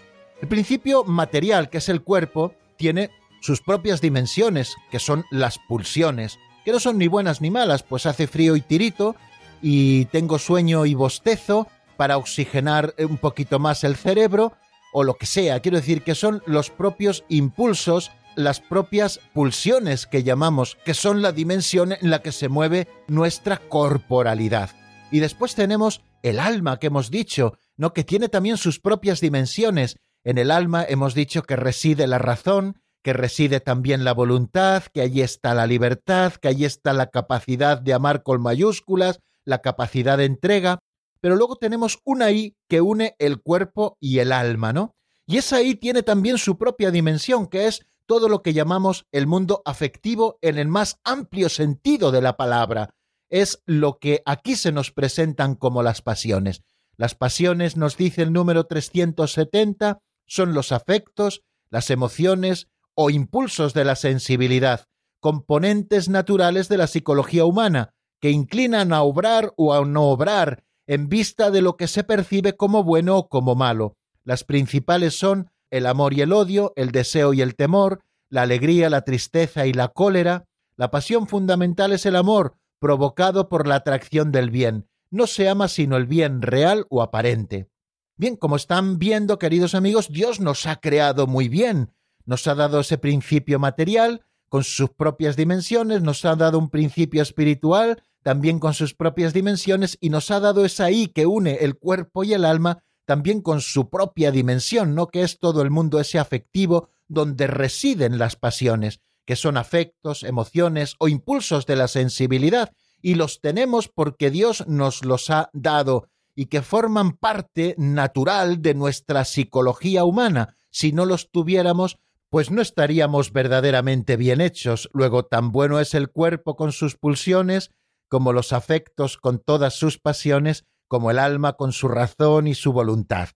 El 0.40 0.48
principio 0.48 1.04
material, 1.04 1.70
que 1.70 1.78
es 1.78 1.88
el 1.88 2.02
cuerpo, 2.02 2.54
tiene 2.76 3.10
sus 3.40 3.60
propias 3.60 4.00
dimensiones, 4.00 4.74
que 4.90 4.98
son 4.98 5.24
las 5.30 5.58
pulsiones, 5.68 6.38
que 6.64 6.72
no 6.72 6.80
son 6.80 6.98
ni 6.98 7.06
buenas 7.06 7.40
ni 7.40 7.50
malas, 7.50 7.84
pues 7.84 8.06
hace 8.06 8.26
frío 8.26 8.56
y 8.56 8.60
tirito, 8.60 9.14
y 9.60 10.06
tengo 10.06 10.40
sueño 10.40 10.84
y 10.84 10.94
bostezo 10.94 11.68
para 11.96 12.16
oxigenar 12.16 12.94
un 12.98 13.18
poquito 13.18 13.60
más 13.60 13.84
el 13.84 13.94
cerebro 13.94 14.54
o 14.92 15.04
lo 15.04 15.14
que 15.14 15.26
sea. 15.26 15.60
Quiero 15.60 15.78
decir 15.78 16.02
que 16.02 16.14
son 16.14 16.42
los 16.46 16.70
propios 16.70 17.24
impulsos, 17.28 18.10
las 18.36 18.60
propias 18.60 19.20
pulsiones 19.32 20.06
que 20.06 20.22
llamamos, 20.22 20.76
que 20.84 20.94
son 20.94 21.22
la 21.22 21.32
dimensión 21.32 21.92
en 21.92 22.10
la 22.10 22.22
que 22.22 22.32
se 22.32 22.48
mueve 22.48 22.88
nuestra 23.08 23.56
corporalidad. 23.56 24.70
Y 25.10 25.20
después 25.20 25.54
tenemos 25.54 26.02
el 26.22 26.38
alma 26.38 26.78
que 26.78 26.86
hemos 26.86 27.10
dicho, 27.10 27.58
¿no? 27.76 27.92
que 27.92 28.04
tiene 28.04 28.28
también 28.28 28.56
sus 28.56 28.80
propias 28.80 29.20
dimensiones. 29.20 29.96
En 30.24 30.38
el 30.38 30.50
alma 30.50 30.84
hemos 30.88 31.14
dicho 31.14 31.42
que 31.42 31.56
reside 31.56 32.06
la 32.06 32.18
razón, 32.18 32.80
que 33.02 33.12
reside 33.12 33.60
también 33.60 34.04
la 34.04 34.14
voluntad, 34.14 34.84
que 34.94 35.00
allí 35.00 35.22
está 35.22 35.54
la 35.54 35.66
libertad, 35.66 36.34
que 36.34 36.48
allí 36.48 36.64
está 36.64 36.92
la 36.92 37.08
capacidad 37.08 37.78
de 37.78 37.92
amar 37.92 38.22
con 38.22 38.40
mayúsculas, 38.40 39.20
la 39.44 39.58
capacidad 39.58 40.16
de 40.16 40.24
entrega, 40.24 40.78
pero 41.22 41.36
luego 41.36 41.54
tenemos 41.54 42.00
una 42.04 42.32
I 42.32 42.56
que 42.68 42.80
une 42.80 43.14
el 43.20 43.40
cuerpo 43.40 43.96
y 44.00 44.18
el 44.18 44.32
alma, 44.32 44.72
¿no? 44.72 44.96
Y 45.24 45.36
esa 45.36 45.62
I 45.62 45.76
tiene 45.76 46.02
también 46.02 46.36
su 46.36 46.58
propia 46.58 46.90
dimensión, 46.90 47.46
que 47.46 47.68
es 47.68 47.86
todo 48.06 48.28
lo 48.28 48.42
que 48.42 48.52
llamamos 48.52 49.06
el 49.12 49.28
mundo 49.28 49.62
afectivo 49.64 50.36
en 50.42 50.58
el 50.58 50.66
más 50.66 50.98
amplio 51.04 51.48
sentido 51.48 52.10
de 52.10 52.22
la 52.22 52.36
palabra. 52.36 52.96
Es 53.30 53.62
lo 53.66 53.98
que 54.00 54.20
aquí 54.26 54.56
se 54.56 54.72
nos 54.72 54.90
presentan 54.90 55.54
como 55.54 55.84
las 55.84 56.02
pasiones. 56.02 56.64
Las 56.96 57.14
pasiones, 57.14 57.76
nos 57.76 57.96
dice 57.96 58.22
el 58.22 58.32
número 58.32 58.64
370, 58.64 60.00
son 60.26 60.54
los 60.54 60.72
afectos, 60.72 61.44
las 61.70 61.88
emociones 61.90 62.66
o 62.94 63.10
impulsos 63.10 63.74
de 63.74 63.84
la 63.84 63.94
sensibilidad, 63.94 64.86
componentes 65.20 66.08
naturales 66.08 66.68
de 66.68 66.78
la 66.78 66.88
psicología 66.88 67.44
humana, 67.44 67.94
que 68.20 68.30
inclinan 68.30 68.92
a 68.92 69.02
obrar 69.02 69.52
o 69.56 69.72
a 69.72 69.84
no 69.84 70.08
obrar 70.10 70.64
en 70.86 71.08
vista 71.08 71.50
de 71.50 71.62
lo 71.62 71.76
que 71.76 71.88
se 71.88 72.04
percibe 72.04 72.56
como 72.56 72.84
bueno 72.84 73.16
o 73.16 73.28
como 73.28 73.54
malo. 73.54 73.96
Las 74.24 74.44
principales 74.44 75.18
son 75.18 75.50
el 75.70 75.86
amor 75.86 76.12
y 76.14 76.20
el 76.20 76.32
odio, 76.32 76.72
el 76.76 76.90
deseo 76.92 77.32
y 77.32 77.40
el 77.40 77.56
temor, 77.56 78.00
la 78.28 78.42
alegría, 78.42 78.90
la 78.90 79.02
tristeza 79.02 79.66
y 79.66 79.72
la 79.72 79.88
cólera. 79.88 80.44
La 80.76 80.90
pasión 80.90 81.26
fundamental 81.26 81.92
es 81.92 82.06
el 82.06 82.16
amor, 82.16 82.56
provocado 82.78 83.48
por 83.48 83.66
la 83.66 83.76
atracción 83.76 84.32
del 84.32 84.50
bien. 84.50 84.88
No 85.10 85.26
se 85.26 85.48
ama 85.48 85.68
sino 85.68 85.96
el 85.96 86.06
bien 86.06 86.42
real 86.42 86.86
o 86.88 87.02
aparente. 87.02 87.68
Bien, 88.16 88.36
como 88.36 88.56
están 88.56 88.98
viendo, 88.98 89.38
queridos 89.38 89.74
amigos, 89.74 90.08
Dios 90.10 90.40
nos 90.40 90.66
ha 90.66 90.76
creado 90.76 91.26
muy 91.26 91.48
bien. 91.48 91.92
Nos 92.24 92.46
ha 92.46 92.54
dado 92.54 92.80
ese 92.80 92.98
principio 92.98 93.58
material 93.58 94.24
con 94.48 94.64
sus 94.64 94.90
propias 94.90 95.34
dimensiones, 95.34 96.02
nos 96.02 96.24
ha 96.26 96.36
dado 96.36 96.58
un 96.58 96.68
principio 96.68 97.22
espiritual 97.22 98.02
también 98.22 98.58
con 98.58 98.74
sus 98.74 98.94
propias 98.94 99.32
dimensiones 99.32 99.98
y 100.00 100.10
nos 100.10 100.30
ha 100.30 100.40
dado 100.40 100.64
esa 100.64 100.90
I 100.90 101.08
que 101.08 101.26
une 101.26 101.58
el 101.60 101.76
cuerpo 101.76 102.24
y 102.24 102.34
el 102.34 102.44
alma 102.44 102.82
también 103.04 103.42
con 103.42 103.60
su 103.60 103.90
propia 103.90 104.30
dimensión, 104.30 104.94
¿no? 104.94 105.08
Que 105.08 105.22
es 105.22 105.38
todo 105.38 105.62
el 105.62 105.70
mundo 105.70 106.00
ese 106.00 106.18
afectivo 106.18 106.88
donde 107.08 107.46
residen 107.46 108.18
las 108.18 108.36
pasiones, 108.36 109.00
que 109.26 109.36
son 109.36 109.56
afectos, 109.56 110.22
emociones 110.22 110.94
o 110.98 111.08
impulsos 111.08 111.66
de 111.66 111.76
la 111.76 111.88
sensibilidad, 111.88 112.72
y 113.02 113.16
los 113.16 113.40
tenemos 113.40 113.88
porque 113.88 114.30
Dios 114.30 114.64
nos 114.68 115.04
los 115.04 115.28
ha 115.30 115.50
dado 115.52 116.08
y 116.34 116.46
que 116.46 116.62
forman 116.62 117.12
parte 117.12 117.74
natural 117.76 118.62
de 118.62 118.74
nuestra 118.74 119.24
psicología 119.24 120.04
humana. 120.04 120.56
Si 120.70 120.92
no 120.92 121.04
los 121.04 121.30
tuviéramos, 121.30 121.98
pues 122.30 122.50
no 122.50 122.62
estaríamos 122.62 123.32
verdaderamente 123.32 124.16
bien 124.16 124.40
hechos. 124.40 124.88
Luego, 124.94 125.24
tan 125.24 125.52
bueno 125.52 125.80
es 125.80 125.92
el 125.94 126.08
cuerpo 126.08 126.56
con 126.56 126.72
sus 126.72 126.96
pulsiones, 126.96 127.70
como 128.12 128.34
los 128.34 128.52
afectos 128.52 129.16
con 129.16 129.38
todas 129.38 129.72
sus 129.72 129.96
pasiones, 129.96 130.66
como 130.86 131.10
el 131.10 131.18
alma 131.18 131.54
con 131.54 131.72
su 131.72 131.88
razón 131.88 132.46
y 132.46 132.54
su 132.54 132.74
voluntad. 132.74 133.30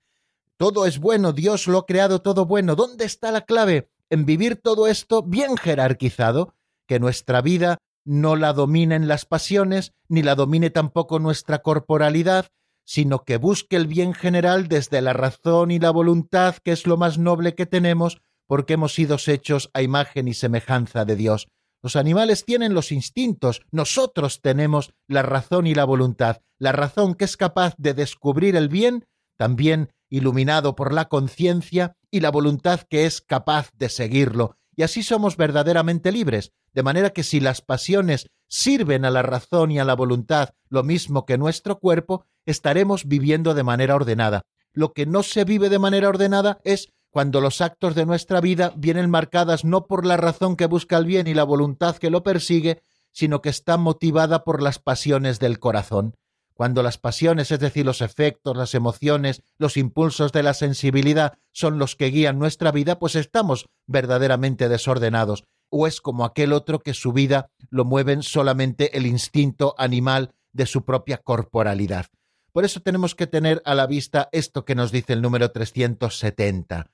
Todo 0.58 0.84
es 0.84 0.98
bueno, 0.98 1.32
Dios 1.32 1.66
lo 1.66 1.78
ha 1.78 1.86
creado 1.86 2.20
todo 2.20 2.44
bueno. 2.44 2.76
¿Dónde 2.76 3.06
está 3.06 3.32
la 3.32 3.40
clave? 3.40 3.88
En 4.10 4.26
vivir 4.26 4.56
todo 4.56 4.86
esto 4.86 5.22
bien 5.22 5.56
jerarquizado, 5.56 6.52
que 6.86 7.00
nuestra 7.00 7.40
vida 7.40 7.78
no 8.04 8.36
la 8.36 8.52
dominen 8.52 9.08
las 9.08 9.24
pasiones, 9.24 9.94
ni 10.08 10.22
la 10.22 10.34
domine 10.34 10.68
tampoco 10.68 11.20
nuestra 11.20 11.60
corporalidad, 11.62 12.48
sino 12.84 13.24
que 13.24 13.38
busque 13.38 13.76
el 13.76 13.86
bien 13.86 14.12
general 14.12 14.68
desde 14.68 15.00
la 15.00 15.14
razón 15.14 15.70
y 15.70 15.78
la 15.78 15.90
voluntad, 15.90 16.56
que 16.62 16.72
es 16.72 16.86
lo 16.86 16.98
más 16.98 17.16
noble 17.16 17.54
que 17.54 17.64
tenemos, 17.64 18.20
porque 18.46 18.74
hemos 18.74 18.92
sido 18.92 19.16
hechos 19.26 19.70
a 19.72 19.80
imagen 19.80 20.28
y 20.28 20.34
semejanza 20.34 21.06
de 21.06 21.16
Dios. 21.16 21.48
Los 21.87 21.95
animales 21.95 22.45
tienen 22.45 22.74
los 22.74 22.91
instintos, 22.91 23.62
nosotros 23.70 24.41
tenemos 24.43 24.93
la 25.07 25.22
razón 25.22 25.68
y 25.68 25.74
la 25.76 25.84
voluntad, 25.84 26.39
la 26.59 26.72
razón 26.72 27.14
que 27.14 27.24
es 27.24 27.37
capaz 27.37 27.76
de 27.78 27.95
descubrir 27.95 28.57
el 28.57 28.68
bien, 28.68 29.07
también 29.37 29.93
iluminado 30.11 30.74
por 30.74 30.93
la 30.93 31.05
conciencia, 31.05 31.97
y 32.11 32.18
la 32.18 32.32
voluntad 32.32 32.80
que 32.80 33.07
es 33.07 33.20
capaz 33.20 33.70
de 33.74 33.89
seguirlo, 33.89 34.57
y 34.74 34.82
así 34.82 35.05
somos 35.05 35.37
verdaderamente 35.37 36.11
libres, 36.11 36.51
de 36.72 36.82
manera 36.82 37.11
que 37.11 37.22
si 37.22 37.39
las 37.39 37.61
pasiones 37.61 38.26
sirven 38.49 39.05
a 39.05 39.11
la 39.11 39.22
razón 39.22 39.70
y 39.70 39.78
a 39.78 39.84
la 39.84 39.95
voluntad 39.95 40.55
lo 40.68 40.82
mismo 40.82 41.24
que 41.24 41.39
nuestro 41.39 41.78
cuerpo, 41.78 42.26
estaremos 42.47 43.07
viviendo 43.07 43.55
de 43.55 43.62
manera 43.62 43.95
ordenada. 43.95 44.43
Lo 44.72 44.93
que 44.93 45.07
no 45.07 45.22
se 45.22 45.45
vive 45.45 45.68
de 45.68 45.78
manera 45.78 46.09
ordenada 46.09 46.59
es 46.64 46.93
cuando 47.16 47.40
los 47.40 47.62
actos 47.62 47.94
de 47.94 48.04
nuestra 48.04 48.42
vida 48.42 48.74
vienen 48.76 49.08
marcadas 49.08 49.64
no 49.64 49.86
por 49.86 50.04
la 50.04 50.18
razón 50.18 50.54
que 50.54 50.66
busca 50.66 50.98
el 50.98 51.06
bien 51.06 51.26
y 51.26 51.32
la 51.32 51.44
voluntad 51.44 51.96
que 51.96 52.10
lo 52.10 52.22
persigue, 52.22 52.82
sino 53.10 53.40
que 53.40 53.48
está 53.48 53.78
motivada 53.78 54.44
por 54.44 54.60
las 54.60 54.78
pasiones 54.78 55.38
del 55.38 55.58
corazón. 55.58 56.14
Cuando 56.52 56.82
las 56.82 56.98
pasiones, 56.98 57.50
es 57.50 57.58
decir, 57.58 57.86
los 57.86 58.02
efectos, 58.02 58.54
las 58.54 58.74
emociones, 58.74 59.40
los 59.56 59.78
impulsos 59.78 60.30
de 60.30 60.42
la 60.42 60.52
sensibilidad 60.52 61.38
son 61.52 61.78
los 61.78 61.96
que 61.96 62.10
guían 62.10 62.38
nuestra 62.38 62.70
vida, 62.70 62.98
pues 62.98 63.14
estamos 63.14 63.64
verdaderamente 63.86 64.68
desordenados. 64.68 65.44
O 65.70 65.86
es 65.86 66.02
como 66.02 66.22
aquel 66.22 66.52
otro 66.52 66.80
que 66.80 66.92
su 66.92 67.14
vida 67.14 67.48
lo 67.70 67.86
mueven 67.86 68.22
solamente 68.22 68.94
el 68.94 69.06
instinto 69.06 69.74
animal 69.78 70.34
de 70.52 70.66
su 70.66 70.84
propia 70.84 71.16
corporalidad. 71.16 72.08
Por 72.52 72.66
eso 72.66 72.80
tenemos 72.80 73.14
que 73.14 73.26
tener 73.26 73.62
a 73.64 73.74
la 73.74 73.86
vista 73.86 74.28
esto 74.32 74.66
que 74.66 74.74
nos 74.74 74.92
dice 74.92 75.14
el 75.14 75.22
número 75.22 75.50
370 75.50 76.90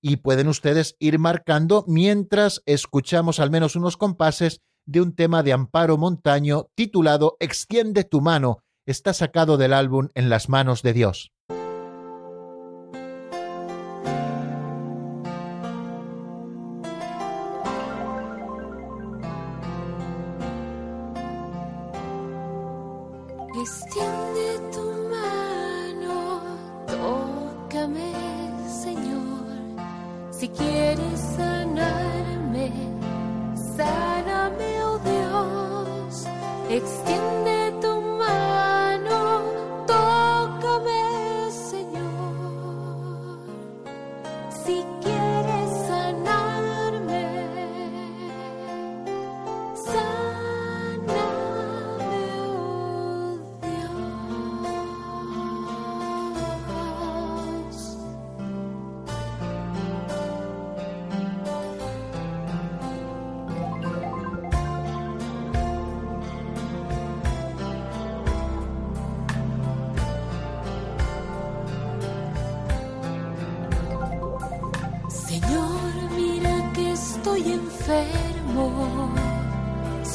y 0.00 0.16
pueden 0.16 0.48
ustedes 0.48 0.96
ir 0.98 1.18
marcando 1.18 1.84
mientras 1.88 2.62
escuchamos 2.66 3.40
al 3.40 3.50
menos 3.50 3.76
unos 3.76 3.96
compases 3.96 4.60
de 4.86 5.00
un 5.00 5.14
tema 5.14 5.42
de 5.42 5.52
Amparo 5.52 5.98
Montaño 5.98 6.68
titulado 6.74 7.36
Extiende 7.40 8.04
tu 8.04 8.20
mano, 8.20 8.58
está 8.86 9.12
sacado 9.12 9.56
del 9.56 9.72
álbum 9.72 10.08
En 10.14 10.28
las 10.28 10.48
manos 10.48 10.82
de 10.82 10.92
Dios. 10.92 11.32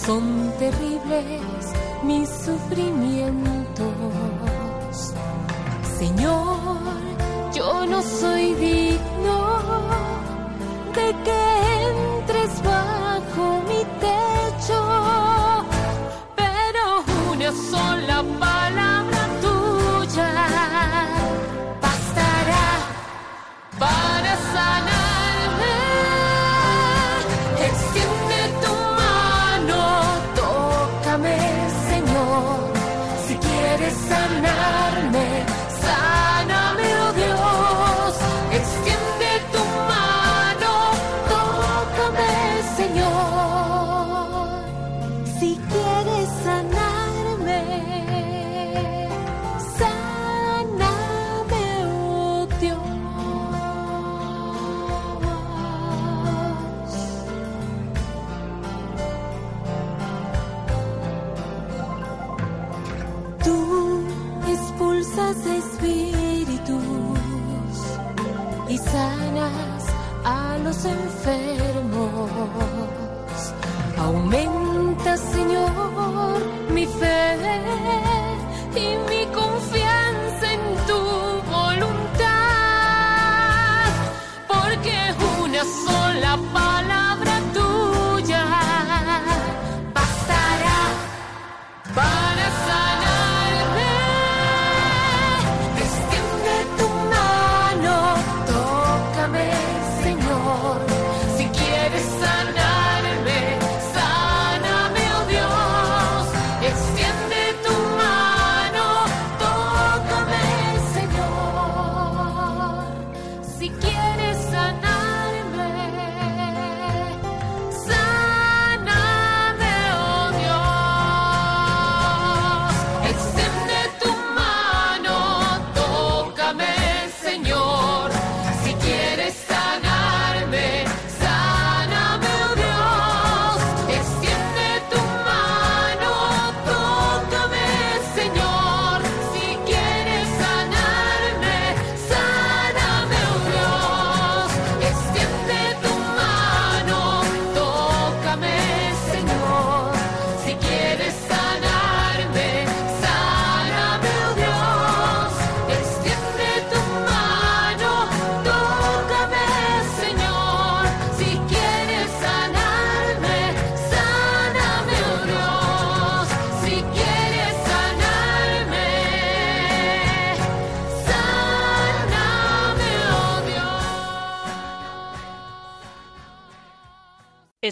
Son 0.05 0.51
terribles 0.59 1.73
mis 2.03 2.27
sufrimientos. 2.27 3.93
Señor, 5.97 6.79
yo 7.53 7.85
no 7.85 8.01
soy 8.01 8.53
digno 8.55 8.80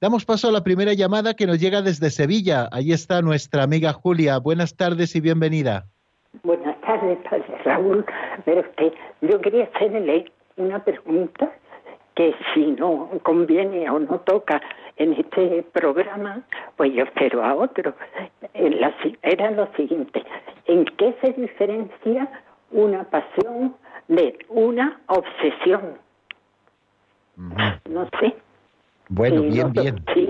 Damos 0.00 0.24
paso 0.24 0.48
a 0.48 0.52
la 0.52 0.62
primera 0.62 0.92
llamada 0.92 1.34
que 1.34 1.46
nos 1.46 1.58
llega 1.58 1.82
desde 1.82 2.10
Sevilla. 2.10 2.68
Ahí 2.70 2.92
está 2.92 3.22
nuestra 3.22 3.62
amiga 3.62 3.92
Julia. 3.92 4.38
Buenas 4.38 4.76
tardes 4.76 5.16
y 5.16 5.20
bienvenida. 5.20 5.86
Buenas 6.42 6.78
tardes, 6.82 7.18
padre 7.30 7.46
Raúl. 7.64 8.04
Pero 8.44 8.60
usted, 8.60 8.92
yo 9.22 9.40
quería 9.40 9.70
hacerle 9.74 10.30
una 10.56 10.84
pregunta 10.84 11.50
que 12.14 12.34
si 12.52 12.72
no 12.72 13.10
conviene 13.22 13.88
o 13.90 13.98
no 13.98 14.20
toca 14.20 14.60
en 14.96 15.12
este 15.12 15.62
programa, 15.72 16.42
pues 16.76 16.92
yo 16.94 17.04
espero 17.04 17.44
a 17.44 17.54
otro. 17.54 17.94
La 18.54 18.94
era 19.22 19.50
lo 19.50 19.68
siguiente, 19.76 20.22
¿en 20.66 20.84
qué 20.84 21.16
se 21.20 21.32
diferencia 21.32 22.42
una 22.70 23.04
pasión 23.04 23.76
de 24.08 24.38
una 24.48 25.00
obsesión? 25.08 25.98
No 27.36 28.08
sé. 28.20 28.34
Bueno, 29.08 29.42
Sí, 29.42 29.48
bien, 29.48 29.66
no- 29.66 29.82
bien. 29.82 30.04
sí. 30.14 30.26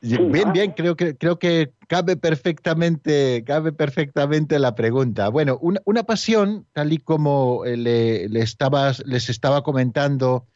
Sí, 0.00 0.14
Sí, 0.14 0.16
Bien, 0.26 0.52
bien, 0.52 0.70
creo 0.76 0.94
que, 0.94 1.16
creo 1.16 1.40
que 1.40 1.72
cabe 1.88 2.16
perfectamente, 2.16 3.42
cabe 3.44 3.72
perfectamente 3.72 4.60
la 4.60 4.76
pregunta. 4.76 5.28
Bueno, 5.28 5.58
una, 5.60 5.80
una 5.86 6.04
pasión, 6.04 6.66
tal 6.72 6.92
y 6.92 6.98
como 6.98 7.64
eh, 7.64 7.76
le, 7.76 8.28
le 8.28 8.40
estabas- 8.40 9.02
les 9.06 9.28
estaba 9.28 9.62
comentando 9.64 10.46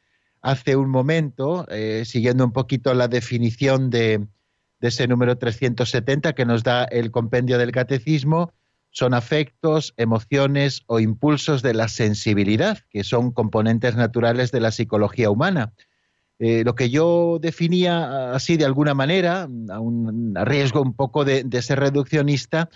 hace 0.43 0.77
un 0.77 0.91
momento, 0.91 1.67
eh, 1.71 2.03
siguiendo 2.05 2.45
un 2.45 2.53
poquito 2.53 2.93
la 2.95 3.09
definición 3.09 3.89
de, 3.91 4.27
ese 4.81 5.07
número 5.07 5.39
370 5.39 6.35
que 6.35 6.45
nos 6.45 6.65
da 6.65 6.85
el 6.85 7.13
compendio 7.13 7.57
del 7.57 7.71
catecismo, 7.71 8.53
son 8.91 9.15
afectos, 9.15 9.95
emociones 9.97 10.83
o 10.87 11.01
impulsos 11.01 11.63
de 11.63 11.73
la 11.73 11.89
sensibilidad, 11.89 12.79
que 12.91 13.05
son 13.05 13.31
componentes 13.31 13.97
naturales 13.97 14.51
de 14.51 14.61
la 14.61 14.73
psicología 14.73 15.31
humana. 15.31 15.73
Eh, 16.41 16.65
lo 16.65 16.75
que 16.75 16.91
yo 16.91 17.39
definía 17.41 18.33
así 18.35 18.57
de 18.57 18.65
alguna 18.65 18.93
manera, 18.93 19.49
a, 19.71 19.81
un, 19.81 20.35
riesgo 20.35 20.83
un 20.83 20.95
poco 20.95 21.25
de 21.25 21.63
ser 21.63 21.79
reduccionista, 21.79 22.69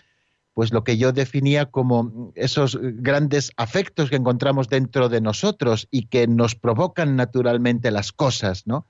pues 0.57 0.73
lo 0.73 0.85
que 0.85 0.97
yo 0.97 1.13
definía 1.13 1.67
como 1.67 2.33
esos 2.35 2.79
grandes 2.81 3.53
afectos 3.59 4.09
que 4.09 4.17
encontramos 4.17 4.71
dentro 4.71 5.11
de 5.11 5.21
nosotros 5.21 5.87
y 5.91 6.07
que 6.07 6.27
nos 6.27 6.55
provocan 6.55 7.15
naturalmente 7.15 7.91
las 7.91 8.11
cosas, 8.11 8.67
¿no? 8.67 8.87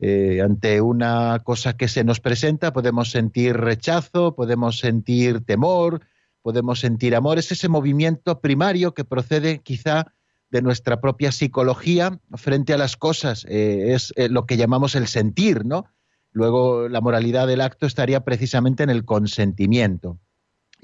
Eh, 0.00 0.40
ante 0.42 0.80
una 0.80 1.42
cosa 1.44 1.76
que 1.76 1.86
se 1.86 2.02
nos 2.02 2.18
presenta 2.18 2.72
podemos 2.72 3.12
sentir 3.12 3.56
rechazo, 3.56 4.34
podemos 4.34 4.80
sentir 4.80 5.44
temor, 5.44 6.00
podemos 6.42 6.80
sentir 6.80 7.14
amor. 7.14 7.38
Es 7.38 7.52
ese 7.52 7.68
movimiento 7.68 8.40
primario 8.40 8.92
que 8.92 9.04
procede 9.04 9.60
quizá 9.60 10.12
de 10.50 10.60
nuestra 10.60 11.00
propia 11.00 11.30
psicología 11.30 12.18
frente 12.34 12.74
a 12.74 12.78
las 12.78 12.96
cosas. 12.96 13.46
Eh, 13.48 13.94
es 13.94 14.12
eh, 14.16 14.28
lo 14.28 14.44
que 14.44 14.56
llamamos 14.56 14.96
el 14.96 15.06
sentir, 15.06 15.66
¿no? 15.66 15.86
Luego 16.32 16.88
la 16.88 17.00
moralidad 17.00 17.46
del 17.46 17.60
acto 17.60 17.86
estaría 17.86 18.24
precisamente 18.24 18.82
en 18.82 18.90
el 18.90 19.04
consentimiento. 19.04 20.18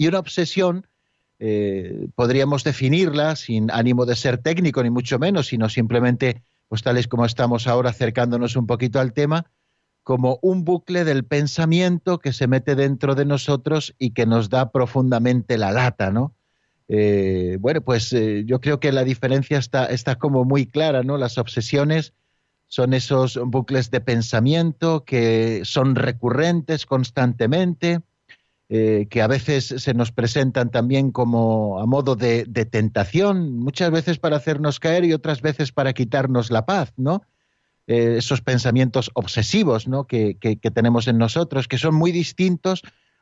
Y 0.02 0.08
una 0.08 0.18
obsesión 0.18 0.88
eh, 1.38 2.08
podríamos 2.16 2.64
definirla 2.64 3.36
sin 3.36 3.70
ánimo 3.70 4.04
de 4.04 4.16
ser 4.16 4.38
técnico 4.38 4.82
ni 4.82 4.90
mucho 4.90 5.20
menos, 5.20 5.46
sino 5.46 5.68
simplemente, 5.68 6.42
pues 6.66 6.82
tales 6.82 7.06
como 7.06 7.24
estamos 7.24 7.68
ahora 7.68 7.90
acercándonos 7.90 8.56
un 8.56 8.66
poquito 8.66 8.98
al 8.98 9.12
tema, 9.12 9.46
como 10.02 10.40
un 10.42 10.64
bucle 10.64 11.04
del 11.04 11.22
pensamiento 11.22 12.18
que 12.18 12.32
se 12.32 12.48
mete 12.48 12.74
dentro 12.74 13.14
de 13.14 13.26
nosotros 13.26 13.94
y 13.96 14.10
que 14.10 14.26
nos 14.26 14.50
da 14.50 14.72
profundamente 14.72 15.56
la 15.56 15.70
lata, 15.70 16.10
¿no? 16.10 16.34
Eh, 16.88 17.58
bueno, 17.60 17.80
pues 17.82 18.12
eh, 18.12 18.42
yo 18.44 18.60
creo 18.60 18.80
que 18.80 18.90
la 18.90 19.04
diferencia 19.04 19.58
está, 19.58 19.86
está 19.86 20.16
como 20.16 20.44
muy 20.44 20.66
clara, 20.66 21.04
¿no? 21.04 21.16
Las 21.16 21.38
obsesiones 21.38 22.12
son 22.66 22.92
esos 22.92 23.38
bucles 23.40 23.92
de 23.92 24.00
pensamiento 24.00 25.04
que 25.04 25.60
son 25.62 25.94
recurrentes 25.94 26.86
constantemente, 26.86 28.00
eh, 28.74 29.06
que 29.10 29.20
a 29.20 29.26
veces 29.26 29.66
se 29.66 29.92
nos 29.92 30.12
presentan 30.12 30.70
también 30.70 31.12
como 31.12 31.78
a 31.78 31.84
modo 31.84 32.16
de, 32.16 32.46
tentación, 32.46 33.58
muchas 33.58 33.90
veces 33.90 34.18
para 34.18 34.38
hacernos 34.38 34.80
caer 34.80 35.04
y 35.04 35.12
otras 35.12 35.42
veces 35.42 35.72
para 35.72 35.92
quitarnos 35.92 36.50
la 36.50 36.64
paz, 36.64 36.94
¿no? 36.96 37.20
Eh, 37.86 38.14
esos 38.16 38.40
pensamientos 38.40 39.10
obsesivos 39.12 39.88
¿no? 39.88 40.06
que, 40.06 40.38
tenemos 40.72 41.06
en 41.06 41.18
nosotros, 41.18 41.68
que 41.68 41.76
son 41.76 41.94
muy 41.94 42.12
distintos 42.12 42.80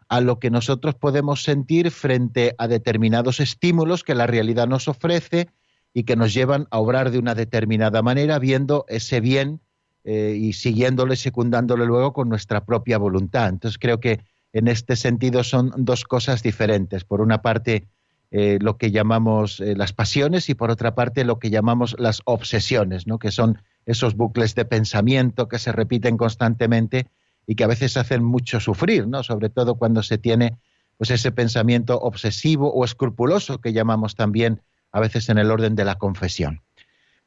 a 0.08 0.20
lo 0.20 0.38
que 0.38 0.50
nosotros 0.50 0.94
podemos 0.94 1.42
sentir 1.42 1.90
frente 1.90 2.54
a 2.56 2.68
determinados 2.68 3.40
estímulos 3.40 4.04
que 4.04 4.14
la 4.14 4.28
realidad 4.28 4.68
nos 4.68 4.86
ofrece 4.86 5.48
y 5.92 6.04
que 6.04 6.14
nos 6.14 6.32
llevan 6.32 6.68
a 6.70 6.78
obrar 6.78 7.10
de 7.10 7.18
una 7.18 7.34
determinada 7.34 8.02
manera, 8.02 8.38
viendo 8.38 8.84
ese 8.88 9.18
bien 9.18 9.60
eh, 10.04 10.36
y 10.38 10.52
siguiéndolo 10.52 11.12
y 11.12 11.16
secundándolo 11.16 11.86
luego 11.86 12.12
con 12.12 12.28
nuestra 12.28 12.64
propia 12.64 12.98
voluntad. 12.98 13.48
Entonces 13.48 13.76
creo 13.76 13.98
que 13.98 14.20
en 14.52 14.68
este 14.68 14.96
sentido 14.96 15.44
son 15.44 15.72
dos 15.76 16.04
cosas 16.04 16.42
diferentes. 16.42 17.04
Por 17.04 17.20
una 17.20 17.42
parte, 17.42 17.88
eh, 18.30 18.58
lo 18.60 18.76
que 18.76 18.90
llamamos 18.90 19.60
eh, 19.60 19.74
las 19.76 19.92
pasiones 19.92 20.48
y 20.48 20.54
por 20.54 20.70
otra 20.70 20.94
parte 20.94 21.24
lo 21.24 21.38
que 21.38 21.50
llamamos 21.50 21.96
las 21.98 22.22
obsesiones, 22.24 23.06
¿no? 23.06 23.18
que 23.18 23.32
son 23.32 23.62
esos 23.86 24.14
bucles 24.14 24.54
de 24.54 24.64
pensamiento 24.64 25.48
que 25.48 25.58
se 25.58 25.72
repiten 25.72 26.16
constantemente 26.16 27.08
y 27.46 27.56
que 27.56 27.64
a 27.64 27.68
veces 27.68 27.96
hacen 27.96 28.22
mucho 28.22 28.60
sufrir, 28.60 29.08
¿no? 29.08 29.24
sobre 29.24 29.48
todo 29.48 29.74
cuando 29.74 30.02
se 30.02 30.18
tiene 30.18 30.58
pues 30.96 31.10
ese 31.10 31.32
pensamiento 31.32 31.98
obsesivo 31.98 32.72
o 32.72 32.84
escrupuloso 32.84 33.60
que 33.60 33.72
llamamos 33.72 34.14
también 34.14 34.62
a 34.92 35.00
veces 35.00 35.28
en 35.28 35.38
el 35.38 35.50
orden 35.50 35.74
de 35.74 35.84
la 35.84 35.96
confesión. 35.96 36.60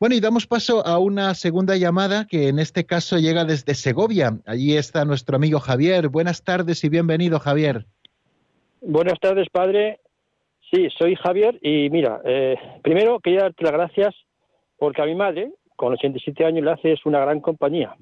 Bueno, 0.04 0.18
y 0.18 0.20
damos 0.20 0.48
paso 0.48 0.86
a 0.86 1.00
una 1.00 1.34
segunda 1.34 1.78
llamada 1.78 2.28
que 2.28 2.50
en 2.50 2.60
este 2.60 2.86
caso 2.86 3.20
llega 3.20 3.46
desde 3.46 3.74
Segovia. 3.74 4.32
Allí 4.46 4.76
está 4.76 5.06
nuestro 5.06 5.38
amigo 5.38 5.62
Javier. 5.62 6.10
Buenas 6.10 6.44
tardes 6.44 6.84
y 6.84 6.90
bienvenido, 6.90 7.40
Javier. 7.40 7.86
Buenas 8.82 9.18
tardes, 9.22 9.48
padre. 9.50 10.02
Sí, 10.70 10.90
soy 11.00 11.16
Javier 11.16 11.58
y 11.62 11.90
mira, 11.90 12.20
eh, 12.26 12.58
primero 12.82 13.22
quería 13.22 13.44
darte 13.44 13.64
las 13.64 13.72
gracias 13.72 14.14
porque 14.78 15.02
a 15.02 15.06
mi 15.06 15.16
madre, 15.16 15.54
con 15.78 15.94
87 15.94 16.44
años, 16.44 16.66
le 16.66 16.72
haces 16.72 17.06
una 17.06 17.22
gran 17.22 17.40
compañía. 17.40 17.96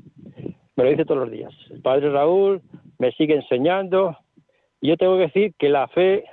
Me 0.76 0.84
lo 0.84 0.89
dice 0.89 1.06
todos 1.06 1.20
los 1.20 1.32
días. 1.32 1.54
El 1.70 1.84
padre 1.84 2.10
Raúl 2.10 2.64
me 2.97 3.12
sigue 3.12 3.36
enseñando 3.36 4.18
y 4.82 4.88
yo 4.88 4.97
tengo 4.97 5.18
que 5.18 5.28
decir 5.28 5.54
que 5.60 5.70
la 5.70 5.88
fe, 5.89 6.24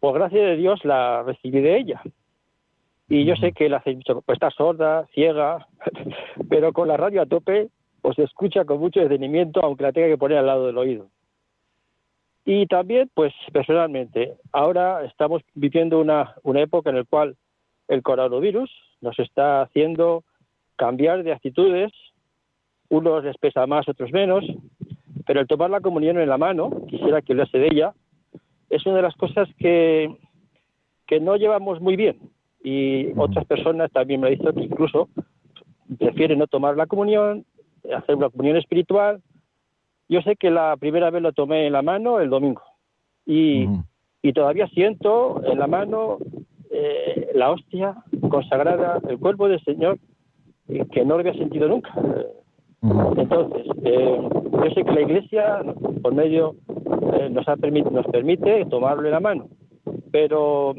por 0.00 0.14
gracia 0.14 0.42
de 0.42 0.56
Dios, 0.56 0.82
la 0.82 1.24
recibí 1.24 1.60
de 1.60 1.76
ella. 1.76 2.02
Y 3.08 3.24
yo 3.24 3.36
sé 3.36 3.52
que 3.52 3.68
la 3.68 3.78
hacéis 3.78 3.96
mucho, 3.96 4.20
pues 4.20 4.36
está 4.36 4.50
sorda, 4.50 5.06
ciega, 5.14 5.66
pero 6.50 6.72
con 6.72 6.88
la 6.88 6.96
radio 6.96 7.22
a 7.22 7.26
tope, 7.26 7.68
pues 8.02 8.18
escucha 8.18 8.64
con 8.64 8.80
mucho 8.80 9.00
detenimiento, 9.00 9.60
aunque 9.62 9.84
la 9.84 9.92
tenga 9.92 10.08
que 10.08 10.18
poner 10.18 10.38
al 10.38 10.46
lado 10.46 10.66
del 10.66 10.78
oído. 10.78 11.08
Y 12.44 12.66
también, 12.66 13.10
pues 13.14 13.32
personalmente, 13.52 14.36
ahora 14.52 15.04
estamos 15.04 15.42
viviendo 15.54 16.00
una, 16.00 16.34
una 16.42 16.60
época 16.62 16.90
en 16.90 16.96
la 16.96 17.04
cual 17.04 17.36
el 17.88 18.02
coronavirus 18.02 18.70
nos 19.00 19.18
está 19.18 19.62
haciendo 19.62 20.24
cambiar 20.76 21.22
de 21.24 21.32
actitudes, 21.32 21.92
unos 22.88 23.24
les 23.24 23.36
pesa 23.36 23.66
más, 23.66 23.88
otros 23.88 24.12
menos, 24.12 24.44
pero 25.26 25.40
el 25.40 25.46
tomar 25.46 25.70
la 25.70 25.80
comunión 25.80 26.18
en 26.18 26.28
la 26.28 26.38
mano, 26.38 26.70
quisiera 26.88 27.20
que 27.20 27.32
hablase 27.32 27.58
de 27.58 27.66
ella, 27.66 27.92
es 28.70 28.84
una 28.86 28.96
de 28.96 29.02
las 29.02 29.16
cosas 29.16 29.48
que, 29.58 30.16
que 31.06 31.20
no 31.20 31.36
llevamos 31.36 31.80
muy 31.80 31.96
bien. 31.96 32.18
Y 32.62 33.12
otras 33.16 33.44
personas 33.46 33.90
también 33.92 34.20
me 34.20 34.28
han 34.28 34.34
dicho 34.34 34.52
que 34.52 34.62
incluso 34.64 35.08
prefieren 35.98 36.38
no 36.38 36.46
tomar 36.46 36.76
la 36.76 36.86
comunión, 36.86 37.44
hacer 37.96 38.16
una 38.16 38.28
comunión 38.30 38.56
espiritual. 38.56 39.20
Yo 40.08 40.20
sé 40.22 40.36
que 40.36 40.50
la 40.50 40.76
primera 40.76 41.10
vez 41.10 41.22
lo 41.22 41.32
tomé 41.32 41.66
en 41.66 41.72
la 41.72 41.82
mano 41.82 42.18
el 42.20 42.30
domingo 42.30 42.62
y, 43.26 43.66
Ujú. 43.66 43.84
y 44.22 44.32
todavía 44.32 44.66
siento 44.68 45.42
en 45.44 45.58
la 45.58 45.66
mano 45.66 46.18
eh, 46.70 47.30
la 47.34 47.50
hostia 47.50 47.94
consagrada, 48.30 48.98
el 49.08 49.18
cuerpo 49.18 49.48
del 49.48 49.62
Señor, 49.64 49.98
eh, 50.68 50.84
que 50.92 51.04
no 51.04 51.14
lo 51.14 51.20
había 51.20 51.34
sentido 51.34 51.68
nunca. 51.68 51.92
Entonces, 53.16 53.66
eh, 53.84 54.18
yo 54.52 54.70
sé 54.74 54.84
que 54.84 54.92
la 54.92 55.00
Iglesia, 55.00 55.62
por 56.02 56.14
medio, 56.14 56.54
eh, 57.14 57.28
nos, 57.30 57.46
ha 57.48 57.56
permit- 57.56 57.90
nos 57.90 58.06
permite 58.06 58.64
tomarlo 58.66 59.04
en 59.06 59.12
la 59.12 59.20
mano, 59.20 59.48
pero 60.12 60.74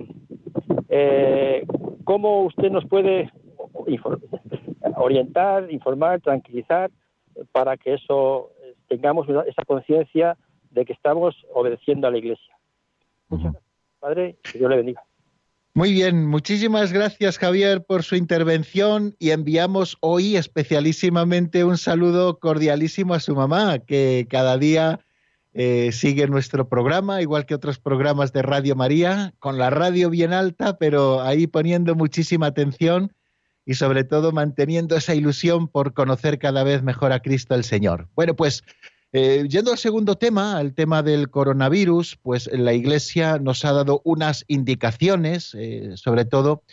eh, 0.90 1.66
¿cómo 2.04 2.44
usted 2.44 2.70
nos 2.70 2.86
puede 2.86 3.32
orientar, 4.98 5.72
informar, 5.72 6.20
tranquilizar 6.22 6.92
para 7.52 7.78
que 7.78 7.94
eso 7.94 8.52
eh, 8.64 8.76
tengamos 8.88 9.28
esa 9.48 9.64
conciencia 9.66 10.38
de 10.72 10.86
que 10.86 10.94
estamos 10.94 11.36
obedeciendo 11.54 12.08
a 12.08 12.12
la 12.12 12.18
Iglesia? 12.18 12.54
Muchas 13.30 13.54
gracias, 13.54 13.72
Padre, 14.00 14.36
que 14.44 14.58
Dios 14.58 14.70
le 14.70 14.78
bendiga. 14.78 15.04
Muy 15.76 15.94
bien, 15.94 16.28
muchísimas 16.28 16.92
gracias 16.92 17.38
Javier 17.38 17.86
por 17.86 18.04
su 18.04 18.16
intervención 18.16 19.16
y 19.20 19.30
enviamos 19.30 19.98
hoy 20.02 20.36
especialísimamente 20.36 21.64
un 21.64 21.78
saludo 21.78 22.40
cordialísimo 22.40 23.14
a 23.14 23.20
su 23.20 23.36
mamá, 23.36 23.80
que 23.80 24.26
cada 24.30 24.58
día 24.58 25.00
eh, 25.62 25.92
sigue 25.92 26.26
nuestro 26.28 26.70
programa, 26.70 27.22
igual 27.22 27.46
que 27.46 27.54
otros 27.54 27.80
programas 27.80 28.32
de 28.32 28.44
Radio 28.44 28.78
María, 28.78 29.34
con 29.40 29.58
la 29.58 29.70
radio 29.70 30.10
bien 30.10 30.32
alta, 30.32 30.78
pero 30.78 31.20
ahí 31.22 31.48
poniendo 31.48 31.96
muchísima 31.96 32.46
atención 32.46 33.12
y 33.66 33.74
sobre 33.74 34.06
todo 34.06 34.32
manteniendo 34.32 34.96
esa 34.96 35.16
ilusión 35.16 35.68
por 35.68 35.94
conocer 35.94 36.40
cada 36.40 36.64
vez 36.64 36.82
mejor 36.82 37.12
a 37.12 37.20
Cristo 37.20 37.56
el 37.56 37.66
Señor. 37.66 38.08
Bueno, 38.16 38.38
pues 38.38 38.64
eh, 39.12 39.48
yendo 39.50 39.72
al 39.74 39.78
segundo 39.78 40.16
tema, 40.16 40.58
al 40.58 40.74
tema 40.74 41.04
del 41.04 41.30
coronavirus, 41.30 42.18
pues 42.24 42.50
la 42.54 42.72
Iglesia 42.72 43.38
nos 43.38 43.66
ha 43.66 43.74
dado 43.74 44.02
unas 44.06 44.46
indicaciones, 44.48 45.58
eh, 45.60 45.92
sobre 45.96 46.24
todo 46.24 46.64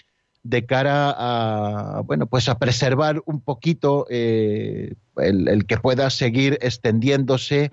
de 0.45 0.65
cara 0.65 1.13
a, 1.19 2.03
bueno, 2.03 2.29
pues 2.29 2.49
a 2.49 2.61
preservar 2.61 3.21
un 3.27 3.41
poquito 3.41 4.07
el 4.09 4.97
que 5.67 5.77
pueda 5.77 6.09
seguir 6.11 6.57
extendiéndose 6.63 7.73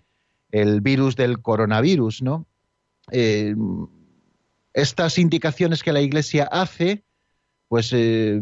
el 0.54 0.82
virus 0.82 1.16
del 1.16 1.42
coronavirus, 1.42 2.22
¿no? 2.22 2.46
Eh, 3.12 3.56
estas 4.74 5.18
indicaciones 5.18 5.82
que 5.82 5.92
la 5.92 6.02
Iglesia 6.02 6.44
hace, 6.44 7.04
pues 7.68 7.92
eh, 7.92 8.40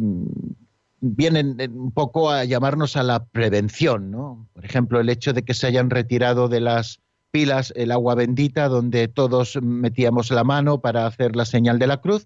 vienen 0.99 1.57
un 1.73 1.91
poco 1.93 2.29
a 2.29 2.43
llamarnos 2.43 2.97
a 2.97 3.03
la 3.03 3.23
prevención, 3.25 4.11
¿no? 4.11 4.49
Por 4.53 4.65
ejemplo, 4.65 4.99
el 4.99 5.09
hecho 5.09 5.31
de 5.31 5.43
que 5.43 5.53
se 5.53 5.67
hayan 5.67 5.89
retirado 5.89 6.49
de 6.49 6.59
las 6.59 6.99
pilas 7.31 7.71
el 7.77 7.93
agua 7.93 8.15
bendita 8.15 8.67
donde 8.67 9.07
todos 9.07 9.57
metíamos 9.61 10.31
la 10.31 10.43
mano 10.43 10.81
para 10.81 11.07
hacer 11.07 11.37
la 11.37 11.45
señal 11.45 11.79
de 11.79 11.87
la 11.87 12.01
cruz. 12.01 12.25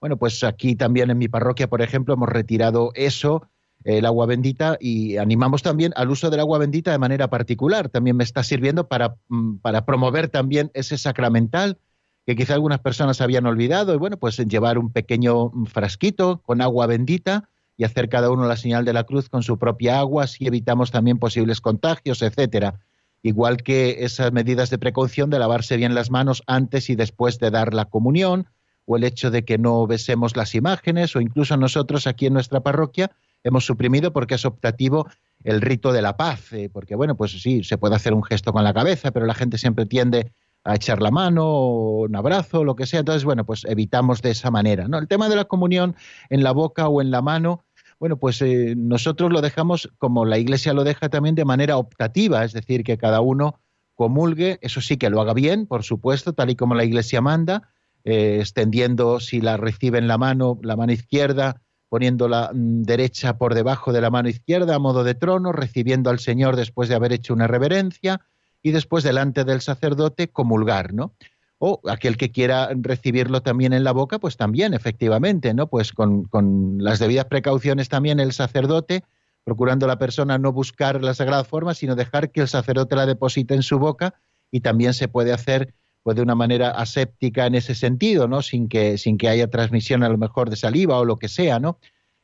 Bueno, 0.00 0.16
pues 0.16 0.42
aquí 0.44 0.76
también 0.76 1.10
en 1.10 1.18
mi 1.18 1.28
parroquia, 1.28 1.68
por 1.68 1.82
ejemplo, 1.82 2.14
hemos 2.14 2.30
retirado 2.30 2.90
eso, 2.94 3.50
el 3.86 4.04
agua 4.04 4.26
bendita, 4.26 4.76
y 4.80 5.16
animamos 5.16 5.62
también 5.62 5.92
al 5.94 6.10
uso 6.10 6.28
del 6.28 6.40
agua 6.40 6.58
bendita 6.58 6.90
de 6.90 6.98
manera 6.98 7.30
particular. 7.30 7.88
También 7.88 8.16
me 8.16 8.24
está 8.24 8.42
sirviendo 8.42 8.88
para, 8.88 9.16
mm, 9.28 9.58
para 9.58 9.86
promover 9.86 10.28
también 10.28 10.72
ese 10.74 10.98
sacramental 10.98 11.78
que 12.26 12.34
quizá 12.34 12.54
algunas 12.54 12.80
personas 12.80 13.20
habían 13.20 13.46
olvidado, 13.46 13.94
y 13.94 13.96
bueno, 13.96 14.16
pues 14.16 14.36
llevar 14.38 14.78
un 14.78 14.90
pequeño 14.90 15.52
frasquito 15.66 16.42
con 16.44 16.60
agua 16.60 16.88
bendita 16.88 17.48
y 17.76 17.84
hacer 17.84 18.08
cada 18.08 18.30
uno 18.32 18.46
la 18.46 18.56
señal 18.56 18.84
de 18.84 18.92
la 18.92 19.04
cruz 19.04 19.28
con 19.28 19.44
su 19.44 19.56
propia 19.56 20.00
agua, 20.00 20.24
así 20.24 20.46
evitamos 20.46 20.90
también 20.90 21.18
posibles 21.20 21.60
contagios, 21.60 22.22
etcétera. 22.22 22.80
Igual 23.22 23.58
que 23.58 24.04
esas 24.04 24.32
medidas 24.32 24.70
de 24.70 24.78
precaución 24.78 25.30
de 25.30 25.38
lavarse 25.38 25.76
bien 25.76 25.94
las 25.94 26.10
manos 26.10 26.42
antes 26.48 26.90
y 26.90 26.96
después 26.96 27.38
de 27.38 27.52
dar 27.52 27.72
la 27.72 27.84
comunión, 27.84 28.48
o 28.86 28.96
el 28.96 29.04
hecho 29.04 29.30
de 29.30 29.44
que 29.44 29.58
no 29.58 29.86
besemos 29.86 30.36
las 30.36 30.56
imágenes, 30.56 31.14
o 31.14 31.20
incluso 31.20 31.56
nosotros 31.56 32.08
aquí 32.08 32.26
en 32.26 32.32
nuestra 32.32 32.60
parroquia 32.60 33.12
hemos 33.46 33.64
suprimido 33.64 34.12
porque 34.12 34.34
es 34.34 34.44
optativo 34.44 35.08
el 35.44 35.60
rito 35.60 35.92
de 35.92 36.02
la 36.02 36.16
paz, 36.16 36.52
eh, 36.52 36.68
porque 36.72 36.96
bueno, 36.96 37.16
pues 37.16 37.32
sí, 37.32 37.62
se 37.62 37.78
puede 37.78 37.94
hacer 37.94 38.12
un 38.12 38.24
gesto 38.24 38.52
con 38.52 38.64
la 38.64 38.74
cabeza, 38.74 39.12
pero 39.12 39.26
la 39.26 39.34
gente 39.34 39.58
siempre 39.58 39.86
tiende 39.86 40.32
a 40.64 40.74
echar 40.74 41.00
la 41.00 41.12
mano, 41.12 41.46
o 41.46 42.02
un 42.02 42.16
abrazo, 42.16 42.64
lo 42.64 42.74
que 42.74 42.86
sea. 42.86 43.00
Entonces, 43.00 43.24
bueno, 43.24 43.44
pues 43.44 43.64
evitamos 43.64 44.20
de 44.20 44.30
esa 44.30 44.50
manera. 44.50 44.88
¿no? 44.88 44.98
El 44.98 45.06
tema 45.06 45.28
de 45.28 45.36
la 45.36 45.44
comunión 45.44 45.94
en 46.28 46.42
la 46.42 46.50
boca 46.50 46.88
o 46.88 47.00
en 47.00 47.12
la 47.12 47.22
mano, 47.22 47.64
bueno, 48.00 48.16
pues 48.16 48.42
eh, 48.42 48.74
nosotros 48.76 49.32
lo 49.32 49.40
dejamos 49.40 49.88
como 49.98 50.24
la 50.24 50.38
Iglesia 50.38 50.72
lo 50.72 50.82
deja 50.82 51.08
también 51.08 51.36
de 51.36 51.44
manera 51.44 51.76
optativa, 51.76 52.44
es 52.44 52.52
decir, 52.52 52.82
que 52.82 52.98
cada 52.98 53.20
uno 53.20 53.60
comulgue, 53.94 54.58
eso 54.60 54.80
sí 54.80 54.96
que 54.96 55.08
lo 55.08 55.20
haga 55.20 55.32
bien, 55.32 55.66
por 55.66 55.84
supuesto, 55.84 56.32
tal 56.32 56.50
y 56.50 56.56
como 56.56 56.74
la 56.74 56.84
Iglesia 56.84 57.20
manda, 57.20 57.70
eh, 58.04 58.38
extendiendo 58.40 59.20
si 59.20 59.40
la 59.40 59.56
recibe 59.56 59.98
en 59.98 60.08
la 60.08 60.18
mano, 60.18 60.58
la 60.62 60.76
mano 60.76 60.92
izquierda, 60.92 61.62
poniendo 61.96 62.28
la 62.28 62.50
mm, 62.52 62.82
derecha 62.82 63.38
por 63.38 63.54
debajo 63.54 63.90
de 63.90 64.02
la 64.02 64.10
mano 64.10 64.28
izquierda 64.28 64.74
a 64.74 64.78
modo 64.78 65.02
de 65.02 65.14
trono, 65.14 65.50
recibiendo 65.50 66.10
al 66.10 66.18
Señor 66.18 66.54
después 66.54 66.90
de 66.90 66.94
haber 66.94 67.14
hecho 67.14 67.32
una 67.32 67.46
reverencia, 67.46 68.20
y 68.62 68.72
después 68.72 69.02
delante 69.02 69.44
del 69.44 69.62
sacerdote 69.62 70.28
comulgar, 70.28 70.92
¿no? 70.92 71.14
O 71.56 71.80
aquel 71.88 72.18
que 72.18 72.32
quiera 72.32 72.68
recibirlo 72.74 73.40
también 73.40 73.72
en 73.72 73.82
la 73.82 73.92
boca, 73.92 74.18
pues 74.18 74.36
también, 74.36 74.74
efectivamente, 74.74 75.54
¿no? 75.54 75.68
Pues 75.68 75.94
con, 75.94 76.24
con 76.24 76.84
las 76.84 76.98
debidas 76.98 77.24
precauciones 77.24 77.88
también 77.88 78.20
el 78.20 78.34
sacerdote, 78.34 79.02
procurando 79.44 79.86
la 79.86 79.98
persona 79.98 80.36
no 80.36 80.52
buscar 80.52 81.02
la 81.02 81.14
sagrada 81.14 81.44
forma, 81.44 81.72
sino 81.72 81.94
dejar 81.94 82.30
que 82.30 82.42
el 82.42 82.48
sacerdote 82.48 82.94
la 82.94 83.06
deposite 83.06 83.54
en 83.54 83.62
su 83.62 83.78
boca 83.78 84.20
y 84.50 84.60
también 84.60 84.92
se 84.92 85.08
puede 85.08 85.32
hacer 85.32 85.72
pues 86.06 86.14
de 86.14 86.22
una 86.22 86.36
manera 86.36 86.70
aséptica 86.70 87.46
en 87.46 87.56
ese 87.56 87.74
sentido, 87.74 88.28
¿no? 88.28 88.40
Sin 88.40 88.68
que, 88.68 88.96
sin 88.96 89.18
que 89.18 89.28
haya 89.28 89.50
transmisión 89.50 90.04
a 90.04 90.08
lo 90.08 90.16
mejor 90.16 90.50
de 90.50 90.54
saliva 90.54 91.00
o 91.00 91.04
lo 91.04 91.16
que 91.16 91.26
sea, 91.26 91.58
¿no? 91.58 91.80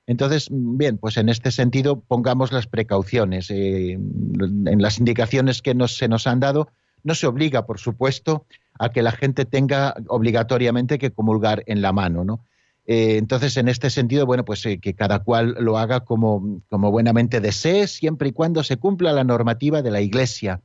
Entonces, 0.06 0.46
bien, 0.52 0.98
pues 0.98 1.16
en 1.16 1.28
este 1.28 1.50
sentido 1.50 1.98
pongamos 1.98 2.52
las 2.52 2.68
precauciones. 2.68 3.50
Eh, 3.50 3.94
en 3.94 4.80
las 4.80 5.00
indicaciones 5.00 5.62
que 5.62 5.74
nos, 5.74 5.96
se 5.96 6.06
nos 6.06 6.28
han 6.28 6.38
dado, 6.38 6.68
no 7.02 7.16
se 7.16 7.26
obliga, 7.26 7.66
por 7.66 7.80
supuesto, 7.80 8.46
a 8.78 8.92
que 8.92 9.02
la 9.02 9.10
gente 9.10 9.46
tenga 9.46 9.96
obligatoriamente 10.06 10.96
que 10.96 11.10
comulgar 11.10 11.64
en 11.66 11.82
la 11.82 11.90
mano, 11.90 12.22
¿no? 12.24 12.44
Eh, 12.86 13.16
entonces, 13.16 13.56
en 13.56 13.66
este 13.66 13.90
sentido, 13.90 14.26
bueno, 14.26 14.44
pues 14.44 14.64
eh, 14.64 14.78
que 14.78 14.94
cada 14.94 15.24
cual 15.24 15.56
lo 15.58 15.76
haga 15.76 16.04
como, 16.04 16.62
como 16.68 16.92
buenamente 16.92 17.40
desee, 17.40 17.88
siempre 17.88 18.28
y 18.28 18.32
cuando 18.32 18.62
se 18.62 18.76
cumpla 18.76 19.12
la 19.12 19.24
normativa 19.24 19.82
de 19.82 19.90
la 19.90 20.00
Iglesia. 20.00 20.60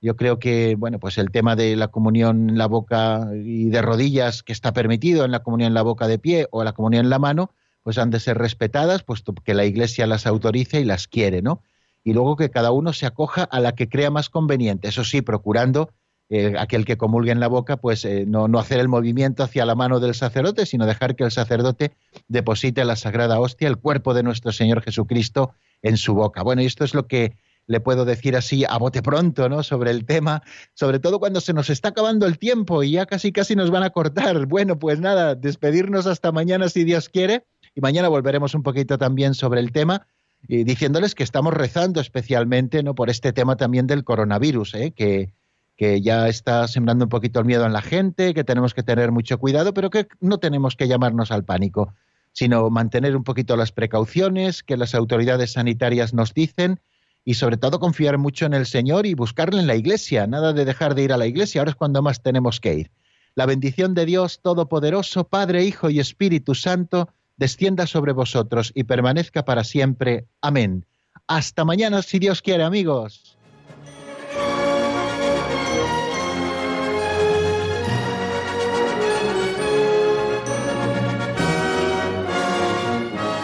Yo 0.00 0.16
creo 0.16 0.38
que, 0.38 0.76
bueno, 0.76 0.98
pues 0.98 1.18
el 1.18 1.30
tema 1.30 1.56
de 1.56 1.76
la 1.76 1.88
comunión 1.88 2.50
en 2.50 2.58
la 2.58 2.66
boca 2.66 3.28
y 3.34 3.68
de 3.68 3.82
rodillas, 3.82 4.42
que 4.42 4.52
está 4.52 4.72
permitido 4.72 5.24
en 5.24 5.30
la 5.30 5.42
comunión 5.42 5.68
en 5.68 5.74
la 5.74 5.82
boca 5.82 6.08
de 6.08 6.18
pie 6.18 6.46
o 6.50 6.64
la 6.64 6.72
comunión 6.72 7.04
en 7.04 7.10
la 7.10 7.18
mano, 7.18 7.52
pues 7.82 7.98
han 7.98 8.10
de 8.10 8.20
ser 8.20 8.38
respetadas, 8.38 9.02
puesto 9.02 9.34
que 9.34 9.54
la 9.54 9.64
Iglesia 9.64 10.06
las 10.06 10.26
autorice 10.26 10.80
y 10.80 10.84
las 10.84 11.06
quiere, 11.06 11.42
¿no? 11.42 11.62
Y 12.02 12.14
luego 12.14 12.36
que 12.36 12.50
cada 12.50 12.72
uno 12.72 12.92
se 12.94 13.06
acoja 13.06 13.44
a 13.44 13.60
la 13.60 13.74
que 13.74 13.88
crea 13.88 14.10
más 14.10 14.30
conveniente, 14.30 14.88
eso 14.88 15.04
sí, 15.04 15.20
procurando 15.20 15.90
eh, 16.30 16.54
aquel 16.58 16.84
que 16.84 16.96
comulgue 16.96 17.32
en 17.32 17.40
la 17.40 17.48
boca, 17.48 17.76
pues 17.76 18.04
eh, 18.04 18.24
no, 18.26 18.48
no 18.48 18.58
hacer 18.58 18.78
el 18.78 18.88
movimiento 18.88 19.42
hacia 19.42 19.66
la 19.66 19.74
mano 19.74 20.00
del 20.00 20.14
sacerdote, 20.14 20.64
sino 20.64 20.86
dejar 20.86 21.16
que 21.16 21.24
el 21.24 21.32
sacerdote 21.32 21.92
deposite 22.28 22.84
la 22.84 22.96
sagrada 22.96 23.40
hostia, 23.40 23.68
el 23.68 23.78
cuerpo 23.78 24.14
de 24.14 24.22
nuestro 24.22 24.52
Señor 24.52 24.80
Jesucristo, 24.80 25.52
en 25.82 25.96
su 25.96 26.14
boca. 26.14 26.42
Bueno, 26.42 26.62
y 26.62 26.66
esto 26.66 26.84
es 26.84 26.94
lo 26.94 27.06
que 27.06 27.36
le 27.70 27.78
puedo 27.78 28.04
decir 28.04 28.36
así 28.36 28.64
a 28.68 28.78
bote 28.78 29.00
pronto, 29.00 29.48
¿no? 29.48 29.62
Sobre 29.62 29.92
el 29.92 30.04
tema, 30.04 30.42
sobre 30.74 30.98
todo 30.98 31.20
cuando 31.20 31.40
se 31.40 31.52
nos 31.52 31.70
está 31.70 31.90
acabando 31.90 32.26
el 32.26 32.36
tiempo 32.36 32.82
y 32.82 32.92
ya 32.92 33.06
casi 33.06 33.30
casi 33.30 33.54
nos 33.54 33.70
van 33.70 33.84
a 33.84 33.90
cortar. 33.90 34.20
Bueno, 34.50 34.78
pues 34.80 34.98
nada, 34.98 35.36
despedirnos 35.36 36.06
hasta 36.06 36.32
mañana 36.32 36.68
si 36.68 36.82
Dios 36.82 37.08
quiere 37.08 37.44
y 37.76 37.80
mañana 37.80 38.08
volveremos 38.08 38.54
un 38.54 38.64
poquito 38.64 38.98
también 38.98 39.34
sobre 39.34 39.60
el 39.60 39.70
tema 39.70 40.08
y 40.48 40.64
diciéndoles 40.64 41.14
que 41.14 41.22
estamos 41.22 41.54
rezando 41.54 42.00
especialmente 42.00 42.82
¿no? 42.82 42.96
por 42.96 43.08
este 43.08 43.32
tema 43.32 43.56
también 43.56 43.86
del 43.86 44.02
coronavirus, 44.02 44.74
¿eh? 44.74 44.90
que, 44.90 45.32
que 45.76 46.00
ya 46.00 46.28
está 46.28 46.66
sembrando 46.66 47.04
un 47.04 47.08
poquito 47.08 47.38
el 47.38 47.46
miedo 47.46 47.64
en 47.64 47.72
la 47.72 47.82
gente, 47.82 48.34
que 48.34 48.42
tenemos 48.42 48.74
que 48.74 48.82
tener 48.82 49.12
mucho 49.12 49.38
cuidado, 49.38 49.72
pero 49.72 49.90
que 49.90 50.08
no 50.18 50.38
tenemos 50.38 50.74
que 50.74 50.88
llamarnos 50.88 51.30
al 51.30 51.44
pánico, 51.44 51.94
sino 52.32 52.68
mantener 52.68 53.14
un 53.14 53.22
poquito 53.22 53.56
las 53.56 53.70
precauciones 53.70 54.64
que 54.64 54.76
las 54.76 54.96
autoridades 54.96 55.52
sanitarias 55.52 56.12
nos 56.12 56.34
dicen 56.34 56.80
y 57.24 57.34
sobre 57.34 57.56
todo 57.56 57.80
confiar 57.80 58.18
mucho 58.18 58.46
en 58.46 58.54
el 58.54 58.66
Señor 58.66 59.06
y 59.06 59.14
buscarle 59.14 59.60
en 59.60 59.66
la 59.66 59.76
iglesia, 59.76 60.26
nada 60.26 60.52
de 60.52 60.64
dejar 60.64 60.94
de 60.94 61.02
ir 61.02 61.12
a 61.12 61.16
la 61.16 61.26
iglesia, 61.26 61.60
ahora 61.60 61.70
es 61.70 61.76
cuando 61.76 62.02
más 62.02 62.22
tenemos 62.22 62.60
que 62.60 62.74
ir. 62.74 62.90
La 63.34 63.46
bendición 63.46 63.94
de 63.94 64.06
Dios 64.06 64.40
Todopoderoso, 64.42 65.24
Padre, 65.24 65.64
Hijo 65.64 65.90
y 65.90 66.00
Espíritu 66.00 66.54
Santo, 66.54 67.08
descienda 67.36 67.86
sobre 67.86 68.12
vosotros 68.12 68.72
y 68.74 68.84
permanezca 68.84 69.44
para 69.44 69.64
siempre. 69.64 70.26
Amén. 70.40 70.84
Hasta 71.26 71.64
mañana, 71.64 72.02
si 72.02 72.18
Dios 72.18 72.42
quiere, 72.42 72.64
amigos. 72.64 73.38